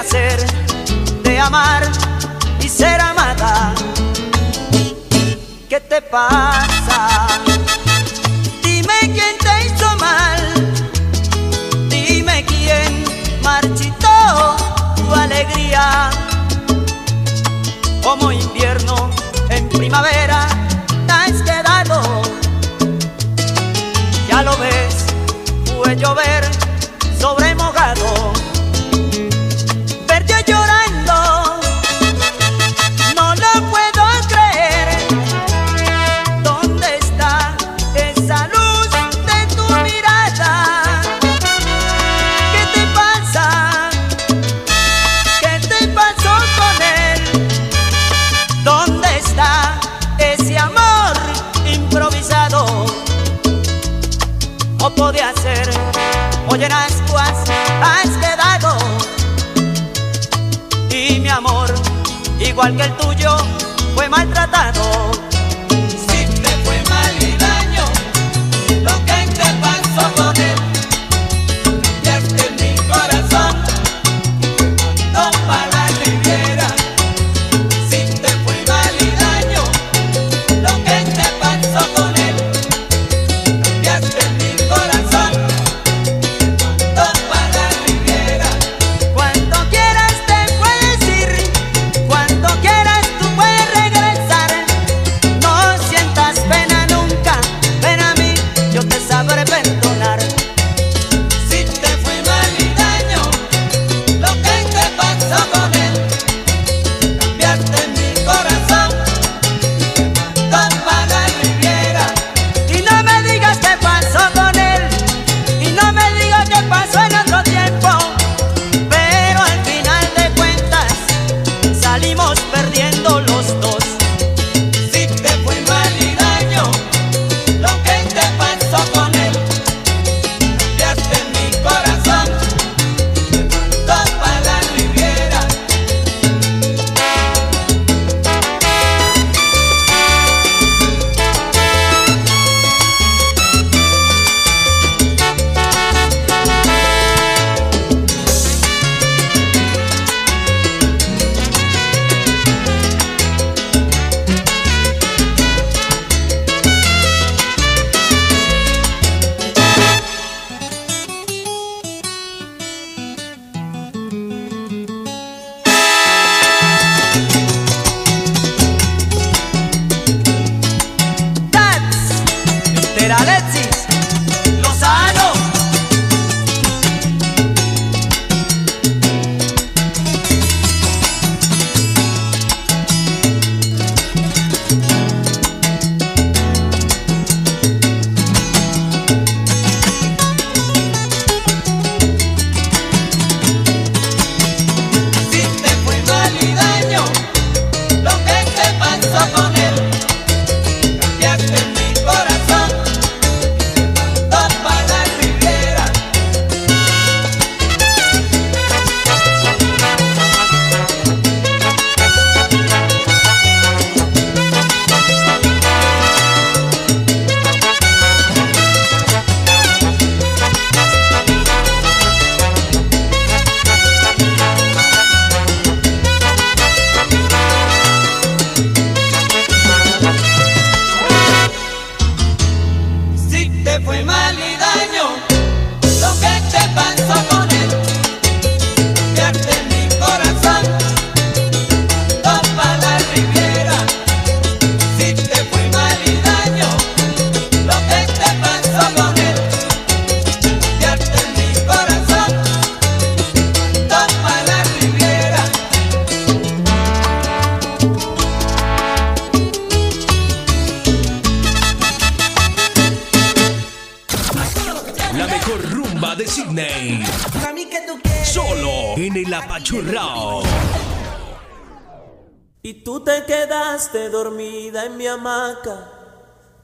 placer 0.09 0.47
de 1.23 1.39
amar 1.39 1.83
y 2.61 2.69
ser 2.69 3.01
amada. 3.01 3.75
¿Qué 5.69 5.81
te 5.81 6.01
pasa? 6.03 7.27
Dime 8.63 9.01
quién 9.01 9.37
te 9.39 9.67
hizo 9.67 9.97
mal. 9.99 10.41
Dime 11.89 12.45
quién 12.45 13.05
marchitó 13.43 14.57
tu 14.97 15.15
alegría. 15.15 16.11
Como 18.03 18.31
invierno 18.31 19.11
en 19.49 19.69
primavera 19.69 20.47
te 21.07 21.13
has 21.13 21.43
quedado. 21.43 22.23
Ya 24.29 24.43
lo 24.43 24.57
ves, 24.59 25.07
fue 25.77 25.97
llover. 25.97 26.56
que 62.77 62.83
el 62.83 62.93
tuyo 62.97 63.37
fue 63.95 64.09
maltratado. 64.09 65.06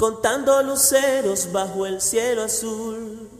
contando 0.03 0.61
luceros 0.65 1.53
bajo 1.53 1.87
el 1.87 2.01
cielo 2.01 2.43
azul. 2.43 3.31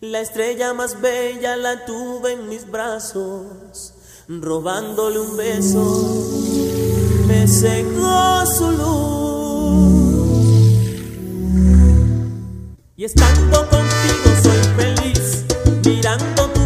La 0.00 0.18
estrella 0.18 0.74
más 0.74 1.00
bella 1.00 1.56
la 1.56 1.84
tuve 1.84 2.32
en 2.32 2.48
mis 2.48 2.68
brazos, 2.68 3.94
robándole 4.26 5.20
un 5.20 5.36
beso, 5.36 6.26
me 7.28 7.46
secó 7.46 8.44
su 8.46 8.72
luz. 8.72 9.92
Y 12.96 13.04
estando 13.04 13.60
contigo 13.70 14.28
soy 14.42 14.60
feliz, 14.74 15.44
mirando 15.84 16.50
tu 16.50 16.61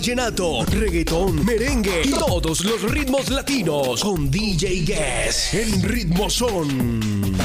vallenato, 0.00 0.64
reggaetón, 0.64 1.44
merengue 1.44 2.00
y 2.04 2.10
todos 2.12 2.64
los 2.64 2.90
ritmos 2.90 3.28
latinos 3.28 4.02
con 4.02 4.30
DJ 4.30 4.82
Guess 4.86 5.52
en 5.52 5.82
Ritmo 5.82 6.30
Son. 6.30 7.36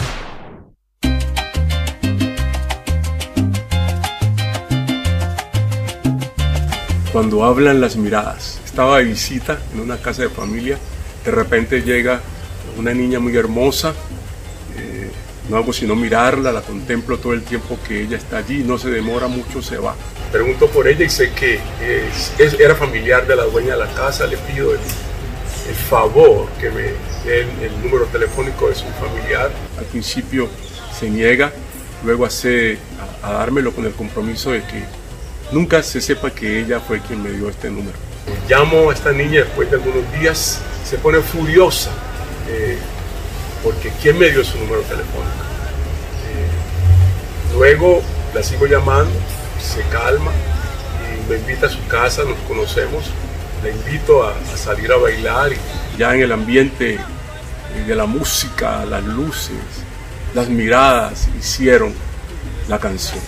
Cuando 7.11 7.44
hablan 7.44 7.82
las 7.82 7.98
miradas. 7.98 8.61
Estaba 8.64 8.99
de 8.99 9.03
visita 9.03 9.60
en 9.73 9.82
una 9.82 9.98
casa 9.98 10.22
de 10.22 10.30
familia. 10.30 10.77
De 11.26 11.32
repente 11.32 11.82
llega 11.82 12.22
una 12.77 12.94
niña 12.94 13.19
muy 13.19 13.36
hermosa. 13.36 13.94
eh, 14.77 15.11
no 15.49 15.57
hago 15.57 15.73
sino 15.73 15.94
mirarla, 15.94 16.53
la 16.53 16.61
contemplo 16.61 17.18
todo 17.18 17.34
el 17.34 17.44
tiempo 17.44 17.77
que 17.86 18.03
ella 18.03 18.15
está 18.15 18.38
allí. 18.38 18.64
No 18.64 18.77
se 18.77 18.90
demora 18.90 19.27
mucho, 19.27 19.61
se 19.61 19.77
va. 19.77 19.94
Pregunto 20.31 20.68
por 20.68 20.88
ella 20.88 21.06
y 21.06 21.10
sé 21.10 21.31
que 21.31 21.56
es- 21.81 22.34
es- 22.38 22.60
era 22.60 22.76
familiar 22.76 23.26
de 23.26 23.35
la 23.35 23.43
dueña 23.43 23.73
de 23.77 23.80
la 23.85 23.91
casa. 23.93 24.26
Le 24.27 24.38
pido 24.38 24.72
el, 24.73 24.80
el 25.69 25.76
favor 25.76 26.47
que 26.60 26.69
me 26.69 26.81
dé 27.26 27.41
el, 27.41 27.47
el 27.64 27.81
número 27.81 28.06
telefónico 28.06 28.68
de 28.69 28.76
su 28.76 28.85
familiar. 28.99 29.49
Al 29.77 29.85
principio 29.85 30.47
se 30.97 31.10
niega, 31.10 31.52
luego 32.03 32.26
hace 32.26 32.77
a, 33.23 33.30
a 33.30 33.34
dármelo 33.39 33.72
con 33.73 33.85
el 33.85 33.93
compromiso 33.93 34.52
de 34.52 34.60
que 34.64 34.84
nunca 35.52 35.81
se 35.84 36.02
sepa 36.02 36.31
que 36.31 36.60
ella 36.60 36.80
fue 36.80 36.99
quien 36.99 37.23
me 37.23 37.30
dio 37.31 37.49
este 37.49 37.69
número. 37.69 37.97
Llamo 38.49 38.89
a 38.89 38.93
esta 38.93 39.11
niña 39.11 39.41
después 39.41 39.69
de 39.69 39.77
algunos 39.77 40.03
días, 40.19 40.60
se 40.84 40.97
pone 40.97 41.19
furiosa 41.22 41.91
eh, 42.49 42.77
porque 43.64 43.91
¿quién 44.02 44.18
me 44.19 44.30
dio 44.30 44.43
su 44.43 44.57
número 44.57 44.81
telefónico? 44.81 45.43
Eh, 46.27 47.56
luego 47.57 48.02
la 48.34 48.43
sigo 48.43 48.65
llamando, 48.65 49.11
se 49.65 49.81
calma 49.89 50.31
y 51.11 51.29
me 51.29 51.37
invita 51.37 51.67
a 51.67 51.69
su 51.69 51.85
casa, 51.87 52.23
nos 52.23 52.37
conocemos, 52.47 53.05
la 53.63 53.69
invito 53.69 54.23
a, 54.23 54.31
a 54.31 54.57
salir 54.57 54.91
a 54.91 54.97
bailar 54.97 55.51
y 55.53 55.97
ya 55.97 56.13
en 56.13 56.21
el 56.21 56.31
ambiente 56.31 56.95
eh, 56.95 57.83
de 57.87 57.95
la 57.95 58.05
música, 58.05 58.85
las 58.85 59.03
luces, 59.03 59.57
las 60.33 60.49
miradas 60.49 61.27
hicieron 61.39 61.93
la 62.67 62.79
canción. 62.79 63.19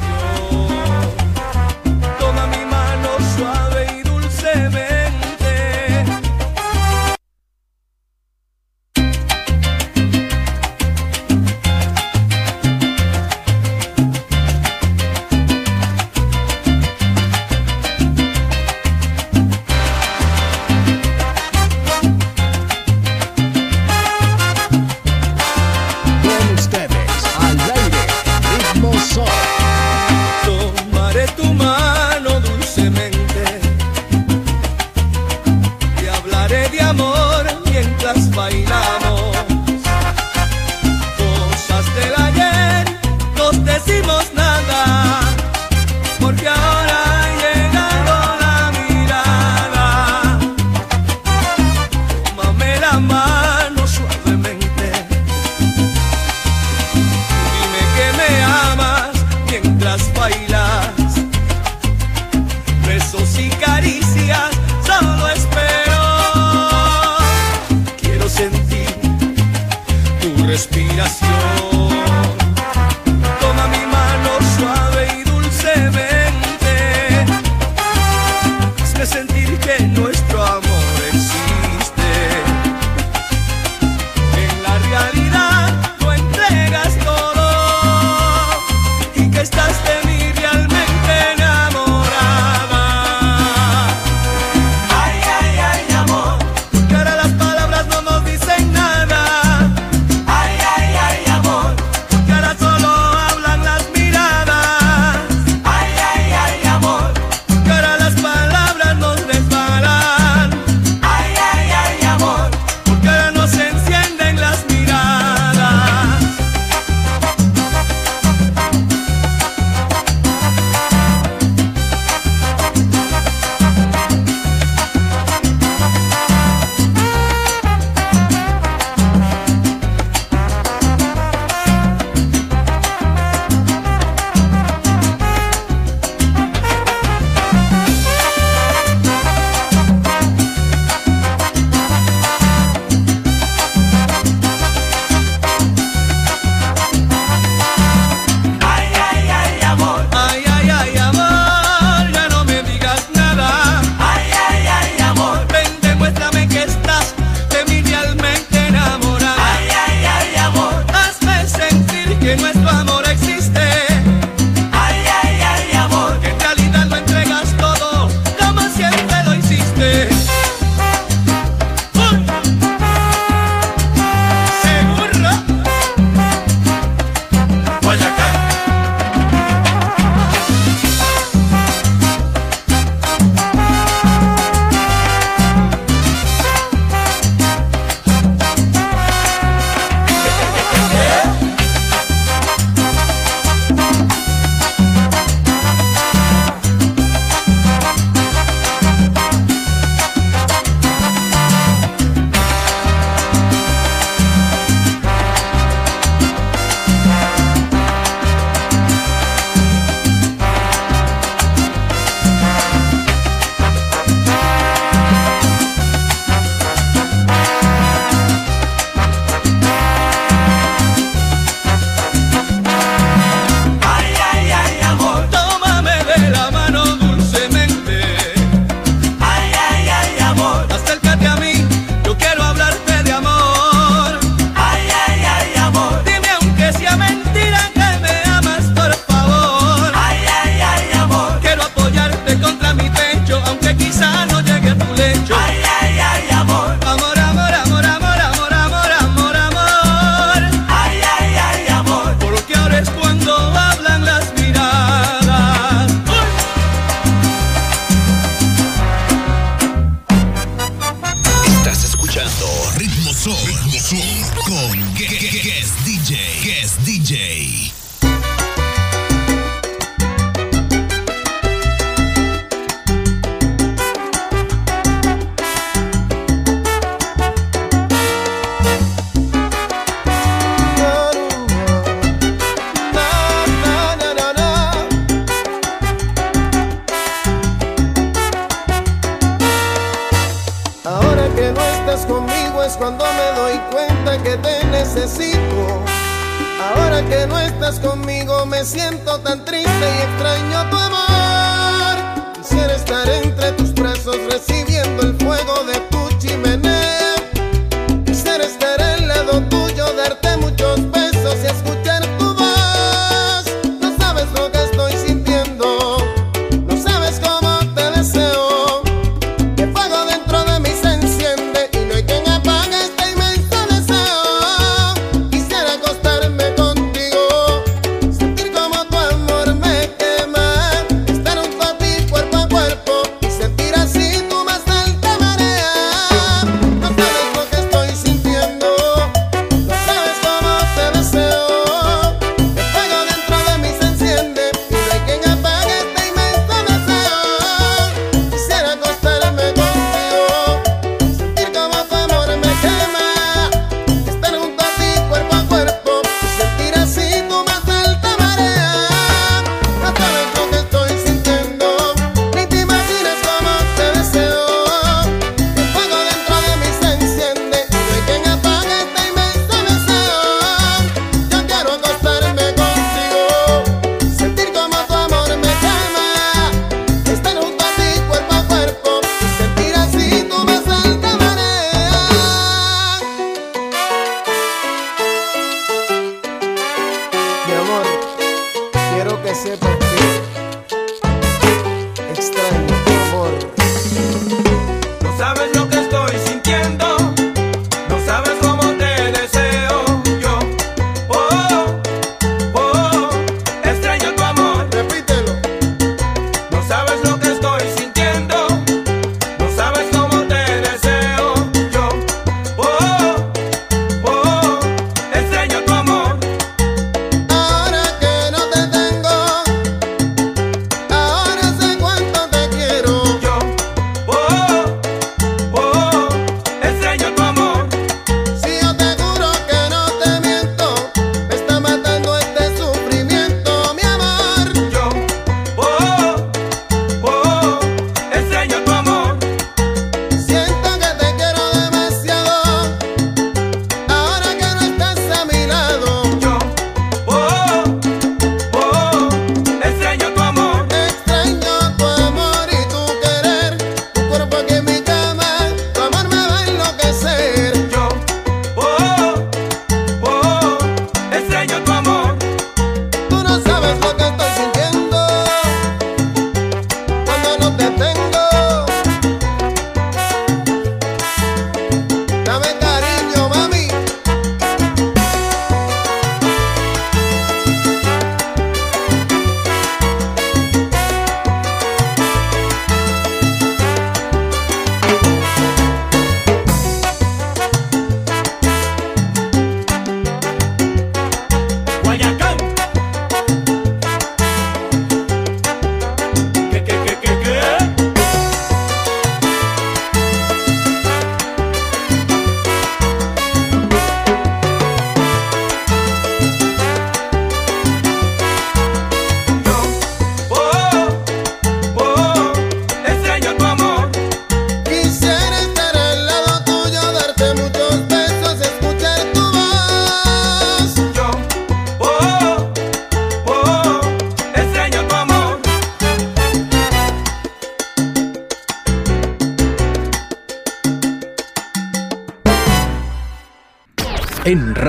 That 467.48 467.58
te 467.58 467.78
tengo. 467.78 467.97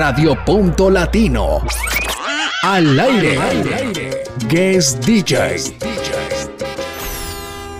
Radio 0.09 0.35
Punto 0.43 0.89
Latino. 0.89 1.59
Al 2.63 2.99
aire. 2.99 3.37
Guest 4.49 5.05
DJ. 5.05 5.57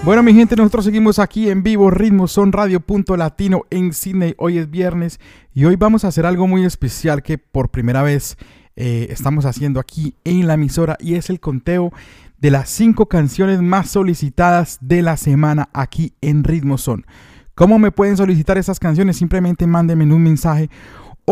Bueno, 0.03 0.21
mi 0.21 0.35
gente, 0.35 0.55
nosotros 0.55 0.85
seguimos 0.85 1.17
aquí 1.17 1.49
en 1.49 1.63
vivo, 1.63 1.89
Ritmos 1.89 2.31
Son 2.33 2.51
Radio 2.51 2.81
Punto 2.81 3.17
Latino 3.17 3.63
en 3.71 3.93
Sydney. 3.93 4.35
Hoy 4.37 4.59
es 4.59 4.69
viernes 4.69 5.19
y 5.55 5.65
hoy 5.65 5.75
vamos 5.75 6.05
a 6.05 6.09
hacer 6.09 6.27
algo 6.27 6.45
muy 6.45 6.65
especial 6.65 7.23
que 7.23 7.39
por 7.39 7.69
primera 7.69 8.03
vez 8.03 8.37
eh, 8.75 9.07
estamos 9.09 9.45
haciendo 9.45 9.79
aquí 9.79 10.13
en 10.23 10.45
la 10.45 10.53
emisora 10.53 10.97
y 10.99 11.15
es 11.15 11.31
el 11.31 11.39
conteo 11.39 11.91
de 12.37 12.51
las 12.51 12.69
cinco 12.69 13.07
canciones 13.07 13.59
más 13.59 13.89
solicitadas 13.89 14.77
de 14.81 15.01
la 15.01 15.17
semana 15.17 15.69
aquí 15.73 16.13
en 16.21 16.43
Ritmos 16.43 16.83
Son. 16.83 17.07
¿Cómo 17.55 17.79
me 17.79 17.91
pueden 17.91 18.17
solicitar 18.17 18.59
esas 18.59 18.79
canciones? 18.79 19.17
Simplemente 19.17 19.65
mándenme 19.65 20.03
un 20.13 20.21
mensaje 20.21 20.69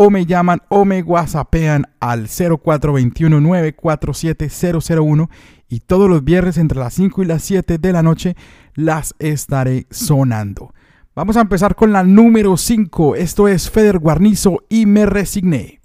o 0.00 0.10
me 0.10 0.26
llaman 0.26 0.62
o 0.68 0.84
me 0.84 1.02
whatsappean 1.02 1.86
al 1.98 2.28
0421-947-001 2.28 5.28
y 5.68 5.80
todos 5.80 6.08
los 6.08 6.22
viernes 6.22 6.56
entre 6.56 6.78
las 6.78 6.94
5 6.94 7.24
y 7.24 7.26
las 7.26 7.42
7 7.42 7.78
de 7.78 7.92
la 7.92 8.04
noche 8.04 8.36
las 8.76 9.16
estaré 9.18 9.88
sonando. 9.90 10.72
Vamos 11.16 11.36
a 11.36 11.40
empezar 11.40 11.74
con 11.74 11.92
la 11.92 12.04
número 12.04 12.56
5. 12.56 13.16
Esto 13.16 13.48
es 13.48 13.68
Feder 13.68 13.98
Guarnizo 13.98 14.62
y 14.68 14.86
me 14.86 15.04
resigné. 15.04 15.77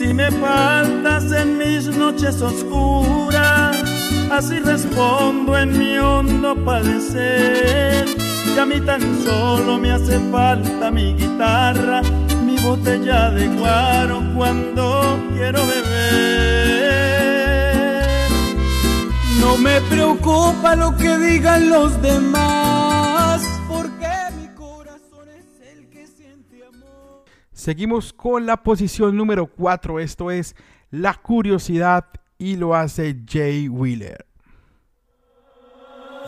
Si 0.00 0.14
me 0.14 0.30
faltas 0.30 1.30
en 1.30 1.58
mis 1.58 1.86
noches 1.94 2.40
oscuras, 2.40 3.76
así 4.32 4.58
respondo 4.60 5.58
en 5.58 5.78
mi 5.78 5.98
hondo 5.98 6.56
padecer. 6.64 8.06
Y 8.46 8.58
a 8.58 8.64
mí 8.64 8.80
tan 8.80 9.02
solo 9.22 9.76
me 9.76 9.90
hace 9.90 10.18
falta 10.32 10.90
mi 10.90 11.12
guitarra, 11.12 12.00
mi 12.46 12.56
botella 12.60 13.30
de 13.30 13.46
guaro 13.48 14.22
cuando 14.34 15.18
quiero 15.34 15.60
beber. 15.66 16.00
No 19.38 19.58
me 19.58 19.82
preocupa 19.82 20.76
lo 20.76 20.96
que 20.96 21.18
digan 21.18 21.68
los 21.68 22.00
demás, 22.00 22.69
Seguimos 27.60 28.14
con 28.14 28.46
la 28.46 28.62
posición 28.62 29.18
número 29.18 29.46
4, 29.46 30.00
esto 30.00 30.30
es 30.30 30.56
La 30.90 31.12
Curiosidad 31.12 32.06
y 32.38 32.56
lo 32.56 32.74
hace 32.74 33.14
Jay 33.30 33.68
Wheeler. 33.68 34.24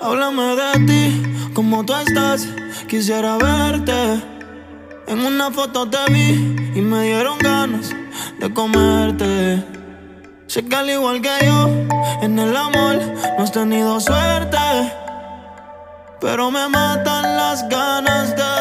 Háblame 0.02 0.56
de 0.56 0.86
ti, 0.86 1.22
como 1.54 1.86
tú 1.86 1.94
estás, 1.94 2.46
quisiera 2.86 3.38
verte. 3.38 4.22
En 5.06 5.20
una 5.20 5.50
foto 5.50 5.88
te 5.88 6.12
vi 6.12 6.54
y 6.74 6.82
me 6.82 7.04
dieron 7.04 7.38
ganas 7.38 7.96
de 8.38 8.52
comerte. 8.52 9.64
Sé 10.48 10.66
que 10.66 10.76
al 10.76 10.90
igual 10.90 11.22
que 11.22 11.46
yo, 11.46 11.66
en 12.20 12.38
el 12.38 12.54
amor 12.54 12.96
no 13.38 13.42
has 13.42 13.52
tenido 13.52 13.98
suerte. 14.00 14.58
Pero 16.20 16.50
me 16.50 16.68
matan 16.68 17.36
las 17.38 17.66
ganas 17.70 18.36
de 18.36 18.51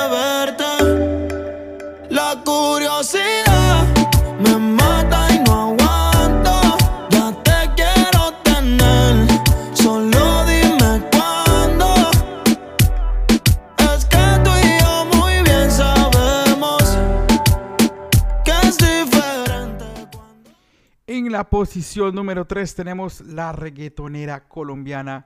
la 21.41 21.49
posición 21.49 22.13
número 22.13 22.45
3 22.45 22.75
tenemos 22.75 23.21
la 23.21 23.51
reggaetonera 23.51 24.47
colombiana 24.47 25.25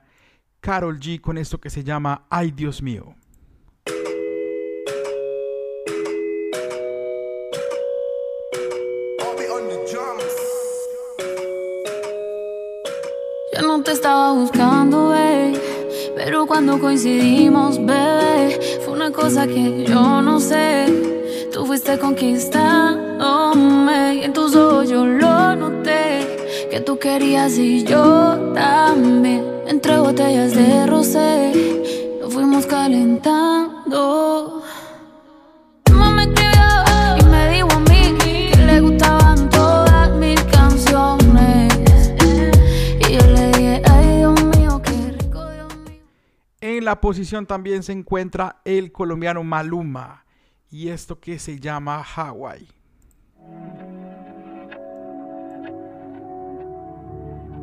Carol 0.60 0.98
G 0.98 1.20
con 1.20 1.36
esto 1.36 1.60
que 1.60 1.68
se 1.68 1.84
llama 1.84 2.24
Ay 2.30 2.52
Dios 2.52 2.80
mío. 2.80 3.14
Yo 13.52 13.66
no 13.66 13.82
te 13.82 13.92
estaba 13.92 14.32
buscando, 14.32 15.10
bebé. 15.10 15.60
Pero 16.16 16.46
cuando 16.46 16.78
coincidimos, 16.78 17.76
bebé, 17.84 18.58
fue 18.86 18.94
una 18.94 19.10
cosa 19.10 19.46
que 19.46 19.84
yo 19.84 20.22
no 20.22 20.40
sé. 20.40 20.86
Tú 21.52 21.66
fuiste 21.66 21.98
conquistándome 21.98 24.14
y 24.14 24.24
en 24.24 24.32
tus 24.32 24.56
ojos 24.56 24.88
yo 24.88 25.04
lo 25.04 25.54
noté. 25.56 26.05
Que 26.76 26.82
tú 26.82 26.98
querías 26.98 27.56
y 27.56 27.84
yo 27.84 28.52
también. 28.52 29.42
Entre 29.66 29.96
botellas 29.96 30.54
de 30.54 30.86
rosé, 30.86 31.50
nos 32.20 32.34
fuimos 32.34 32.66
calentando. 32.66 34.62
Tu 35.84 35.92
mamá 35.94 36.16
me 36.16 36.22
escribió 36.24 37.18
y 37.18 37.24
me 37.30 37.48
dijo 37.54 37.68
a 37.72 37.80
mí 37.80 38.18
que 38.18 38.56
le 38.66 38.80
gustaban 38.80 39.48
todas 39.48 40.14
mis 40.18 40.38
canciones. 40.44 41.72
Y 43.08 43.14
yo 43.14 43.26
le 43.26 43.46
dije, 43.52 43.82
ay 43.90 44.16
Dios 44.18 44.44
mío, 44.58 44.82
qué 44.82 45.16
rico 45.18 45.50
Dios 45.50 45.74
mío. 45.78 46.02
En 46.60 46.84
la 46.84 47.00
posición 47.00 47.46
también 47.46 47.84
se 47.84 47.92
encuentra 47.92 48.60
el 48.66 48.92
colombiano 48.92 49.42
Maluma 49.42 50.26
y 50.70 50.88
esto 50.88 51.20
que 51.20 51.38
se 51.38 51.58
llama 51.58 52.04
Hawaii. 52.04 52.68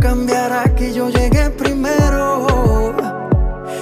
cambiará 0.00 0.74
que 0.74 0.92
yo 0.92 1.08
llegué 1.10 1.50
primero. 1.50 2.94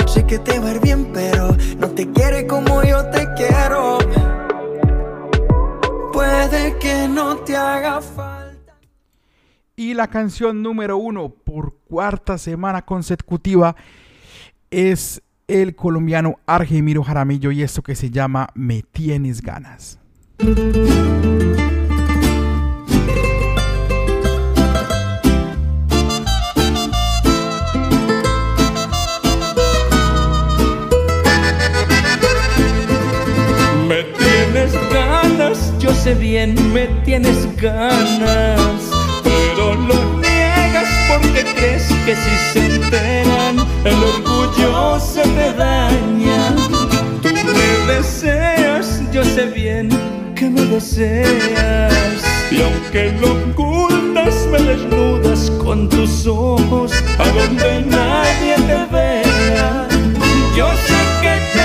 Sé 0.07 0.27
que 0.27 0.39
te 0.39 0.59
va 0.59 0.69
a 0.69 0.75
ir 0.75 0.81
bien, 0.81 1.11
pero 1.13 1.57
no 1.79 1.89
te 1.89 2.11
quiere 2.11 2.47
como 2.47 2.83
yo 2.83 3.05
te 3.11 3.27
quiero. 3.35 3.99
Puede 6.13 6.79
que 6.79 7.09
no 7.09 7.37
te 7.39 7.57
haga 7.57 8.01
falta. 8.01 8.75
Y 9.77 9.95
la 9.95 10.09
canción 10.09 10.63
número 10.63 10.97
uno 10.97 11.29
por 11.29 11.75
cuarta 11.89 12.39
semana 12.39 12.83
consecutiva 12.83 13.77
es 14.71 15.23
el 15.49 15.77
colombiano 15.77 16.37
Argemiro 16.47 17.05
Jaramillo 17.05 17.53
y 17.53 17.63
esto 17.63 17.83
que 17.83 17.95
se 17.95 18.11
llama 18.11 18.49
Me 18.55 18.83
tienes 18.83 19.43
ganas. 19.43 19.99
Bien, 36.15 36.55
me 36.73 36.87
tienes 37.05 37.49
ganas, 37.57 38.61
pero 39.25 39.75
lo 39.75 40.21
niegas 40.21 40.89
porque 41.09 41.45
crees 41.55 41.85
que 42.05 42.15
si 42.15 42.53
se 42.53 42.77
enteran, 42.77 43.57
el 43.85 43.95
orgullo 43.95 45.01
se 45.01 45.23
te 45.23 45.53
daña. 45.55 46.55
Tú 47.23 47.31
me 47.33 47.93
deseas, 47.93 49.03
yo 49.13 49.25
sé 49.25 49.47
bien 49.47 49.89
que 50.35 50.49
me 50.49 50.63
deseas, 50.63 52.23
y 52.51 52.63
aunque 52.63 53.13
lo 53.21 53.33
ocultas, 53.51 54.35
me 54.53 54.59
desnudas 54.59 55.51
con 55.65 55.89
tus 55.89 56.27
ojos 56.27 56.93
a 57.19 57.29
donde 57.31 57.83
nadie 57.83 58.55
te 58.55 58.95
vea. 58.95 59.89
Yo 60.57 60.69
sé 60.87 60.99
que 61.23 61.56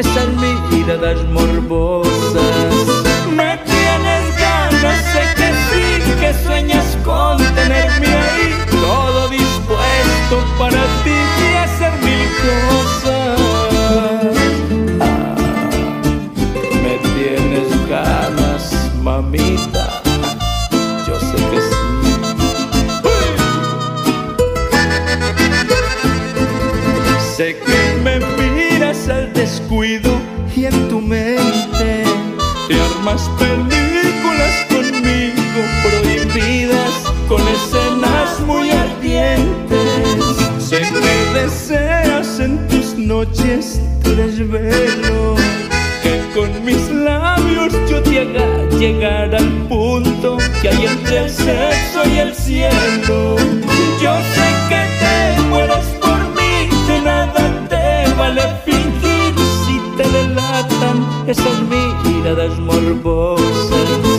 esas 0.00 0.28
miradas 0.70 1.22
morbosas. 1.28 2.19
Te 33.10 33.16
armas 33.16 33.30
películas 33.38 34.66
conmigo 34.68 35.60
prohibidas 35.82 36.92
con 37.28 37.40
escenas 37.48 38.40
muy 38.46 38.70
ardientes. 38.70 40.36
Sé 40.58 40.80
que 40.80 41.40
deseas 41.40 42.38
en 42.40 42.68
tus 42.68 42.94
noches 42.96 43.80
te 44.02 44.14
desvelo 44.14 45.34
que 46.02 46.20
con 46.34 46.64
mis 46.64 46.88
labios 46.90 47.72
yo 47.88 48.02
te 48.02 48.20
haga 48.20 48.68
llegar 48.78 49.34
al 49.34 49.50
punto 49.68 50.38
que 50.62 50.68
hay 50.68 50.86
entre 50.86 51.24
el 51.24 51.30
sexo 51.30 52.08
y 52.14 52.18
el 52.18 52.34
cielo. 52.34 53.36
Yo 54.00 54.14
sé 54.34 54.48
que 54.68 54.82
te 55.00 55.42
mueres 55.48 55.86
por 56.00 56.20
mí, 56.36 56.68
de 56.86 57.00
nada 57.02 57.66
te 57.68 58.14
vale 58.14 58.42
fingir 58.64 58.80
miradas 61.68 61.79
miradas 62.20 62.58
morbosas 62.58 63.72
eh. 64.04 64.09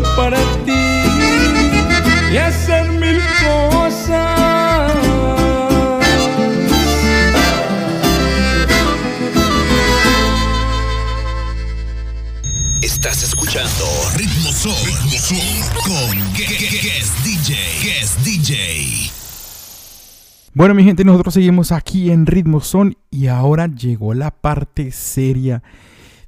Para 0.00 0.38
ti 0.64 0.72
y 2.32 2.36
hacer 2.38 2.90
mil 2.92 3.20
cosas. 3.44 4.92
Estás 12.80 13.22
escuchando 13.22 13.84
Ritmo 14.16 14.50
con 15.84 16.32
Guest 16.32 17.24
DJ, 17.24 17.54
Guest 17.82 18.18
DJ. 18.20 19.10
Bueno, 20.54 20.74
mi 20.74 20.84
gente, 20.84 21.04
nosotros 21.04 21.34
seguimos 21.34 21.70
aquí 21.70 22.10
en 22.10 22.24
Ritmo 22.24 22.60
Son 22.60 22.96
y 23.10 23.26
ahora 23.26 23.66
llegó 23.66 24.14
la 24.14 24.30
parte 24.30 24.90
seria 24.90 25.62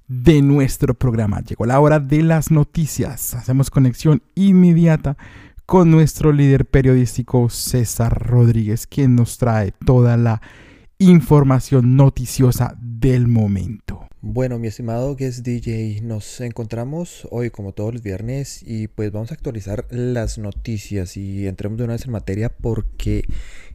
de 0.09 0.43
nuestro 0.43 0.94
programa. 0.94 1.40
Llegó 1.40 1.66
la 1.66 1.81
hora 1.81 2.01
de 2.01 2.22
las 2.22 2.51
noticias. 2.51 3.35
Hacemos 3.35 3.70
conexión 3.70 4.22
inmediata 4.35 5.16
con 5.66 5.90
nuestro 5.90 6.32
líder 6.32 6.66
periodístico 6.66 7.48
César 7.48 8.26
Rodríguez, 8.26 8.86
quien 8.86 9.14
nos 9.16 9.39
trae 9.39 9.72
toda 9.85 10.16
la 10.16 10.43
información 10.98 11.97
noticiosa 11.97 12.76
del 12.81 13.26
momento. 13.28 14.03
Bueno, 14.27 14.59
mi 14.59 14.69
estimado 14.69 15.17
guest 15.17 15.41
DJ, 15.41 16.01
nos 16.01 16.41
encontramos 16.41 17.29
hoy 17.31 17.51
como 17.51 17.73
todos 17.75 17.93
los 17.93 18.03
viernes 18.03 18.63
y 18.63 18.89
pues 18.89 19.13
vamos 19.13 19.31
a 19.31 19.35
actualizar 19.35 19.85
las 19.91 20.39
noticias 20.39 21.19
y 21.19 21.47
entremos 21.47 21.77
de 21.77 21.85
una 21.85 21.93
vez 21.93 22.07
en 22.07 22.13
materia 22.13 22.49
porque 22.49 23.27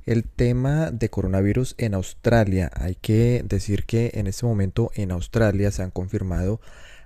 el 0.08 0.24
tema 0.24 0.90
de 0.90 1.10
coronavirus 1.10 1.76
en 1.78 1.94
Australia, 1.94 2.72
hay 2.74 2.96
que 2.96 3.46
decir 3.48 3.86
que 3.86 4.10
en 4.16 4.26
este 4.26 4.48
momento 4.48 4.90
en 4.96 5.12
Australia 5.12 5.70
se 5.70 5.84
han 5.84 5.92
confirmado 5.92 6.60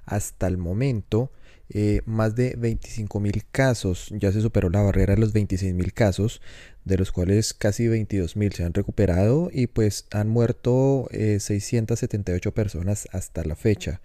hasta 0.06 0.48
el 0.48 0.58
momento 0.58 1.30
eh, 1.76 2.02
más 2.06 2.36
de 2.36 2.56
25 2.56 3.20
mil 3.20 3.44
casos, 3.52 4.10
ya 4.12 4.32
se 4.32 4.42
superó 4.42 4.70
la 4.70 4.84
barrera 4.84 5.16
de 5.16 5.22
los 5.22 5.34
26 5.34 5.74
mil 5.74 5.92
casos, 5.92 6.40
de 6.86 6.98
los 6.98 7.12
cuales 7.12 7.56
casi 7.56 7.88
22 7.88 8.36
mil 8.38 8.54
se 8.54 8.64
han 8.64 8.76
recuperado 8.76 9.50
y 9.52 9.66
pues 9.66 10.06
han 10.12 10.30
muerto 10.30 11.10
678 11.12 12.50
eh, 12.50 12.52
personas 12.52 13.08
hasta 13.12 13.44
la 13.44 13.56
fecha. 13.56 14.02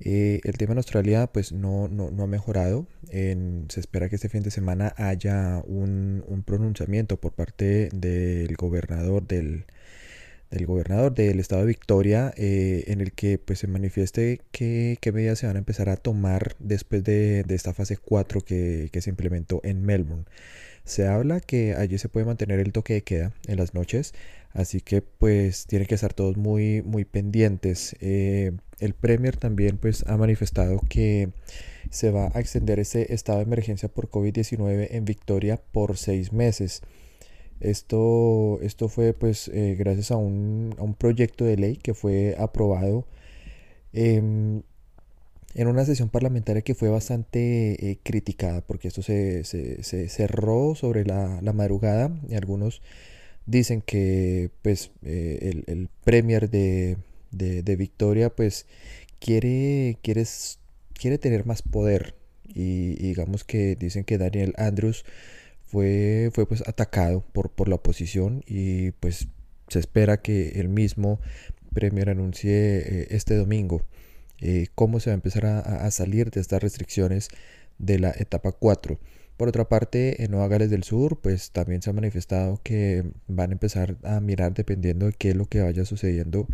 Eh, 0.00 0.40
el 0.42 0.58
tema 0.58 0.72
en 0.72 0.78
Australia 0.78 1.28
pues 1.28 1.52
no, 1.52 1.86
no, 1.86 2.10
ha 2.20 2.26
mejorado. 2.26 2.88
se 3.10 3.80
espera 3.80 4.08
que 4.08 4.16
este 4.16 4.28
fin 4.28 4.42
de 4.42 4.50
semana 4.50 4.92
haya 4.96 5.62
un 5.64 6.42
pronunciamiento 6.44 7.16
por 7.20 7.32
parte 7.32 7.90
del 7.92 8.56
gobernador 8.56 9.24
del, 9.24 9.66
del 10.52 10.66
gobernador 10.66 11.14
del 11.14 11.40
estado 11.40 11.62
de 11.62 11.68
Victoria 11.68 12.32
eh, 12.36 12.84
en 12.86 13.00
el 13.00 13.12
que 13.12 13.38
pues 13.38 13.58
se 13.58 13.66
manifieste 13.66 14.40
qué, 14.52 14.98
medidas 15.12 15.38
se 15.38 15.46
van 15.46 15.56
a 15.56 15.58
empezar 15.58 15.88
a 15.88 15.96
tomar 15.96 16.54
después 16.58 17.02
de, 17.02 17.44
esta 17.48 17.74
fase 17.74 17.96
4 17.96 18.42
que, 18.42 18.90
se 18.92 19.10
implementó 19.10 19.60
en 19.64 19.82
Melbourne. 19.82 20.24
Se 20.84 21.06
habla 21.06 21.40
que 21.40 21.74
allí 21.74 21.98
se 21.98 22.08
puede 22.08 22.26
mantener 22.26 22.60
el 22.60 22.72
toque 22.72 22.94
de 22.94 23.02
queda 23.02 23.32
en 23.46 23.56
las 23.56 23.72
noches, 23.72 24.14
así 24.52 24.80
que 24.80 25.00
pues 25.00 25.66
tienen 25.66 25.88
que 25.88 25.94
estar 25.94 26.12
todos 26.12 26.36
muy, 26.36 26.82
muy 26.82 27.04
pendientes. 27.04 27.96
Eh, 28.00 28.52
el 28.78 28.94
Premier 28.94 29.36
también 29.36 29.78
pues 29.78 30.04
ha 30.06 30.16
manifestado 30.16 30.80
que 30.88 31.30
se 31.90 32.10
va 32.10 32.30
a 32.34 32.40
extender 32.40 32.78
ese 32.80 33.12
estado 33.14 33.38
de 33.38 33.44
emergencia 33.44 33.88
por 33.88 34.10
COVID-19 34.10 34.88
en 34.90 35.04
Victoria 35.04 35.60
por 35.72 35.96
seis 35.96 36.32
meses. 36.32 36.82
Esto, 37.62 38.58
esto 38.62 38.88
fue 38.88 39.14
pues 39.14 39.48
eh, 39.48 39.76
gracias 39.78 40.10
a 40.10 40.16
un, 40.16 40.96
proyecto 40.98 41.44
de 41.44 41.56
ley 41.56 41.76
que 41.76 41.94
fue 41.94 42.36
aprobado 42.38 43.06
en 45.54 45.68
una 45.68 45.84
sesión 45.84 46.08
parlamentaria 46.08 46.62
que 46.62 46.74
fue 46.74 46.88
bastante 46.88 47.90
eh, 47.90 47.98
criticada 48.02 48.62
porque 48.62 48.88
esto 48.88 49.02
se, 49.02 49.44
cerró 49.44 50.74
sobre 50.74 51.04
la, 51.04 51.40
madrugada. 51.52 52.10
Y 52.28 52.34
algunos 52.34 52.82
dicen 53.46 53.82
que 53.82 54.50
pues 54.62 54.90
eh, 55.04 55.62
el, 55.66 55.88
premier 56.04 56.48
de, 56.50 56.96
Victoria 57.76 58.30
pues 58.30 58.66
quiere, 59.18 59.98
quiere, 60.02 60.24
quiere 60.94 61.18
tener 61.18 61.46
más 61.46 61.62
poder. 61.62 62.14
Y 62.54 62.96
digamos 62.96 63.44
que 63.44 63.76
dicen 63.76 64.04
que 64.04 64.18
Daniel 64.18 64.54
Andrews 64.58 65.04
fue, 65.72 66.30
fue 66.34 66.46
pues 66.46 66.62
atacado 66.68 67.24
por, 67.32 67.50
por 67.50 67.68
la 67.68 67.76
oposición 67.76 68.44
y 68.46 68.90
pues 68.92 69.28
se 69.68 69.78
espera 69.78 70.20
que 70.20 70.60
el 70.60 70.68
mismo 70.68 71.18
Premier 71.72 72.10
anuncie 72.10 72.52
eh, 72.52 73.06
este 73.10 73.34
domingo 73.36 73.82
eh, 74.42 74.66
cómo 74.74 75.00
se 75.00 75.08
va 75.10 75.14
a 75.14 75.14
empezar 75.14 75.46
a, 75.46 75.90
salir 75.90 76.30
de 76.30 76.40
estas 76.40 76.62
restricciones 76.62 77.28
de 77.78 78.00
la 78.00 78.10
etapa 78.10 78.52
4. 78.52 78.98
Por 79.36 79.48
otra 79.48 79.68
parte, 79.68 80.24
en 80.24 80.32
Nueva 80.32 80.48
Gales 80.48 80.68
del 80.68 80.82
Sur, 80.82 81.20
pues 81.20 81.52
también 81.52 81.80
se 81.80 81.90
ha 81.90 81.92
manifestado 81.92 82.60
que 82.62 83.04
van 83.28 83.50
a 83.50 83.52
empezar 83.52 83.96
a 84.02 84.20
mirar 84.20 84.52
dependiendo 84.52 85.06
de 85.06 85.12
qué 85.12 85.30
es 85.30 85.36
lo 85.36 85.46
que 85.46 85.60
vaya 85.62 85.84
sucediendo 85.84 86.48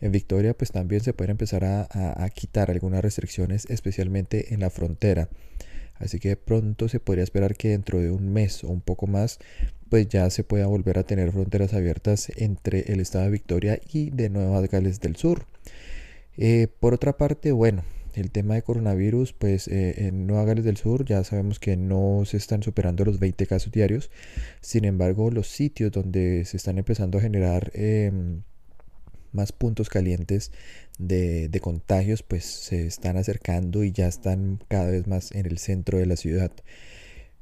en 0.00 0.10
Victoria, 0.10 0.54
pues 0.54 0.72
también 0.72 1.02
se 1.02 1.12
pueden 1.12 1.32
empezar 1.32 1.64
a, 1.64 1.86
a 1.90 2.30
quitar 2.30 2.70
algunas 2.70 3.02
restricciones, 3.02 3.66
especialmente 3.68 4.54
en 4.54 4.60
la 4.60 4.70
frontera. 4.70 5.28
Así 5.98 6.18
que 6.18 6.36
pronto 6.36 6.88
se 6.88 7.00
podría 7.00 7.24
esperar 7.24 7.56
que 7.56 7.70
dentro 7.70 7.98
de 7.98 8.10
un 8.10 8.32
mes 8.32 8.64
o 8.64 8.68
un 8.68 8.80
poco 8.80 9.06
más, 9.06 9.38
pues 9.88 10.08
ya 10.08 10.28
se 10.30 10.44
pueda 10.44 10.66
volver 10.66 10.98
a 10.98 11.04
tener 11.04 11.32
fronteras 11.32 11.74
abiertas 11.74 12.30
entre 12.36 12.92
el 12.92 13.00
estado 13.00 13.24
de 13.24 13.30
Victoria 13.30 13.80
y 13.92 14.10
de 14.10 14.30
Nueva 14.30 14.60
Gales 14.66 15.00
del 15.00 15.16
Sur. 15.16 15.46
Eh, 16.36 16.68
por 16.80 16.94
otra 16.94 17.16
parte, 17.16 17.52
bueno, 17.52 17.82
el 18.14 18.30
tema 18.30 18.54
de 18.54 18.62
coronavirus, 18.62 19.32
pues 19.32 19.68
eh, 19.68 20.06
en 20.08 20.26
Nueva 20.26 20.44
Gales 20.44 20.64
del 20.64 20.76
Sur 20.76 21.04
ya 21.04 21.22
sabemos 21.24 21.58
que 21.58 21.76
no 21.76 22.22
se 22.24 22.36
están 22.36 22.62
superando 22.62 23.04
los 23.04 23.18
20 23.18 23.46
casos 23.46 23.72
diarios. 23.72 24.10
Sin 24.60 24.84
embargo, 24.84 25.30
los 25.30 25.48
sitios 25.48 25.92
donde 25.92 26.44
se 26.44 26.56
están 26.56 26.78
empezando 26.78 27.18
a 27.18 27.20
generar 27.20 27.70
em, 27.74 28.42
más 29.32 29.52
puntos 29.52 29.88
calientes 29.88 30.52
de, 30.98 31.50
contagios 31.62 32.22
pues 32.22 32.44
se 32.44 32.86
están 32.86 33.16
acercando 33.16 33.84
y 33.84 33.92
ya 33.92 34.06
están 34.08 34.62
cada 34.68 34.90
vez 34.90 35.06
más 35.06 35.32
en 35.32 35.46
el 35.46 35.58
centro 35.58 35.98
de 35.98 36.06
la 36.06 36.16
ciudad 36.16 36.52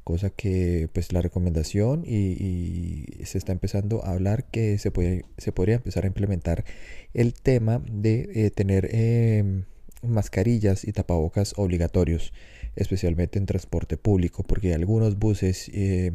cosa 0.05 0.31
que 0.31 0.89
pues 0.93 1.13
la 1.13 1.21
recomendación 1.21 2.05
y, 2.07 3.07
se 3.25 3.39
está 3.39 3.53
empezando 3.53 4.05
a 4.05 4.13
hablar 4.13 4.45
que 4.45 4.79
se, 4.79 4.91
puede, 4.91 5.25
se 5.37 5.51
podría 5.53 5.77
empezar 5.77 6.05
a 6.05 6.07
implementar 6.07 6.65
el 7.13 7.35
tema 7.35 7.83
de 7.91 8.29
eh, 8.35 8.51
tener 8.51 8.89
em, 8.95 9.65
mascarillas 10.03 10.85
y 10.85 10.93
tapabocas 10.93 11.55
obligatorios 11.57 12.33
especialmente 12.77 13.39
en 13.39 13.47
transporte 13.47 13.97
público 13.97 14.45
porque 14.45 14.75
algunos 14.75 15.19
buses 15.19 15.69
eh, 15.75 16.13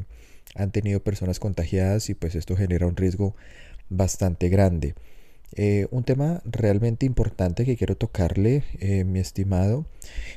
han 0.55 0.71
tenido 0.71 1.03
personas 1.03 1.39
contagiadas 1.39 2.09
y 2.09 2.13
pues 2.13 2.35
esto 2.35 2.55
genera 2.55 2.87
un 2.87 2.95
riesgo 2.95 3.35
bastante 3.89 4.49
grande 4.49 4.95
eh, 5.53 5.87
un 5.91 6.03
tema 6.03 6.41
realmente 6.45 7.05
importante 7.05 7.65
que 7.65 7.75
quiero 7.75 7.97
tocarle, 7.97 8.63
eh, 8.79 9.03
mi 9.03 9.19
estimado, 9.19 9.85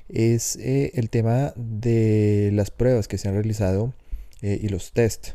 es 0.08 0.56
eh, 0.56 0.90
el 0.94 1.08
tema 1.08 1.52
de 1.56 2.50
las 2.52 2.70
pruebas 2.70 3.06
que 3.06 3.18
se 3.18 3.28
han 3.28 3.34
realizado 3.34 3.94
y 4.42 4.68
los 4.68 4.92
test. 4.92 5.28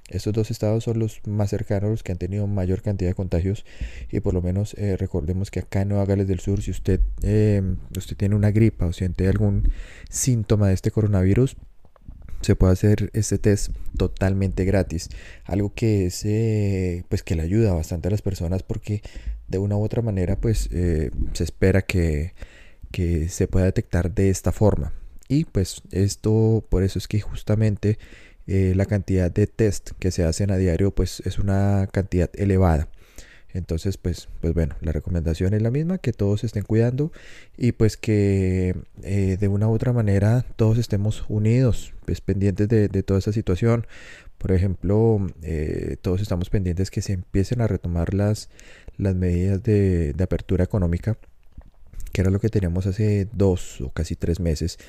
Estos 0.09 0.33
dos 0.33 0.49
estados 0.49 0.83
son 0.83 0.97
los 0.97 1.21
más 1.27 1.51
cercanos, 1.51 1.91
los 1.91 2.01
que 2.01 2.11
han 2.11 2.17
tenido 2.17 2.47
mayor 2.47 2.81
cantidad 2.81 3.11
de 3.11 3.15
contagios 3.15 3.63
y 4.11 4.19
por 4.19 4.33
lo 4.33 4.41
menos 4.41 4.73
eh, 4.79 4.97
recordemos 4.97 5.51
que 5.51 5.59
acá 5.59 5.83
en 5.83 5.89
Nueva 5.89 6.05
Gales 6.05 6.27
del 6.27 6.39
Sur, 6.39 6.63
si 6.63 6.71
usted, 6.71 7.01
em, 7.21 7.77
usted 7.95 8.17
tiene 8.17 8.33
una 8.35 8.49
gripa 8.49 8.87
o 8.87 8.93
siente 8.93 9.27
algún 9.27 9.71
síntoma 10.09 10.69
de 10.69 10.73
este 10.73 10.89
coronavirus, 10.89 11.55
se 12.41 12.55
puede 12.55 12.73
hacer 12.73 13.11
este 13.13 13.37
test 13.37 13.73
totalmente 13.95 14.65
gratis. 14.65 15.09
Algo 15.45 15.71
que 15.75 16.07
es, 16.07 16.25
eh, 16.25 17.03
pues 17.09 17.21
que 17.21 17.35
le 17.35 17.43
ayuda 17.43 17.73
bastante 17.73 18.07
a 18.07 18.11
las 18.11 18.23
personas 18.23 18.63
porque 18.63 19.03
de 19.47 19.59
una 19.59 19.77
u 19.77 19.83
otra 19.83 20.01
manera 20.01 20.35
pues 20.35 20.67
eh, 20.71 21.11
se 21.33 21.43
espera 21.43 21.83
que, 21.83 22.33
que 22.91 23.29
se 23.29 23.47
pueda 23.47 23.65
detectar 23.65 24.15
de 24.15 24.31
esta 24.31 24.51
forma. 24.51 24.93
Y 25.27 25.45
pues 25.45 25.81
esto, 25.91 26.65
por 26.69 26.83
eso 26.83 26.99
es 26.99 27.07
que 27.07 27.21
justamente 27.21 27.97
eh, 28.47 28.73
la 28.75 28.85
cantidad 28.85 29.31
de 29.31 29.47
test 29.47 29.91
que 29.99 30.11
se 30.11 30.25
hacen 30.25 30.51
a 30.51 30.57
diario 30.57 30.91
pues 30.91 31.21
es 31.25 31.39
una 31.39 31.87
cantidad 31.91 32.29
elevada. 32.33 32.89
Entonces, 33.53 33.97
pues, 33.97 34.29
pues 34.41 34.53
bueno, 34.53 34.75
la 34.81 34.91
recomendación 34.91 35.53
es 35.53 35.61
la 35.61 35.69
misma, 35.69 35.99
que 35.99 36.11
todos 36.11 36.43
estén 36.43 36.63
cuidando 36.63 37.11
y 37.55 37.73
pues 37.73 37.97
que 37.97 38.75
eh, 39.03 39.37
de 39.39 39.47
una 39.47 39.67
u 39.67 39.73
otra 39.73 39.93
manera 39.93 40.43
todos 40.55 40.79
estemos 40.79 41.23
unidos, 41.29 41.93
pues 42.05 42.19
pendientes 42.19 42.67
de, 42.67 42.89
toda 43.03 43.19
esta 43.19 43.31
situación. 43.31 43.85
Por 44.39 44.51
ejemplo, 44.51 45.25
eh, 45.43 45.97
todos 46.01 46.21
estamos 46.21 46.49
pendientes 46.49 46.89
que 46.89 47.01
se 47.01 47.13
empiecen 47.13 47.61
a 47.61 47.67
retomar 47.67 48.15
las, 48.15 48.49
las 48.97 49.15
medidas 49.15 49.61
de, 49.61 50.15
apertura 50.19 50.63
económica, 50.63 51.17
que 52.11 52.21
era 52.21 52.31
lo 52.31 52.39
que 52.39 52.49
teníamos 52.49 52.87
hace 52.87 53.27
dos 53.33 53.81
o 53.81 53.91
casi 53.91 54.15
tres 54.15 54.39
meses 54.39 54.79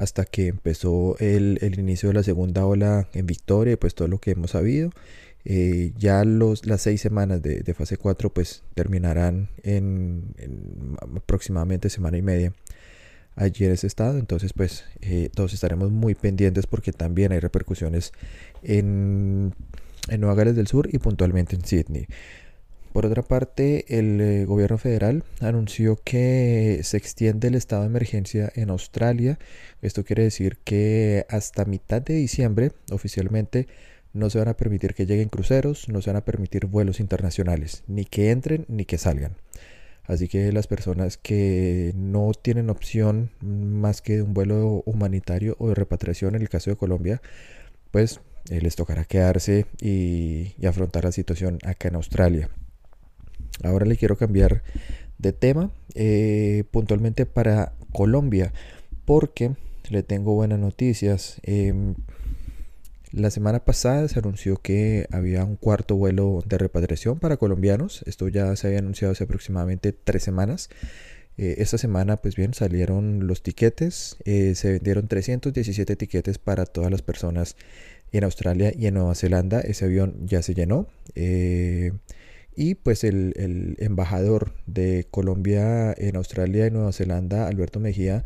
hasta 0.00 0.24
que 0.24 0.46
empezó 0.46 1.16
el, 1.18 1.58
el, 1.60 1.78
inicio 1.78 2.08
de 2.08 2.14
la 2.14 2.22
segunda 2.22 2.64
ola 2.64 3.08
en 3.12 3.26
Victoria 3.26 3.74
y 3.74 3.76
pues 3.76 3.94
todo 3.94 4.08
lo 4.08 4.18
que 4.18 4.30
hemos 4.30 4.52
sabido 4.52 4.90
eh, 5.44 5.92
ya 5.96 6.24
los, 6.24 6.66
las 6.66 6.82
seis 6.82 7.00
semanas 7.00 7.42
de, 7.42 7.74
fase 7.74 7.96
4 7.96 8.30
pues 8.30 8.62
terminarán 8.74 9.48
en, 9.62 10.34
aproximadamente 11.16 11.88
semana 11.90 12.18
y 12.18 12.22
media 12.22 12.52
allí 13.36 13.66
en 13.66 13.72
ese 13.72 13.86
estado. 13.86 14.18
Entonces 14.18 14.52
pues 14.54 14.84
eh, 15.02 15.30
todos 15.34 15.52
estaremos 15.52 15.90
muy 15.90 16.14
pendientes 16.14 16.66
porque 16.66 16.92
también 16.92 17.32
hay 17.32 17.40
repercusiones 17.40 18.12
en, 18.62 19.54
en 20.08 20.20
Nueva 20.20 20.34
Gales 20.34 20.56
del 20.56 20.66
Sur 20.66 20.88
y 20.92 20.98
puntualmente 20.98 21.56
en 21.56 21.64
Sydney. 21.64 22.06
Por 22.92 23.06
otra 23.06 23.22
parte, 23.22 23.98
el 23.98 24.20
eh, 24.20 24.44
gobierno 24.44 24.76
federal 24.76 25.22
anunció 25.40 25.96
que 26.02 26.80
se 26.82 26.96
extiende 26.96 27.48
el 27.48 27.54
estado 27.54 27.82
de 27.82 27.88
emergencia 27.88 28.50
en 28.56 28.70
Australia. 28.70 29.38
Esto 29.80 30.04
quiere 30.04 30.24
decir 30.24 30.58
que 30.64 31.24
hasta 31.28 31.64
mitad 31.64 32.02
de 32.02 32.14
diciembre 32.14 32.72
oficialmente 32.90 33.68
no 34.12 34.28
se 34.28 34.38
van 34.38 34.48
a 34.48 34.56
permitir 34.56 34.94
que 34.94 35.06
lleguen 35.06 35.28
cruceros, 35.28 35.88
no 35.88 36.02
se 36.02 36.10
van 36.10 36.16
a 36.16 36.24
permitir 36.24 36.66
vuelos 36.66 36.98
internacionales, 36.98 37.84
ni 37.86 38.04
que 38.04 38.32
entren 38.32 38.66
ni 38.68 38.84
que 38.84 38.98
salgan. 38.98 39.36
Así 40.04 40.26
que 40.26 40.50
las 40.50 40.66
personas 40.66 41.16
que 41.16 41.92
no 41.94 42.32
tienen 42.32 42.70
opción 42.70 43.30
más 43.40 44.02
que 44.02 44.16
de 44.16 44.22
un 44.22 44.34
vuelo 44.34 44.82
humanitario 44.84 45.54
o 45.60 45.68
de 45.68 45.76
repatriación 45.76 46.34
en 46.34 46.42
el 46.42 46.48
caso 46.48 46.70
de 46.70 46.76
Colombia, 46.76 47.22
pues 47.92 48.20
eh, 48.48 48.60
les 48.60 48.74
tocará 48.74 49.04
quedarse 49.04 49.66
y, 49.80 50.54
afrontar 50.66 51.04
la 51.04 51.12
situación 51.12 51.58
acá 51.64 51.88
en 51.88 51.94
Australia. 51.94 52.50
Ahora 53.62 53.86
le 53.86 53.96
quiero 53.96 54.16
cambiar 54.16 54.62
de 55.18 55.32
tema 55.32 55.70
eh, 55.94 56.64
puntualmente 56.70 57.26
para 57.26 57.72
Colombia 57.92 58.52
porque 59.04 59.52
le 59.90 60.02
tengo 60.02 60.34
buenas 60.34 60.58
noticias. 60.58 61.40
Em, 61.42 61.94
la 63.12 63.30
semana 63.30 63.64
pasada 63.64 64.06
se 64.06 64.20
anunció 64.20 64.56
que 64.56 65.06
había 65.10 65.44
un 65.44 65.56
cuarto 65.56 65.96
vuelo 65.96 66.44
de 66.46 66.58
repatriación 66.58 67.18
para 67.18 67.36
colombianos. 67.36 68.02
Esto 68.06 68.28
ya 68.28 68.54
se 68.54 68.68
había 68.68 68.78
anunciado 68.78 69.12
hace 69.12 69.24
aproximadamente 69.24 69.92
tres 69.92 70.22
semanas. 70.22 70.70
Eh, 71.36 71.56
esta 71.58 71.76
semana, 71.76 72.18
pues 72.18 72.36
bien, 72.36 72.54
salieron 72.54 73.26
los 73.26 73.42
tiquetes. 73.42 74.16
Eh, 74.24 74.54
se 74.54 74.72
vendieron 74.72 75.08
317 75.08 75.96
tiquetes 75.96 76.38
para 76.38 76.66
todas 76.66 76.90
las 76.90 77.02
personas 77.02 77.56
en 78.12 78.24
Australia 78.24 78.72
y 78.76 78.86
en 78.86 78.94
Nueva 78.94 79.14
Zelanda. 79.16 79.60
Ese 79.60 79.86
avión 79.86 80.14
ya 80.26 80.42
se 80.42 80.54
llenó. 80.54 80.86
Y 82.60 82.74
pues 82.74 83.04
el, 83.04 83.32
el, 83.36 83.76
embajador 83.78 84.52
de 84.66 85.06
Colombia 85.10 85.94
en 85.96 86.16
Australia 86.16 86.66
y 86.66 86.70
Nueva 86.70 86.92
Zelanda, 86.92 87.48
Alberto 87.48 87.80
Mejía, 87.80 88.22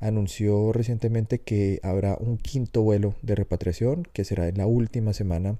anunció 0.00 0.72
recientemente 0.72 1.40
que 1.40 1.78
habrá 1.82 2.16
un 2.18 2.38
quinto 2.38 2.80
vuelo 2.80 3.16
de 3.20 3.34
repatriación 3.34 4.04
que 4.14 4.24
será 4.24 4.48
en 4.48 4.56
la 4.56 4.66
última 4.66 5.12
semana 5.12 5.58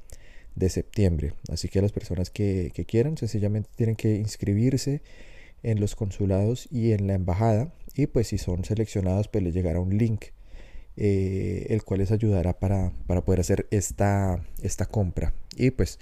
de 0.55 0.71
septiembre. 0.71 1.35
Así 1.53 1.69
que 1.69 1.83
las 1.83 1.93
personas 1.93 2.31
que, 2.31 2.73
quieran 2.89 3.19
sencillamente 3.19 3.69
tienen 3.77 3.97
que 3.97 4.17
inscribirse 4.17 5.03
en 5.63 5.79
los 5.79 5.95
consulados 5.95 6.69
y 6.73 6.93
en 6.93 7.09
la 7.09 7.13
embajada 7.13 7.75
y 7.95 8.07
pues 8.07 8.29
si 8.29 8.39
son 8.39 8.65
seleccionados 8.65 9.29
pues 9.29 9.45
les 9.45 9.53
llegará 9.53 9.79
un 9.79 9.99
link 9.99 10.27
eh, 10.97 11.67
el 11.69 11.83
cual 11.85 12.01
les 12.01 12.13
ayudará 12.13 12.59
para, 12.59 12.93
poder 13.27 13.41
hacer 13.41 13.67
esta, 13.71 14.43
esta 14.63 14.87
compra 14.87 15.35
y 15.55 15.71
pues 15.71 15.99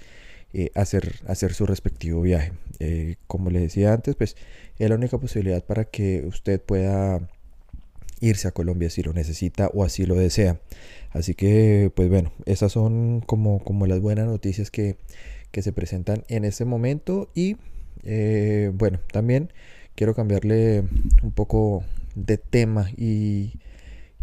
eh, 0.57 0.71
hacer, 0.73 1.15
hacer 1.27 1.53
su 1.53 1.65
respectivo 1.65 2.21
viaje. 2.21 2.53
Eh, 2.79 3.15
como 3.27 3.49
les 3.49 3.61
decía 3.61 3.91
antes 3.91 4.15
pues 4.15 4.37
es 4.79 4.89
la 4.89 4.95
única 4.95 5.17
posibilidad 5.17 5.61
para 5.61 5.83
que 5.83 6.23
usted 6.27 6.61
pueda 6.61 7.27
irse 8.21 8.47
a 8.47 8.51
Colombia 8.51 8.89
si 8.89 9.03
lo 9.03 9.11
necesita 9.11 9.67
o 9.73 9.83
así 9.83 10.05
lo 10.05 10.15
desea. 10.15 10.61
Así 11.11 11.35
que, 11.35 11.91
pues 11.93 12.07
bueno, 12.09 12.31
esas 12.45 12.71
son 12.71 13.19
como, 13.19 13.63
como 13.65 13.85
las 13.85 13.99
buenas 13.99 14.27
noticias 14.27 14.71
que, 14.71 14.95
se 15.51 15.73
presentan 15.73 16.23
en 16.29 16.45
este 16.45 16.63
momento. 16.63 17.29
Y 17.35 17.57
eh, 18.03 18.71
bueno, 18.73 18.99
también 19.11 19.51
quiero 19.95 20.15
cambiarle 20.15 20.83
un 21.21 21.31
poco 21.33 21.83
de 22.15 22.37
tema 22.37 22.89
y, 22.95 23.59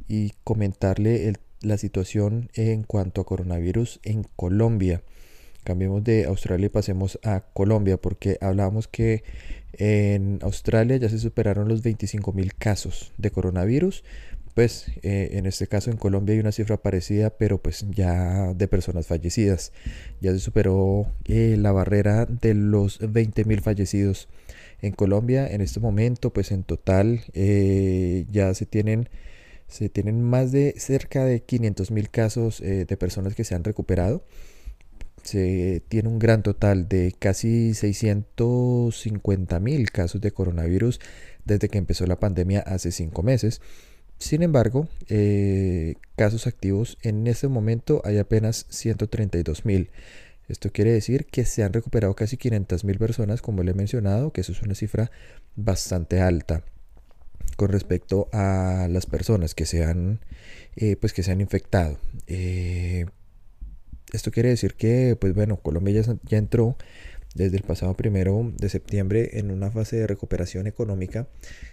y 0.08 0.32
comentarle 0.44 1.34
la 1.60 1.76
situación 1.76 2.48
en 2.54 2.84
cuanto 2.84 3.20
a 3.20 3.26
coronavirus 3.26 4.00
en 4.02 4.24
Colombia. 4.36 5.02
Cambiemos 5.64 6.02
de 6.02 6.24
Australia 6.24 6.66
y 6.66 6.70
pasemos 6.70 7.18
a 7.22 7.40
Colombia 7.52 7.96
porque 7.96 8.36
hablábamos 8.40 8.88
que 8.88 9.22
en 9.74 10.38
Australia 10.42 10.96
ya 10.96 11.08
se 11.08 11.18
superaron 11.18 11.68
los 11.68 11.82
25 11.82 12.32
mil 12.32 12.54
casos 12.54 13.12
de 13.16 13.30
coronavirus. 13.30 14.04
Pues 14.54 14.88
eh, 15.02 15.30
en 15.32 15.46
este 15.46 15.66
caso 15.66 15.90
en 15.90 15.96
Colombia 15.96 16.34
hay 16.34 16.40
una 16.40 16.52
cifra 16.52 16.76
parecida, 16.76 17.30
pero 17.30 17.62
pues 17.62 17.86
ya 17.90 18.52
de 18.54 18.68
personas 18.68 19.06
fallecidas. 19.06 19.72
Ya 20.20 20.32
se 20.32 20.40
superó 20.40 21.06
eh, 21.24 21.56
la 21.58 21.72
barrera 21.72 22.26
de 22.26 22.52
los 22.52 22.98
20 23.00 23.44
mil 23.46 23.62
fallecidos 23.62 24.28
en 24.82 24.92
Colombia. 24.92 25.46
En 25.46 25.62
este 25.62 25.80
momento, 25.80 26.32
pues 26.32 26.52
en 26.52 26.64
total 26.64 27.22
eh, 27.32 28.26
ya 28.30 28.52
se 28.52 28.66
tienen, 28.66 29.08
se 29.68 29.88
tienen 29.88 30.22
más 30.22 30.52
de 30.52 30.74
cerca 30.76 31.24
de 31.24 31.40
500 31.40 31.90
mil 31.90 32.10
casos 32.10 32.60
de 32.60 32.96
personas 32.98 33.34
que 33.34 33.44
se 33.44 33.54
han 33.54 33.64
recuperado 33.64 34.22
se 35.22 35.82
tiene 35.88 36.08
un 36.08 36.18
gran 36.18 36.42
total 36.42 36.88
de 36.88 37.14
casi 37.18 37.74
650 37.74 39.60
mil 39.60 39.90
casos 39.90 40.20
de 40.20 40.32
coronavirus 40.32 41.00
desde 41.44 41.68
que 41.68 41.78
empezó 41.78 42.06
la 42.06 42.20
pandemia 42.20 42.60
hace 42.60 42.92
cinco 42.92 43.22
meses. 43.22 43.60
Sin 44.18 44.42
embargo, 44.42 44.88
eh, 45.08 45.96
casos 46.16 46.46
activos 46.46 46.98
en 47.02 47.26
este 47.26 47.48
momento 47.48 48.02
hay 48.04 48.18
apenas 48.18 48.66
132 48.68 49.64
mil. 49.64 49.90
Esto 50.48 50.70
quiere 50.70 50.92
decir 50.92 51.26
que 51.26 51.44
se 51.44 51.62
han 51.62 51.72
recuperado 51.72 52.14
casi 52.14 52.36
500 52.36 52.84
mil 52.84 52.98
personas, 52.98 53.42
como 53.42 53.62
le 53.62 53.72
he 53.72 53.74
mencionado, 53.74 54.32
que 54.32 54.42
eso 54.42 54.52
es 54.52 54.62
una 54.62 54.74
cifra 54.74 55.10
bastante 55.56 56.20
alta 56.20 56.64
con 57.56 57.70
respecto 57.70 58.28
a 58.32 58.86
las 58.90 59.06
personas 59.06 59.54
que 59.54 59.66
se 59.66 59.84
han, 59.84 60.20
eh, 60.76 60.96
pues 60.96 61.12
que 61.12 61.22
se 61.22 61.32
han 61.32 61.40
infectado. 61.40 61.98
Eh, 62.26 63.06
esto 64.12 64.30
quiere 64.30 64.50
decir 64.50 64.74
que, 64.74 65.16
pues 65.20 65.34
bueno, 65.34 65.56
Colombia 65.56 66.02
ya, 66.24 66.36
entró 66.36 66.76
desde 67.34 67.56
el 67.56 67.62
pasado 67.62 67.94
primero 67.94 68.52
de 68.58 68.68
septiembre 68.68 69.38
en 69.38 69.50
una 69.50 69.70
fase 69.70 69.96
de 69.96 70.06
recuperación 70.06 70.66
económica 70.66 71.28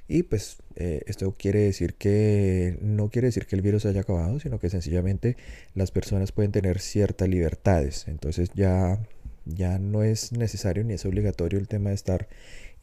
y 0.07 0.23
pues 0.23 0.57
eh, 0.77 1.01
esto 1.05 1.35
quiere 1.37 1.59
decir 1.59 1.95
que 1.95 2.77
no 2.81 3.09
quiere 3.09 3.27
decir 3.27 3.45
que 3.45 3.57
el 3.57 3.61
virus 3.61 3.85
haya 3.85 3.99
acabado 3.99 4.39
sino 4.39 4.57
que 4.57 4.69
sencillamente 4.69 5.35
las 5.75 5.91
personas 5.91 6.31
pueden 6.31 6.53
tener 6.53 6.79
ciertas 6.79 7.27
libertades. 7.27 8.07
Entonces 8.07 8.51
ya 8.55 8.99
ya 9.45 9.79
no 9.79 10.03
es 10.03 10.31
necesario 10.31 10.83
ni 10.83 10.93
es 10.93 11.05
obligatorio 11.05 11.59
el 11.59 11.67
tema 11.67 11.89
de 11.89 11.95
estar 11.95 12.27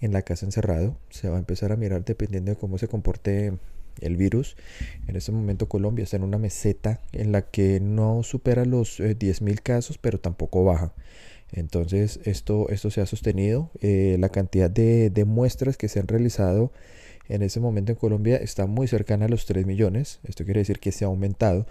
en 0.01 0.13
la 0.13 0.23
casa 0.23 0.47
encerrado. 0.47 0.99
Se 1.11 1.29
va 1.29 1.37
a 1.37 1.39
empezar 1.39 1.73
a 1.73 1.77
mirar 1.77 2.05
dependiendo 2.05 2.51
de 2.51 2.57
cómo 2.57 2.79
se 2.79 2.89
comporte 2.89 3.55
el 4.01 4.17
virus. 4.17 4.57
En 5.07 5.17
este 5.17 5.33
momento 5.33 5.69
Colombia 5.69 6.03
está 6.03 6.17
en 6.17 6.25
una 6.25 6.39
meseta 6.39 7.01
en 7.13 7.33
la 7.33 7.43
que 7.43 7.81
no 7.81 8.23
supera 8.23 8.65
los 8.65 9.01
10.000 9.01 9.51
eh, 9.51 9.57
casos, 9.63 9.99
pero 9.99 10.19
tampoco 10.21 10.65
baja. 10.65 10.93
Entonces 11.53 12.21
esto, 12.25 12.69
esto 12.71 12.91
se 12.91 13.01
ha 13.01 13.07
sostenido. 13.07 13.71
Eh, 13.81 14.17
la 14.19 14.29
cantidad 14.29 14.71
de, 14.71 15.25
muestras 15.27 15.77
que 15.77 15.89
se 15.89 16.01
han 16.01 16.09
realizado 16.09 16.73
en 17.29 17.43
este 17.43 17.61
momento 17.61 17.93
en 17.93 17.99
Colombia 17.99 18.37
está 18.37 18.67
muy 18.67 18.87
cercana 18.89 19.27
a 19.27 19.29
los 19.29 19.47
3 19.47 19.67
millones. 19.67 20.21
Esto 20.25 20.45
quiere 20.45 20.61
decir 20.61 20.79
que 20.79 20.93
se 20.93 21.05
ha 21.05 21.09
aumentado. 21.09 21.67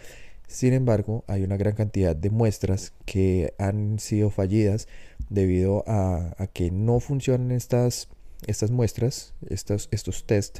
Sin 0.47 0.73
embargo, 0.73 1.23
hay 1.27 1.43
una 1.43 1.57
gran 1.57 1.73
cantidad 1.73 2.15
de 2.15 2.30
muestras 2.30 2.93
que 3.06 3.53
han 3.57 3.99
sido 3.99 4.30
fallidas 4.30 4.88
debido 5.30 5.84
a, 5.88 6.35
que 6.53 6.69
no 6.69 6.99
funcionan 6.99 7.52
estas, 7.52 8.10
estas 8.45 8.69
muestras, 8.69 9.34
estos, 9.49 9.88
estos 9.91 10.26
test 10.26 10.60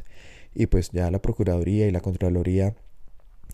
y 0.56 0.68
pues 0.68 0.92
ya 0.92 1.12
la 1.12 1.22
Procuraduría 1.22 1.88
y 1.88 1.92
la 1.92 2.00
Contraloría 2.00 2.76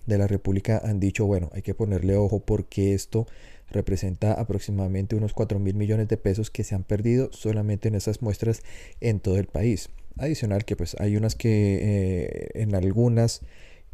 de 0.06 0.18
la 0.18 0.28
República 0.28 0.82
han 0.84 0.99
dicho, 0.99 1.26
bueno, 1.26 1.49
hay 1.53 1.61
que 1.61 1.73
ponerle 1.73 2.15
ojo 2.15 2.40
porque 2.40 2.94
esto 2.94 3.28
representa 3.69 4.34
aproximadamente 4.34 5.15
unos 5.15 5.34
4 5.34 5.60
mil 5.60 5.76
millones 5.76 6.07
de 6.07 6.18
pesos 6.18 6.49
que 6.52 6.64
se 6.64 6.76
han 6.76 6.84
perdido 6.84 7.32
solamente 7.32 7.88
en 7.88 7.95
esas 7.95 8.22
muestras 8.22 8.61
en 8.99 9.19
todo 9.19 9.38
el 9.38 9.48
país. 9.48 9.90
Adicional 10.18 10.65
que 10.65 10.76
pues 10.76 10.95
hay 10.99 11.15
unas 11.15 11.36
que 11.36 11.80
eh, 11.82 12.49
en 12.61 12.76
algunas, 12.76 13.41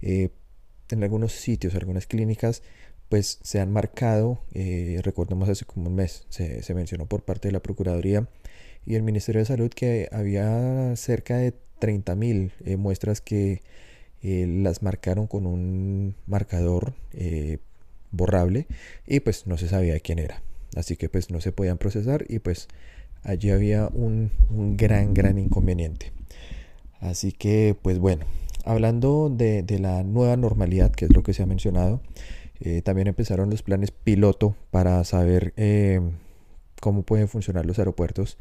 eh, 0.02 0.30
en 0.90 1.04
algunos 1.04 1.32
sitios, 1.32 1.76
algunas 1.76 2.08
clínicas, 2.08 2.64
pues 3.10 3.40
se 3.44 3.60
han 3.60 3.72
marcado, 3.72 4.42
eh, 4.54 5.00
recordemos 5.04 5.48
hace 5.48 5.64
como 5.64 5.88
un 5.88 5.96
mes, 5.96 6.26
se, 6.30 6.62
se 6.64 6.74
mencionó 6.74 7.06
por 7.06 7.24
parte 7.24 7.48
de 7.48 7.54
la 7.54 7.62
Procuraduría 7.62 8.28
y 8.86 8.96
el 8.96 9.04
Ministerio 9.04 9.40
de 9.40 9.46
Salud 9.46 9.70
que 9.70 10.10
había 10.12 10.96
cerca 10.96 11.38
de 11.38 11.54
30.000 11.80 12.52
eh, 12.66 12.78
muestras 12.78 13.22
que 13.22 13.62
eh, 14.22 14.46
las 14.48 14.82
marcaron 14.82 15.28
con 15.28 15.46
un 15.46 16.16
marcador 16.26 16.94
eh, 17.14 17.60
borrable 18.12 18.68
y 19.06 19.20
pues 19.20 19.48
no 19.48 19.58
se 19.58 19.68
sabía 19.68 20.00
quién 20.00 20.20
era. 20.20 20.42
Así 20.76 20.96
que 20.96 21.10
pues 21.10 21.32
no 21.32 21.42
se 21.42 21.52
podían 21.52 21.78
procesar 21.78 22.26
y 22.28 22.40
pues 22.40 22.68
allí 23.24 23.50
había 23.52 23.88
un, 23.88 24.32
gran, 24.78 25.14
gran 25.14 25.38
inconveniente. 25.38 26.12
Así 27.00 27.32
que 27.32 27.76
pues 27.82 28.00
bueno, 28.00 28.26
hablando 28.66 29.30
de, 29.30 29.64
la 29.80 30.04
nueva 30.04 30.36
normalidad, 30.36 30.92
que 30.92 31.06
es 31.06 31.16
lo 31.16 31.24
que 31.24 31.34
se 31.34 31.44
ha 31.44 31.46
mencionado, 31.46 32.02
también 32.84 33.08
empezaron 33.08 33.52
los 33.52 33.62
planes 33.62 33.92
piloto 33.92 34.56
para 34.72 35.04
saber 35.04 35.54
cómo 36.82 37.04
pueden 37.04 37.28
funcionar 37.28 37.66
los 37.66 37.78
aeropuertos 37.80 38.38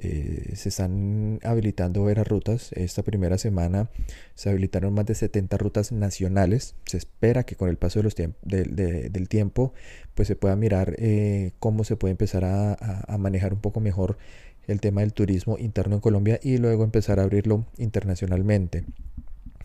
eh, 0.00 0.52
se 0.54 0.68
están 0.68 1.40
habilitando 1.42 2.04
veras 2.04 2.26
rutas. 2.26 2.70
Esta 2.72 3.02
primera 3.02 3.36
semana 3.36 3.90
se 4.34 4.48
habilitaron 4.48 4.94
más 4.94 5.06
de 5.06 5.14
70 5.14 5.56
rutas 5.56 5.90
nacionales. 5.90 6.76
Se 6.86 6.96
espera 6.96 7.42
que 7.42 7.56
con 7.56 7.68
el 7.68 7.76
paso 7.76 8.00
del 8.00 9.28
tiempo 9.28 9.74
pues 10.14 10.28
se 10.28 10.36
pueda 10.36 10.54
mirar 10.54 10.94
eh, 10.98 11.52
cómo 11.58 11.82
se 11.82 11.96
puede 11.96 12.12
empezar 12.12 12.44
a, 12.44 13.16
manejar 13.18 13.52
un 13.52 13.60
poco 13.60 13.80
mejor 13.80 14.18
el 14.68 14.80
tema 14.80 15.00
del 15.00 15.12
turismo 15.12 15.58
interno 15.58 15.96
en 15.96 16.00
Colombia 16.00 16.38
y 16.42 16.58
luego 16.58 16.84
empezar 16.84 17.18
a 17.18 17.24
abrirlo 17.24 17.66
internacionalmente. 17.76 18.84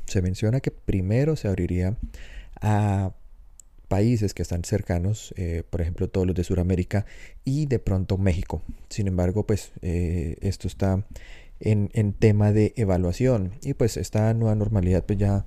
Se 0.05 0.21
menciona 0.21 0.61
que 0.61 0.71
primero 0.71 1.35
se 1.35 1.47
abriría 1.47 1.97
a 2.59 3.13
países 3.87 4.33
que 4.33 4.41
están 4.41 4.63
cercanos, 4.63 5.33
eh, 5.37 5.63
por 5.69 5.81
ejemplo 5.81 6.09
todos 6.09 6.25
los 6.25 6.35
de 6.35 6.43
Sudamérica 6.43 7.05
y 7.43 7.65
de 7.65 7.79
pronto 7.79 8.17
México. 8.17 8.61
Sin 8.89 9.07
embargo, 9.07 9.45
pues 9.45 9.71
eh, 9.81 10.37
esto 10.41 10.67
está 10.67 11.05
en, 11.59 12.13
tema 12.13 12.51
de 12.51 12.73
evaluación 12.75 13.53
y 13.61 13.73
pues 13.73 13.97
esta 13.97 14.33
nueva 14.33 14.55
normalidad 14.55 15.05
pues 15.05 15.19
ya, 15.19 15.45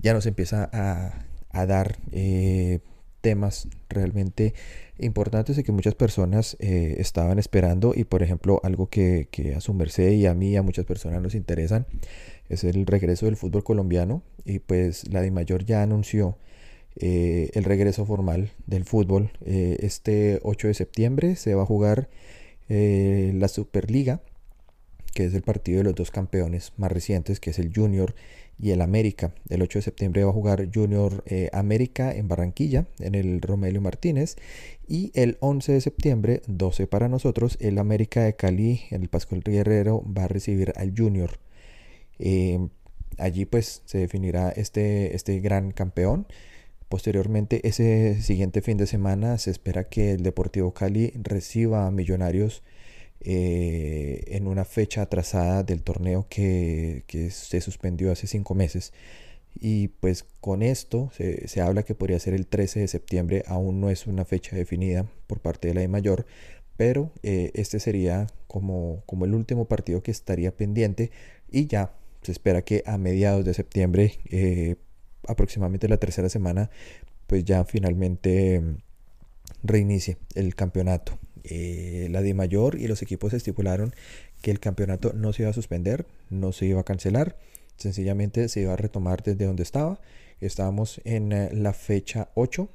ya 0.00 0.12
nos 0.12 0.26
empieza 0.26 0.68
a, 0.72 1.24
dar 1.66 1.96
eh, 2.12 2.78
temas 3.20 3.66
realmente 3.88 4.54
importantes 4.98 5.58
y 5.58 5.64
que 5.64 5.72
muchas 5.72 5.96
personas 5.96 6.56
estaban 6.60 7.40
esperando 7.40 7.94
y 7.96 8.04
por 8.04 8.22
ejemplo 8.22 8.60
algo 8.62 8.88
que, 8.88 9.26
que 9.32 9.56
a 9.56 9.60
su 9.60 9.74
merced 9.74 10.12
y 10.12 10.26
a 10.26 10.34
mí 10.34 10.50
y 10.50 10.56
a 10.56 10.62
muchas 10.62 10.84
personas 10.84 11.20
nos 11.20 11.34
interesan 11.34 11.86
es 12.48 12.64
el 12.64 12.86
regreso 12.86 13.26
del 13.26 13.36
fútbol 13.36 13.64
colombiano 13.64 14.22
y 14.44 14.60
pues 14.60 15.08
la 15.12 15.20
de 15.20 15.32
mayor 15.32 15.64
ya 15.64 15.82
anunció 15.82 16.36
eh, 17.00 17.50
el 17.54 17.62
regreso 17.62 18.04
formal 18.06 18.50
del 18.66 18.84
fútbol. 18.84 19.30
Eh, 19.44 19.76
este 19.80 20.40
8 20.42 20.66
de 20.66 20.74
septiembre 20.74 21.36
se 21.36 21.54
va 21.54 21.62
a 21.62 21.66
jugar 21.66 22.08
eh, 22.68 23.32
la 23.36 23.46
Superliga, 23.46 24.20
que 25.14 25.24
es 25.24 25.34
el 25.34 25.42
partido 25.42 25.78
de 25.78 25.84
los 25.84 25.94
dos 25.94 26.10
campeones 26.10 26.72
más 26.76 26.90
recientes, 26.90 27.38
que 27.38 27.50
es 27.50 27.60
el 27.60 27.72
Junior 27.72 28.16
y 28.60 28.72
el 28.72 28.80
América. 28.80 29.32
El 29.48 29.62
8 29.62 29.78
de 29.78 29.82
septiembre 29.82 30.24
va 30.24 30.30
a 30.30 30.32
jugar 30.32 30.68
Junior 30.74 31.22
América 31.52 32.12
en 32.12 32.26
Barranquilla, 32.26 32.86
en 32.98 33.14
el 33.14 33.40
Romelio 33.40 33.80
Martínez. 33.80 34.36
Y 34.88 35.12
el 35.14 35.36
11 35.38 35.72
de 35.72 35.80
septiembre, 35.80 36.42
12 36.48 36.88
para 36.88 37.08
nosotros, 37.08 37.56
el 37.60 37.78
América 37.78 38.24
de 38.24 38.34
Cali, 38.34 38.82
en 38.90 39.02
el 39.02 39.08
Pascual 39.08 39.42
Guerrero, 39.44 40.02
va 40.04 40.24
a 40.24 40.28
recibir 40.28 40.72
al 40.76 40.92
Junior. 40.96 41.38
allí 43.18 43.44
pues 43.44 43.82
se 43.84 43.98
definirá 43.98 44.50
este, 44.50 45.14
este 45.14 45.38
gran 45.38 45.70
campeón. 45.70 46.26
Posteriormente, 46.88 47.66
ese 47.68 48.20
siguiente 48.22 48.62
fin 48.62 48.78
de 48.78 48.86
semana 48.86 49.36
se 49.38 49.50
espera 49.50 49.84
que 49.84 50.12
el 50.12 50.22
Deportivo 50.22 50.72
Cali 50.72 51.12
reciba 51.22 51.86
a 51.86 51.90
Millonarios 51.90 52.62
eh, 53.20 54.24
en 54.28 54.46
una 54.46 54.64
fecha 54.64 55.02
atrasada 55.02 55.64
del 55.64 55.82
torneo 55.82 56.26
que, 56.30 57.04
se 57.30 57.60
suspendió 57.60 58.10
hace 58.12 58.26
cinco 58.26 58.54
meses. 58.54 58.92
Y 59.60 59.88
pues 59.88 60.24
con 60.40 60.62
esto 60.62 61.10
se, 61.14 61.60
habla 61.60 61.82
que 61.82 61.94
podría 61.94 62.18
ser 62.20 62.34
el 62.34 62.46
13 62.46 62.80
de 62.80 62.88
septiembre, 62.88 63.42
aún 63.46 63.80
no 63.80 63.90
es 63.90 64.06
una 64.06 64.24
fecha 64.24 64.56
definida 64.56 65.06
por 65.26 65.40
parte 65.40 65.68
de 65.68 65.74
la 65.74 65.80
de 65.82 65.88
mayor, 65.88 66.26
pero 66.76 67.12
eh, 67.22 67.50
este 67.54 67.80
sería 67.80 68.28
como, 68.46 69.02
como 69.06 69.24
el 69.24 69.34
último 69.34 69.66
partido 69.66 70.02
que 70.02 70.12
estaría 70.12 70.56
pendiente 70.56 71.10
y 71.50 71.66
ya 71.66 71.92
se 72.22 72.32
espera 72.32 72.62
que 72.62 72.82
a 72.86 72.98
mediados 72.98 73.44
de 73.44 73.54
septiembre 73.54 74.18
eh, 74.30 74.76
aproximadamente 75.28 75.88
la 75.88 75.98
tercera 75.98 76.28
semana, 76.28 76.70
pues 77.26 77.44
ya 77.44 77.64
finalmente 77.64 78.60
mm, 78.60 78.76
reinicie 79.62 80.18
el 80.34 80.54
campeonato. 80.54 81.18
Eh, 81.44 82.08
la 82.10 82.20
de 82.20 82.34
mayor 82.34 82.78
y 82.78 82.88
los 82.88 83.00
equipos 83.00 83.32
estipularon 83.32 83.94
que 84.42 84.50
el 84.50 84.60
campeonato 84.60 85.12
no 85.14 85.32
se 85.32 85.42
iba 85.42 85.50
a 85.50 85.54
suspender, 85.54 86.06
no 86.30 86.52
se 86.52 86.66
iba 86.66 86.80
a 86.80 86.84
cancelar, 86.84 87.36
sencillamente 87.76 88.48
se 88.48 88.60
iba 88.60 88.72
a 88.72 88.76
retomar 88.76 89.22
desde 89.22 89.46
donde 89.46 89.62
estaba. 89.62 90.00
Estábamos 90.40 91.00
en 91.04 91.32
eh, 91.32 91.50
la 91.52 91.72
fecha 91.72 92.28
8, 92.34 92.68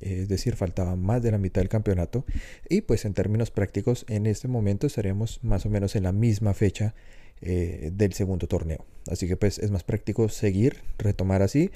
es 0.00 0.28
decir, 0.28 0.56
faltaba 0.56 0.96
más 0.96 1.22
de 1.22 1.30
la 1.30 1.38
mitad 1.38 1.60
del 1.60 1.68
campeonato 1.68 2.24
y 2.68 2.82
pues 2.82 3.04
en 3.04 3.14
términos 3.14 3.50
prácticos 3.50 4.04
en 4.08 4.26
este 4.26 4.48
momento 4.48 4.86
estaremos 4.86 5.40
más 5.42 5.66
o 5.66 5.70
menos 5.70 5.96
en 5.96 6.04
la 6.04 6.12
misma 6.12 6.54
fecha 6.54 6.94
eh, 7.40 7.90
del 7.92 8.12
segundo 8.12 8.46
torneo. 8.46 8.84
Así 9.10 9.26
que 9.26 9.36
pues 9.36 9.58
es 9.58 9.70
más 9.70 9.82
práctico 9.82 10.28
seguir, 10.28 10.78
retomar 10.98 11.42
así. 11.42 11.70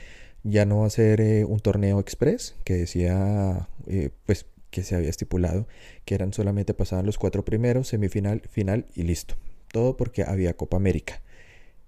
Ya 0.44 0.64
no 0.64 0.88
ser 0.90 1.20
eh, 1.20 1.44
un 1.44 1.58
torneo 1.58 1.98
express 1.98 2.54
que 2.64 2.74
decía 2.74 3.68
eh, 3.86 4.10
pues 4.26 4.46
que 4.70 4.82
se 4.82 4.94
había 4.94 5.10
estipulado 5.10 5.66
que 6.04 6.14
eran 6.14 6.32
solamente 6.32 6.74
pasaban 6.74 7.06
los 7.06 7.18
cuatro 7.18 7.44
primeros, 7.44 7.88
semifinal, 7.88 8.42
final 8.48 8.86
y 8.94 9.02
listo. 9.02 9.34
Todo 9.72 9.96
porque 9.96 10.22
había 10.22 10.56
Copa 10.56 10.76
América. 10.76 11.20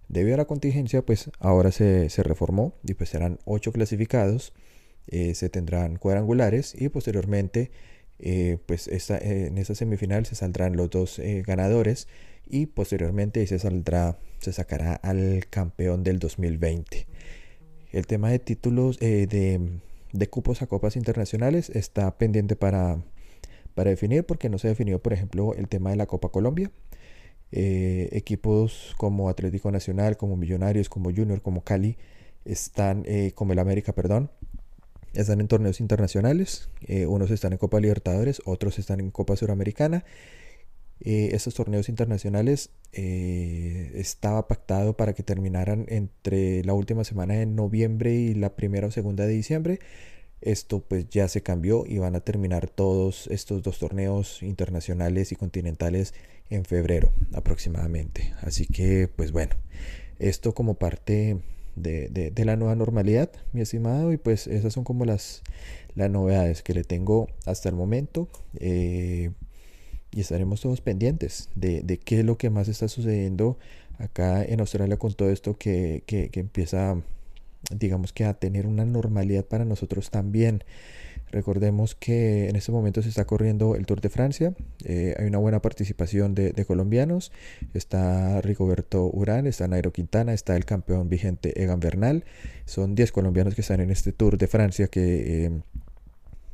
Debido 0.09 0.35
a 0.35 0.39
la 0.39 0.47
contingencia, 0.47 1.03
pues 1.03 1.31
ahora 1.39 1.71
se, 1.71 2.09
se 2.11 2.23
reformó 2.23 2.75
y 2.83 2.95
pues 2.95 3.11
serán 3.11 3.39
ocho 3.45 3.73
clasificados, 3.73 4.55
se 5.11 5.49
tendrán 5.49 5.97
cuadrangulares 5.97 6.75
y 6.79 6.89
posteriormente 6.89 7.71
pues 8.67 8.89
esta, 8.89 9.17
en 9.19 9.59
esta 9.59 9.75
semifinal 9.75 10.27
se 10.27 10.35
saldrán 10.35 10.77
los 10.77 10.91
dos 10.91 11.21
ganadores 11.47 12.09
y 12.51 12.67
posteriormente 12.67 13.47
se 13.47 13.59
saldrá, 13.59 14.19
se 14.41 14.53
sacará 14.53 14.95
al 14.95 15.47
campeón 15.51 16.03
del 16.03 16.19
2020. 16.19 17.07
El 17.93 18.07
tema 18.07 18.31
de 18.31 18.39
títulos 18.39 18.99
eh, 19.01 19.27
de, 20.13 20.27
cupos 20.29 20.63
a 20.63 20.67
copas 20.67 20.97
internacionales 20.97 21.71
está 21.71 22.17
pendiente 22.19 22.57
para, 22.57 23.03
para 23.75 23.91
definir 23.91 24.25
porque 24.25 24.49
no 24.49 24.59
se 24.59 24.69
definió, 24.69 25.01
por 25.03 25.13
ejemplo, 25.13 25.55
el 25.55 25.69
tema 25.69 25.91
de 25.91 25.97
la 25.97 26.07
Copa 26.07 26.31
Colombia. 26.31 26.71
Eh, 27.51 28.11
equipos 28.13 28.95
como 28.99 29.31
Atlético 29.31 29.71
Nacional, 29.71 30.19
como 30.19 30.37
Millonarios, 30.37 30.91
como 30.91 31.11
Junior, 31.11 31.41
como 31.41 31.65
Cali, 31.65 31.97
están, 32.45 33.05
eh, 33.07 33.33
como 33.35 33.55
el 33.55 33.59
América, 33.59 33.95
perdón, 33.95 34.31
están 35.15 35.41
en 35.41 35.49
torneos 35.49 35.81
internacionales. 35.81 36.69
unos 37.07 37.31
están 37.31 37.53
en 37.53 37.59
Copa 37.59 37.81
Libertadores, 37.81 38.43
otros 38.45 38.79
están 38.79 39.01
en 39.01 39.11
Copa 39.11 39.37
Suramericana 39.37 40.05
eh, 41.01 41.31
estos 41.33 41.55
torneos 41.55 41.89
internacionales 41.89 42.71
eh, 42.93 43.93
estaba 43.95 44.49
pactado 44.49 44.97
para 44.97 45.13
que 45.13 45.23
terminaran 45.23 45.87
entre 45.89 46.65
la 46.65 46.75
última 46.75 47.05
semana 47.05 47.35
de 47.35 47.47
noviembre 47.47 48.15
y 48.15 48.35
la 48.35 48.57
primera 48.57 48.89
o 48.89 48.91
segunda 48.91 49.25
de 49.25 49.33
diciembre. 49.33 49.79
Esto 50.41 50.81
pues 50.81 51.09
ya 51.09 51.29
se 51.29 51.43
cambió 51.43 51.85
y 51.87 51.99
van 51.99 52.17
a 52.17 52.21
terminar 52.21 52.69
todos 52.69 53.29
estos 53.29 53.63
dos 53.63 53.79
torneos 53.79 54.43
internacionales 54.43 55.33
y 55.33 55.37
continentales 55.37 56.15
en 56.51 56.65
febrero 56.65 57.13
aproximadamente. 57.33 58.35
Así 58.41 58.67
que 58.67 59.09
pues 59.09 59.31
bueno, 59.33 59.57
esto 60.19 60.55
como 60.55 60.75
parte 60.75 61.39
de, 61.79 62.33
la 62.45 62.57
nueva 62.57 62.75
normalidad, 62.75 63.31
mi 63.53 63.61
estimado, 63.61 64.13
y 64.13 64.17
pues 64.17 64.47
esas 64.47 64.73
son 64.73 64.85
como 64.85 65.05
las, 65.05 65.43
novedades 65.95 66.63
que 66.63 66.75
le 66.75 66.85
tengo 66.85 67.29
hasta 67.45 67.69
el 67.69 67.75
momento. 67.75 68.29
Eh, 68.57 69.31
y 70.11 70.21
estaremos 70.21 70.61
todos 70.61 70.81
pendientes 70.81 71.51
de, 71.55 71.83
de, 71.83 71.99
qué 71.99 72.21
es 72.21 72.25
lo 72.25 72.39
que 72.39 72.49
más 72.49 72.69
está 72.69 72.89
sucediendo 72.89 73.59
acá 73.99 74.45
en 74.45 74.61
Australia 74.61 74.97
con 74.97 75.13
todo 75.13 75.31
esto 75.31 75.57
que, 75.59 76.03
que, 76.07 76.31
empieza, 76.35 77.01
digamos 77.71 78.13
que 78.13 78.25
a 78.25 78.35
tener 78.35 78.67
una 78.67 78.85
normalidad 78.85 79.45
para 79.45 79.65
nosotros 79.65 80.11
también. 80.11 80.65
Recordemos 81.31 81.95
que 81.95 82.49
en 82.49 82.57
este 82.57 82.73
momento 82.73 83.03
se 83.03 83.11
está 83.11 83.27
corriendo 83.27 83.77
el 83.77 83.85
Tour 83.85 84.01
de 84.01 84.09
Francia, 84.09 84.55
eh, 84.85 85.15
hay 85.19 85.27
una 85.27 85.39
buena 85.39 85.61
participación 85.61 86.35
de, 86.35 86.65
colombianos, 86.65 87.33
está 87.75 88.41
Rigoberto 88.41 89.11
Urán, 89.13 89.47
está 89.47 89.69
Nairo 89.69 89.93
Quintana, 89.93 90.33
está 90.33 90.57
el 90.57 90.65
campeón 90.65 91.09
vigente 91.09 91.63
Egan 91.63 91.81
Bernal, 91.81 92.25
son 92.65 92.95
10 92.95 93.13
colombianos 93.13 93.55
que 93.55 93.61
están 93.61 93.81
en 93.81 93.91
este 93.91 94.13
Tour 94.13 94.39
de 94.39 94.49
Francia 94.49 94.89
que... 94.89 95.47
Eh, 95.47 95.61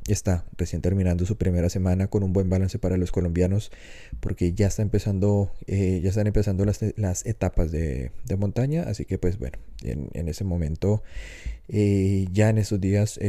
está 0.07 0.45
recién 0.55 0.83
terminando 0.83 1.25
su 1.25 1.35
primera 1.35 1.67
semana 1.67 2.05
con 2.05 2.21
un 2.21 2.31
buen 2.31 2.47
balance 2.47 2.77
para 2.77 2.95
los 2.95 3.11
colombianos 3.11 3.71
porque 4.19 4.53
ya 4.53 4.67
está 4.67 4.83
empezando 4.83 5.51
eh, 5.65 5.99
ya 6.03 6.09
están 6.09 6.27
empezando 6.27 6.63
las, 6.63 6.79
las 6.95 7.25
etapas 7.25 7.71
de, 7.71 8.11
de, 8.23 8.35
montaña 8.35 8.83
así 8.83 9.05
que 9.05 9.17
pues 9.17 9.39
bueno 9.39 9.57
en, 9.81 10.09
en 10.13 10.27
ese 10.27 10.43
momento 10.43 11.01
ya 11.67 12.51
en 12.51 12.59
estos 12.59 12.79
días 12.79 13.19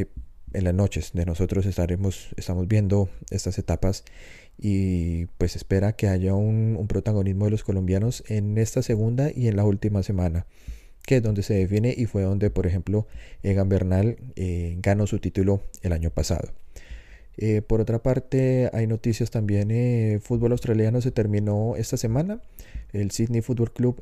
en 0.53 0.65
las 0.65 0.75
noches 0.75 1.13
de 1.13 1.27
nosotros 1.27 1.67
estaremos 1.67 2.29
estamos 2.37 2.69
viendo 2.69 3.09
estas 3.31 3.59
etapas 3.59 4.05
y 4.59 5.27
pues 5.39 5.57
espera 5.57 5.93
que 5.93 6.09
haya 6.09 6.35
un, 6.35 6.87
protagonismo 6.89 7.45
de 7.47 7.51
los 7.51 7.65
colombianos 7.65 8.25
en 8.29 8.57
esta 8.59 8.83
segunda 8.83 9.31
y 9.35 9.49
en 9.49 9.57
la 9.57 9.65
última 9.65 10.03
semana 10.03 10.47
que 11.05 11.17
es 11.17 11.23
donde 11.23 11.43
se 11.43 11.55
define 11.55 11.95
y 11.97 12.07
fue 12.07 12.23
donde 12.23 12.51
por 12.51 12.67
ejemplo 12.67 13.07
Egan 13.43 13.69
Bernal 13.69 14.17
eh, 14.37 14.77
ganó 14.81 15.07
su 15.07 15.19
título 15.19 15.63
el 15.83 15.93
año 15.93 16.11
pasado. 16.11 16.53
Eh, 17.39 17.61
por 17.61 17.83
otra 17.83 18.03
parte, 18.03 18.71
hay 18.73 18.87
noticias 18.87 19.31
también. 19.31 19.71
Eh, 19.71 20.21
fútbol 20.23 20.53
australiano 20.53 21.03
se 21.03 21.13
terminó 21.13 21.77
esta 21.77 21.99
semana. 21.99 22.41
El 22.93 23.11
Sydney 23.11 23.43
Football 23.43 23.73
Club 23.73 24.01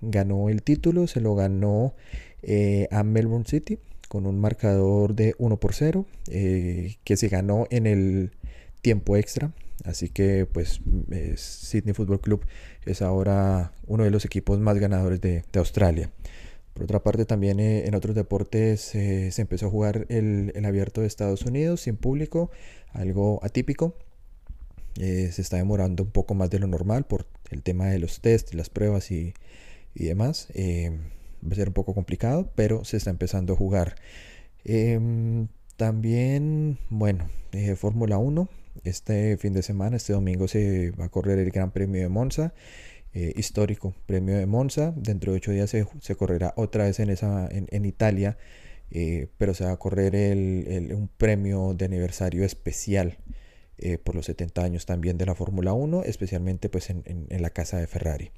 ganó 0.00 0.48
el 0.48 0.62
título, 0.62 1.06
se 1.06 1.20
lo 1.20 1.36
ganó 1.36 1.94
a 2.90 3.02
Melbourne 3.04 3.44
City 3.46 3.78
con 4.10 4.26
un 4.26 4.40
marcador 4.40 5.14
de 5.14 5.36
1 5.38 5.60
por 5.60 5.72
0 5.72 6.04
que 6.26 7.16
se 7.16 7.28
ganó 7.28 7.68
en 7.70 7.86
el 7.86 8.32
tiempo 8.82 9.16
extra. 9.16 9.52
Así 9.84 10.08
que 10.08 10.46
pues 10.46 10.80
Sydney 11.36 11.94
Football 11.94 12.20
Club 12.20 12.44
es 12.84 13.02
ahora 13.02 13.72
uno 13.86 14.02
de 14.02 14.10
los 14.10 14.24
equipos 14.24 14.58
más 14.58 14.78
ganadores 14.78 15.20
de, 15.20 15.44
Australia. 15.54 16.10
Por 16.74 16.82
otra 16.84 17.04
parte 17.04 17.24
también 17.24 17.60
eh, 17.60 17.86
en 17.86 17.94
otros 17.94 18.16
deportes 18.16 18.94
eh, 18.96 19.30
se 19.30 19.42
empezó 19.42 19.66
a 19.66 19.70
jugar 19.70 20.06
el, 20.08 20.52
abierto 20.64 21.02
de 21.02 21.06
Estados 21.06 21.42
Unidos 21.42 21.82
sin 21.82 21.96
público, 21.96 22.50
algo 22.92 23.38
atípico. 23.44 23.94
Eh, 24.98 25.30
se 25.32 25.40
está 25.40 25.56
demorando 25.56 26.02
un 26.02 26.10
poco 26.10 26.34
más 26.34 26.50
de 26.50 26.58
lo 26.58 26.66
normal 26.66 27.04
por 27.04 27.26
el 27.50 27.62
tema 27.62 27.86
de 27.86 28.00
los 28.00 28.20
test, 28.20 28.54
las 28.54 28.70
pruebas 28.70 29.12
y, 29.12 29.34
y 29.94 30.06
demás. 30.06 30.48
Va 31.44 31.52
a 31.52 31.54
ser 31.54 31.68
un 31.68 31.74
poco 31.74 31.94
complicado, 31.94 32.50
pero 32.54 32.84
se 32.84 32.96
está 32.96 33.10
empezando 33.10 33.54
a 33.54 33.56
jugar. 33.56 33.96
Em, 34.64 35.48
también, 35.76 36.78
bueno, 36.90 37.28
Fórmula 37.76 38.18
1 38.18 38.48
este 38.84 39.36
fin 39.36 39.52
de 39.52 39.62
semana, 39.62 39.96
este 39.96 40.12
domingo, 40.12 40.48
se 40.48 40.92
va 40.92 41.06
a 41.06 41.08
correr 41.08 41.38
el 41.38 41.50
Gran 41.50 41.70
Premio 41.70 42.00
de 42.00 42.08
Monza. 42.08 42.54
Eh, 43.12 43.32
histórico 43.36 43.92
premio 44.06 44.36
de 44.36 44.46
Monza. 44.46 44.92
Dentro 44.96 45.32
de 45.32 45.38
ocho 45.38 45.50
días 45.50 45.70
se, 45.70 46.14
correrá 46.14 46.54
otra 46.56 46.84
vez 46.84 47.00
en, 47.00 47.84
Italia, 47.84 48.38
eh, 48.92 49.26
pero 49.36 49.52
se 49.52 49.64
va 49.64 49.72
a 49.72 49.76
correr 49.78 50.14
un 50.94 51.08
premio 51.18 51.74
de 51.74 51.86
aniversario 51.86 52.44
especial 52.44 53.18
eh, 53.78 53.98
por 53.98 54.14
los 54.14 54.26
70 54.26 54.62
años 54.62 54.86
también 54.86 55.18
de 55.18 55.26
la 55.26 55.34
Fórmula 55.34 55.72
1, 55.72 56.04
especialmente 56.04 56.68
pues 56.68 56.90
en, 56.90 57.26
la 57.30 57.50
casa 57.50 57.78
de 57.78 57.88
Ferrari. 57.88 58.30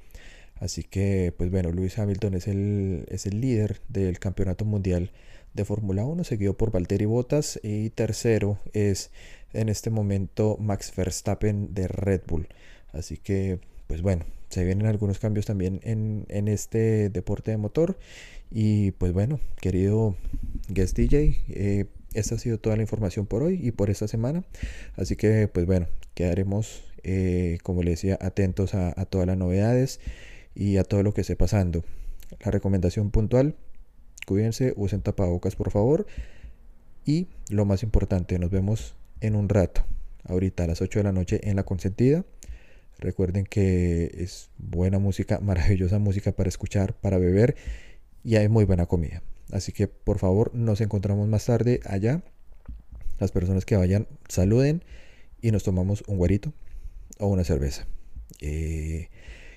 Así 0.63 0.85
que, 0.85 1.35
pues 1.37 1.51
bueno, 1.51 1.73
Lewis 1.73 1.99
Hamilton 1.99 2.35
es 2.35 2.47
el, 2.47 3.05
es 3.09 3.27
el 3.27 3.41
líder 3.41 3.81
del 3.89 4.21
campeonato 4.21 4.65
mundial 4.65 5.11
de 5.55 5.65
Fórmula 5.65 6.05
1, 6.05 6.23
seguido 6.23 6.57
por 6.57 6.71
Valtteri 6.71 7.05
Bottas 7.05 7.59
y 7.65 7.91
tercero 7.91 8.61
es 8.73 9.11
en 9.55 9.69
este 9.69 9.91
momento 9.91 10.57
Max 10.61 10.93
Verstappen 10.97 11.75
de 11.75 11.89
Red 11.89 12.21
Bull. 12.29 12.47
Así 12.93 13.17
que, 13.17 13.59
pues 13.89 14.03
bueno, 14.03 14.25
se 14.51 14.65
vienen 14.65 14.87
algunos 14.87 15.19
cambios 15.19 15.47
también 15.47 15.81
en, 15.83 16.47
este 16.47 17.09
deporte 17.09 17.51
de 17.51 17.57
motor. 17.57 17.99
Y 18.49 18.93
pues 18.93 19.13
bueno, 19.13 19.41
querido 19.61 20.15
guest 20.69 20.97
DJ, 20.97 21.43
eh, 21.49 21.87
esta 22.15 22.37
ha 22.37 22.39
sido 22.39 22.59
toda 22.59 22.77
la 22.77 22.83
información 22.83 23.27
por 23.27 23.43
hoy 23.43 23.59
y 23.61 23.73
por 23.73 23.91
esta 23.91 24.07
semana. 24.07 24.45
Así 24.95 25.17
que 25.17 25.49
pues 25.49 25.67
bueno, 25.67 25.89
quedaremos, 26.15 26.85
eh, 27.03 27.59
como 27.65 27.83
le 27.83 27.91
decía, 27.91 28.17
atentos 28.21 28.75
a, 28.75 28.95
a 28.95 29.07
todas 29.07 29.27
las 29.27 29.37
novedades 29.37 29.99
y 30.55 30.77
a 30.77 30.85
todo 30.85 31.03
lo 31.03 31.15
que 31.15 31.23
esté 31.23 31.37
pasando. 31.37 31.85
La 32.45 32.51
recomendación 32.51 33.11
puntual, 33.11 33.57
cuídense, 34.27 34.73
usen 34.77 35.03
tapabocas 35.03 35.57
por 35.57 35.71
favor. 35.71 36.07
Y 37.05 37.29
lo 37.49 37.65
más 37.65 37.83
importante, 37.83 38.39
nos 38.39 38.51
vemos 38.51 38.95
en 39.21 39.35
un 39.35 39.49
rato, 39.49 39.85
ahorita 40.25 40.65
a 40.65 40.67
las 40.67 40.83
8 40.83 41.01
de 41.01 41.03
la 41.05 41.13
noche 41.13 41.41
en 41.45 41.57
la 41.57 41.65
consentida. 41.65 42.25
Recuerden 42.99 43.45
que 43.45 44.13
es 44.19 44.51
buena 44.59 44.99
música, 44.99 45.41
maravillosa 45.43 45.99
música 45.99 46.33
para 46.33 46.49
escuchar, 46.49 46.95
para 46.95 47.19
beber 47.19 47.57
y 48.25 48.37
hay 48.37 48.49
muy 48.49 48.65
buena 48.65 48.87
comida. 48.87 49.23
Así 49.51 49.73
que 49.73 49.89
por 49.89 50.19
favor 50.19 50.55
nos 50.55 50.81
encontramos 50.81 51.29
más 51.29 51.47
tarde 51.47 51.81
allá. 51.85 52.23
Las 53.19 53.33
personas 53.33 53.65
que 53.65 53.77
vayan 53.77 54.07
saluden 54.29 54.83
y 55.41 55.51
nos 55.51 55.65
tomamos 55.65 56.03
un 56.07 56.17
guarito 56.17 56.53
o 57.19 57.27
una 57.27 57.45
cerveza. 57.45 57.87
Eh, 58.41 59.09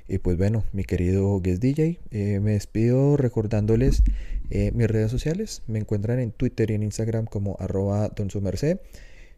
y 0.08 0.20
pues 0.20 0.38
bueno, 0.38 0.64
mi 0.72 0.84
querido 0.84 1.40
Guest 1.42 1.62
DJ, 1.62 2.00
eh, 2.12 2.40
me 2.40 2.52
despido 2.52 3.18
recordándoles 3.18 4.04
eh, 4.50 4.72
mis 4.74 4.88
redes 4.88 5.12
sociales. 5.12 5.64
Me 5.68 5.80
encuentran 5.80 6.20
en 6.20 6.32
Twitter 6.32 6.72
y 6.72 6.76
en 6.76 6.84
Instagram 6.84 7.26
como 7.26 7.58
arroba 7.60 8.12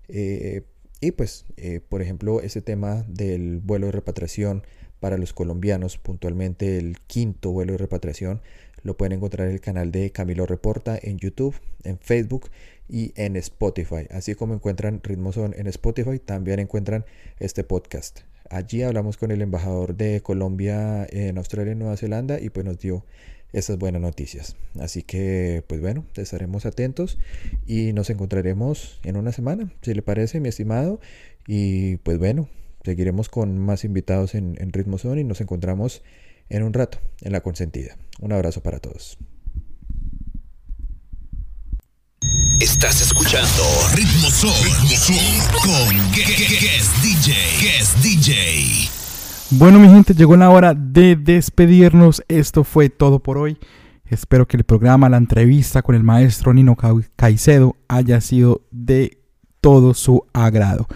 eh, 0.09 0.63
y 0.99 1.11
pues, 1.11 1.45
eh, 1.57 1.79
por 1.87 2.01
ejemplo, 2.01 2.41
ese 2.41 2.61
tema 2.61 3.05
del 3.07 3.59
vuelo 3.59 3.87
de 3.87 3.91
repatriación 3.91 4.63
para 4.99 5.17
los 5.17 5.33
colombianos, 5.33 5.97
puntualmente 5.97 6.77
el 6.77 6.99
quinto 7.05 7.51
vuelo 7.51 7.73
de 7.73 7.77
repatriación, 7.77 8.41
lo 8.81 8.97
pueden 8.97 9.13
encontrar 9.13 9.47
en 9.47 9.53
el 9.53 9.61
canal 9.61 9.91
de 9.91 10.11
Camilo 10.11 10.45
Reporta 10.45 10.97
en 10.99 11.19
YouTube, 11.19 11.55
en 11.83 11.99
Facebook 11.99 12.49
y 12.89 13.11
en 13.15 13.35
Spotify. 13.35 14.07
Así 14.09 14.33
como 14.33 14.55
encuentran 14.55 15.01
Ritmoson 15.03 15.53
en 15.55 15.67
Spotify, 15.67 16.19
también 16.19 16.59
encuentran 16.59 17.05
este 17.39 17.63
podcast. 17.63 18.21
Allí 18.49 18.81
hablamos 18.83 19.17
con 19.17 19.31
el 19.31 19.41
embajador 19.41 19.95
de 19.95 20.21
Colombia 20.21 21.05
en 21.09 21.37
Australia 21.37 21.73
y 21.73 21.75
Nueva 21.75 21.97
Zelanda 21.97 22.39
y 22.39 22.49
pues 22.49 22.65
nos 22.65 22.79
dio 22.79 23.05
esas 23.53 23.77
buenas 23.77 24.01
noticias. 24.01 24.55
Así 24.79 25.03
que, 25.03 25.63
pues 25.67 25.81
bueno, 25.81 26.05
estaremos 26.15 26.65
atentos 26.65 27.17
y 27.65 27.93
nos 27.93 28.09
encontraremos 28.09 28.99
en 29.03 29.17
una 29.17 29.31
semana, 29.31 29.71
si 29.81 29.93
le 29.93 30.01
parece, 30.01 30.39
mi 30.39 30.49
estimado. 30.49 30.99
Y 31.47 31.97
pues 31.97 32.17
bueno, 32.17 32.49
seguiremos 32.83 33.29
con 33.29 33.57
más 33.57 33.83
invitados 33.83 34.35
en, 34.35 34.55
en 34.59 34.73
Ritmo 34.73 34.97
Zone 34.97 35.21
y 35.21 35.23
nos 35.23 35.41
encontramos 35.41 36.03
en 36.49 36.63
un 36.63 36.73
rato 36.73 36.99
en 37.21 37.31
la 37.31 37.41
consentida. 37.41 37.97
Un 38.21 38.31
abrazo 38.31 38.61
para 38.61 38.79
todos. 38.79 39.17
Estás 42.59 43.01
escuchando 43.01 43.63
Ritmo 43.93 44.29
Zone, 44.29 44.53
con 45.63 45.95
Guest 46.11 47.03
DJ. 47.03 47.35
Guest 47.61 47.97
DJ. 48.03 48.89
Bueno, 49.51 49.79
mi 49.79 49.87
gente, 49.89 50.13
llegó 50.13 50.35
la 50.37 50.49
hora 50.49 50.73
de 50.73 51.15
despedirnos. 51.15 52.23
Esto 52.27 52.63
fue 52.63 52.89
todo 52.89 53.19
por 53.19 53.37
hoy. 53.37 53.57
Espero 54.05 54.47
que 54.47 54.57
el 54.57 54.63
programa, 54.63 55.09
la 55.09 55.17
entrevista 55.17 55.81
con 55.81 55.95
el 55.95 56.03
maestro 56.03 56.53
Nino 56.53 56.75
Caicedo 57.15 57.75
haya 57.87 58.21
sido 58.21 58.61
de 58.71 59.19
todo 59.61 59.93
su 59.93 60.23
agrado. 60.33 60.87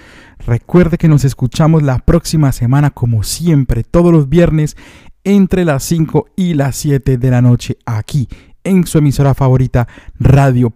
Recuerde 0.46 0.98
que 0.98 1.08
nos 1.08 1.26
escuchamos 1.26 1.84
la 1.84 2.00
próxima 2.00 2.52
semana, 2.52 2.92
como 2.92 3.24
siempre, 3.24 3.84
todos 3.84 4.12
los 4.12 4.30
viernes, 4.30 4.78
entre 5.24 5.66
las 5.66 5.84
5 5.84 6.28
y 6.36 6.56
las 6.56 6.76
7 6.76 7.18
de 7.18 7.30
la 7.32 7.42
noche, 7.42 7.78
aquí 7.86 8.28
en 8.64 8.86
su 8.86 8.98
emisora 8.98 9.34
favorita, 9.34 9.88
Radio 10.20 10.74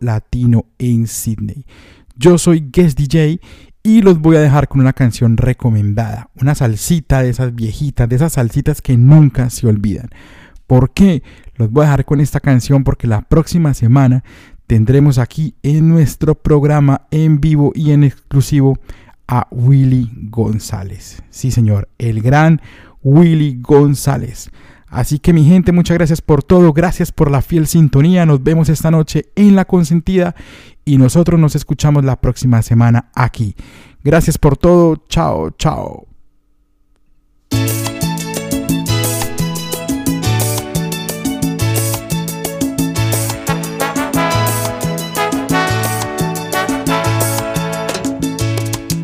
Latino 0.00 0.66
en 0.78 1.06
Sydney. 1.06 1.64
Yo 2.16 2.38
soy 2.38 2.68
Guest 2.72 2.98
DJ 2.98 3.40
y 3.82 4.02
los 4.02 4.20
voy 4.20 4.36
a 4.36 4.40
dejar 4.40 4.68
con 4.68 4.80
una 4.80 4.92
canción 4.92 5.36
recomendada, 5.36 6.30
una 6.40 6.54
salsita 6.54 7.22
de 7.22 7.30
esas 7.30 7.54
viejitas, 7.54 8.08
de 8.08 8.16
esas 8.16 8.34
salsitas 8.34 8.80
que 8.80 8.96
nunca 8.96 9.50
se 9.50 9.66
olvidan. 9.66 10.10
¿Por 10.66 10.92
qué? 10.92 11.22
Los 11.56 11.70
voy 11.70 11.82
a 11.82 11.86
dejar 11.86 12.04
con 12.04 12.20
esta 12.20 12.40
canción 12.40 12.84
porque 12.84 13.06
la 13.06 13.22
próxima 13.22 13.74
semana 13.74 14.24
tendremos 14.66 15.18
aquí 15.18 15.54
en 15.62 15.88
nuestro 15.88 16.34
programa 16.34 17.02
en 17.10 17.40
vivo 17.40 17.72
y 17.74 17.90
en 17.90 18.04
exclusivo 18.04 18.78
a 19.26 19.48
Willy 19.50 20.10
González. 20.30 21.22
Sí, 21.30 21.50
señor, 21.50 21.88
el 21.98 22.22
gran 22.22 22.60
Willy 23.02 23.58
González. 23.60 24.50
Así 24.92 25.18
que 25.18 25.32
mi 25.32 25.42
gente, 25.46 25.72
muchas 25.72 25.96
gracias 25.96 26.20
por 26.20 26.42
todo, 26.42 26.74
gracias 26.74 27.12
por 27.12 27.30
la 27.30 27.40
fiel 27.40 27.66
sintonía. 27.66 28.26
Nos 28.26 28.42
vemos 28.42 28.68
esta 28.68 28.90
noche 28.90 29.30
en 29.36 29.56
La 29.56 29.64
Consentida 29.64 30.34
y 30.84 30.98
nosotros 30.98 31.40
nos 31.40 31.56
escuchamos 31.56 32.04
la 32.04 32.20
próxima 32.20 32.60
semana 32.60 33.10
aquí. 33.14 33.56
Gracias 34.04 34.36
por 34.36 34.58
todo, 34.58 35.02
chao, 35.08 35.48
chao. 35.52 36.06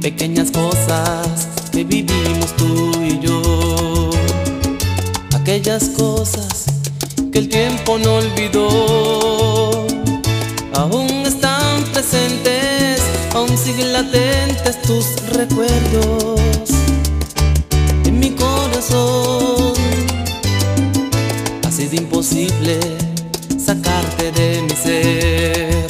Pequeñas 0.02 0.50
cosas 0.50 1.70
que 1.72 1.82
vivimos 1.82 2.54
tú 2.58 2.97
aquellas 5.58 5.88
cosas 5.88 6.66
que 7.32 7.38
el 7.40 7.48
tiempo 7.48 7.98
no 7.98 8.18
olvidó. 8.18 9.86
Aún 10.74 11.08
están 11.26 11.82
presentes, 11.92 13.02
aún 13.34 13.58
siguen 13.58 13.92
latentes 13.92 14.80
tus 14.82 15.04
recuerdos 15.30 16.70
en 18.04 18.20
mi 18.20 18.30
corazón. 18.30 19.72
Ha 21.66 21.70
sido 21.72 21.94
imposible 21.96 22.78
sacarte 23.58 24.30
de 24.30 24.62
mi 24.62 24.76
ser. 24.76 25.86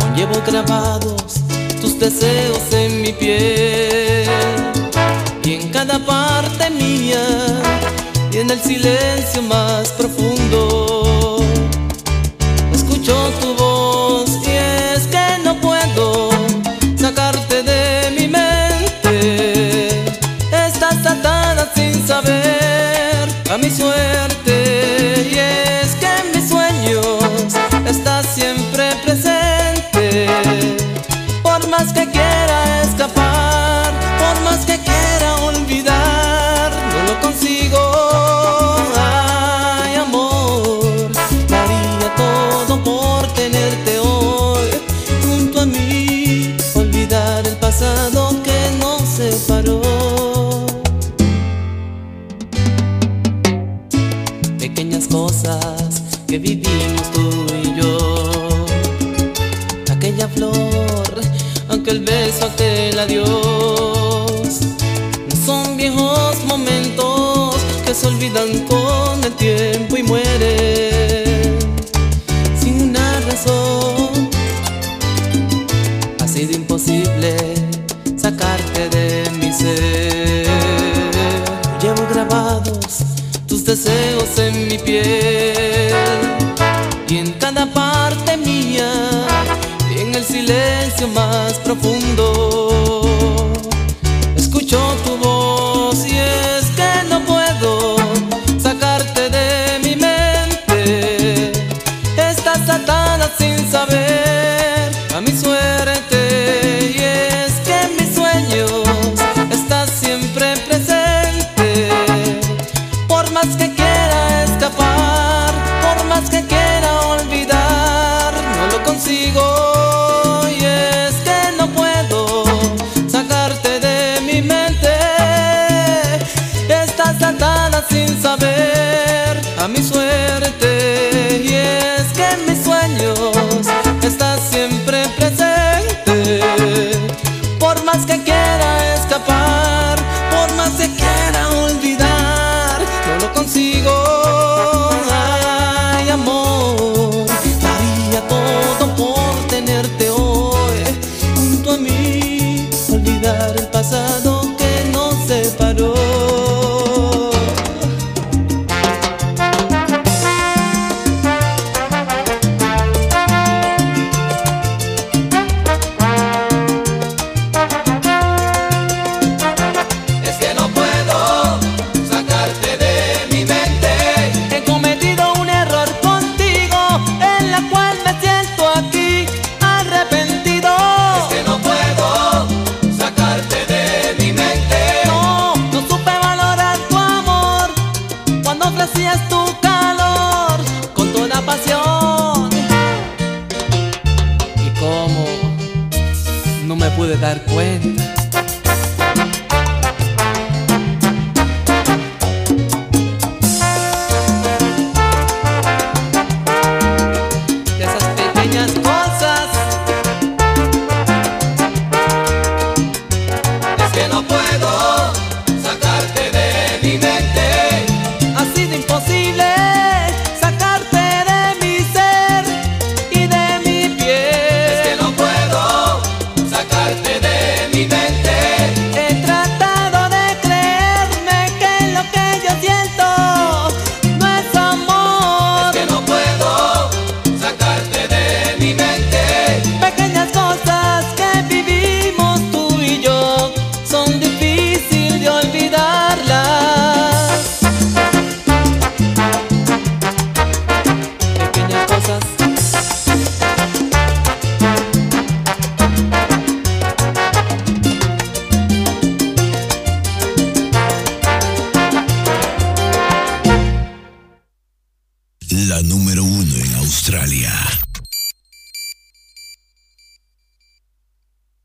Aún 0.00 0.14
llevo 0.16 0.42
grabados 0.44 1.34
tus 1.80 2.00
deseos 2.00 2.72
en 2.72 3.02
mi 3.02 3.12
piel 3.12 4.28
y 5.44 5.54
en 5.54 5.68
cada 5.68 6.04
parte 6.04 6.68
mía 6.70 7.69
en 8.40 8.50
el 8.50 8.60
silencio 8.60 9.42
más 9.42 9.88
profundo. 9.90 11.36
Escucho 12.72 13.14
tu 13.40 13.54
voz 13.54 14.30
y 14.46 14.52
es 14.52 15.06
que 15.08 15.42
no 15.44 15.54
puedo 15.60 16.30
sacarte 16.96 17.62
de 17.62 18.10
mi 18.18 18.28
mente. 18.28 19.88
Estás 20.50 21.04
atada 21.06 21.70
sin 21.74 22.06
saber 22.06 23.28
a 23.50 23.58
mi 23.58 23.70
suerte 23.70 25.28
y 25.32 25.38
es 25.38 25.94
que 26.00 26.06
en 26.06 26.26
mis 26.34 26.48
sueños 26.48 27.54
estás 27.86 28.24
siempre 28.34 28.94
presente. 29.04 30.28
Por 31.42 31.68
más 31.68 31.92
que 31.92 32.06
quiera 32.10 32.82
escapar, 32.82 33.92
por 34.18 34.40
más 34.44 34.64
que 34.64 34.78
quiera 34.78 35.34
olvidar, 35.42 36.70
no 36.94 37.12
lo 37.12 37.20
consigo. 37.20 37.79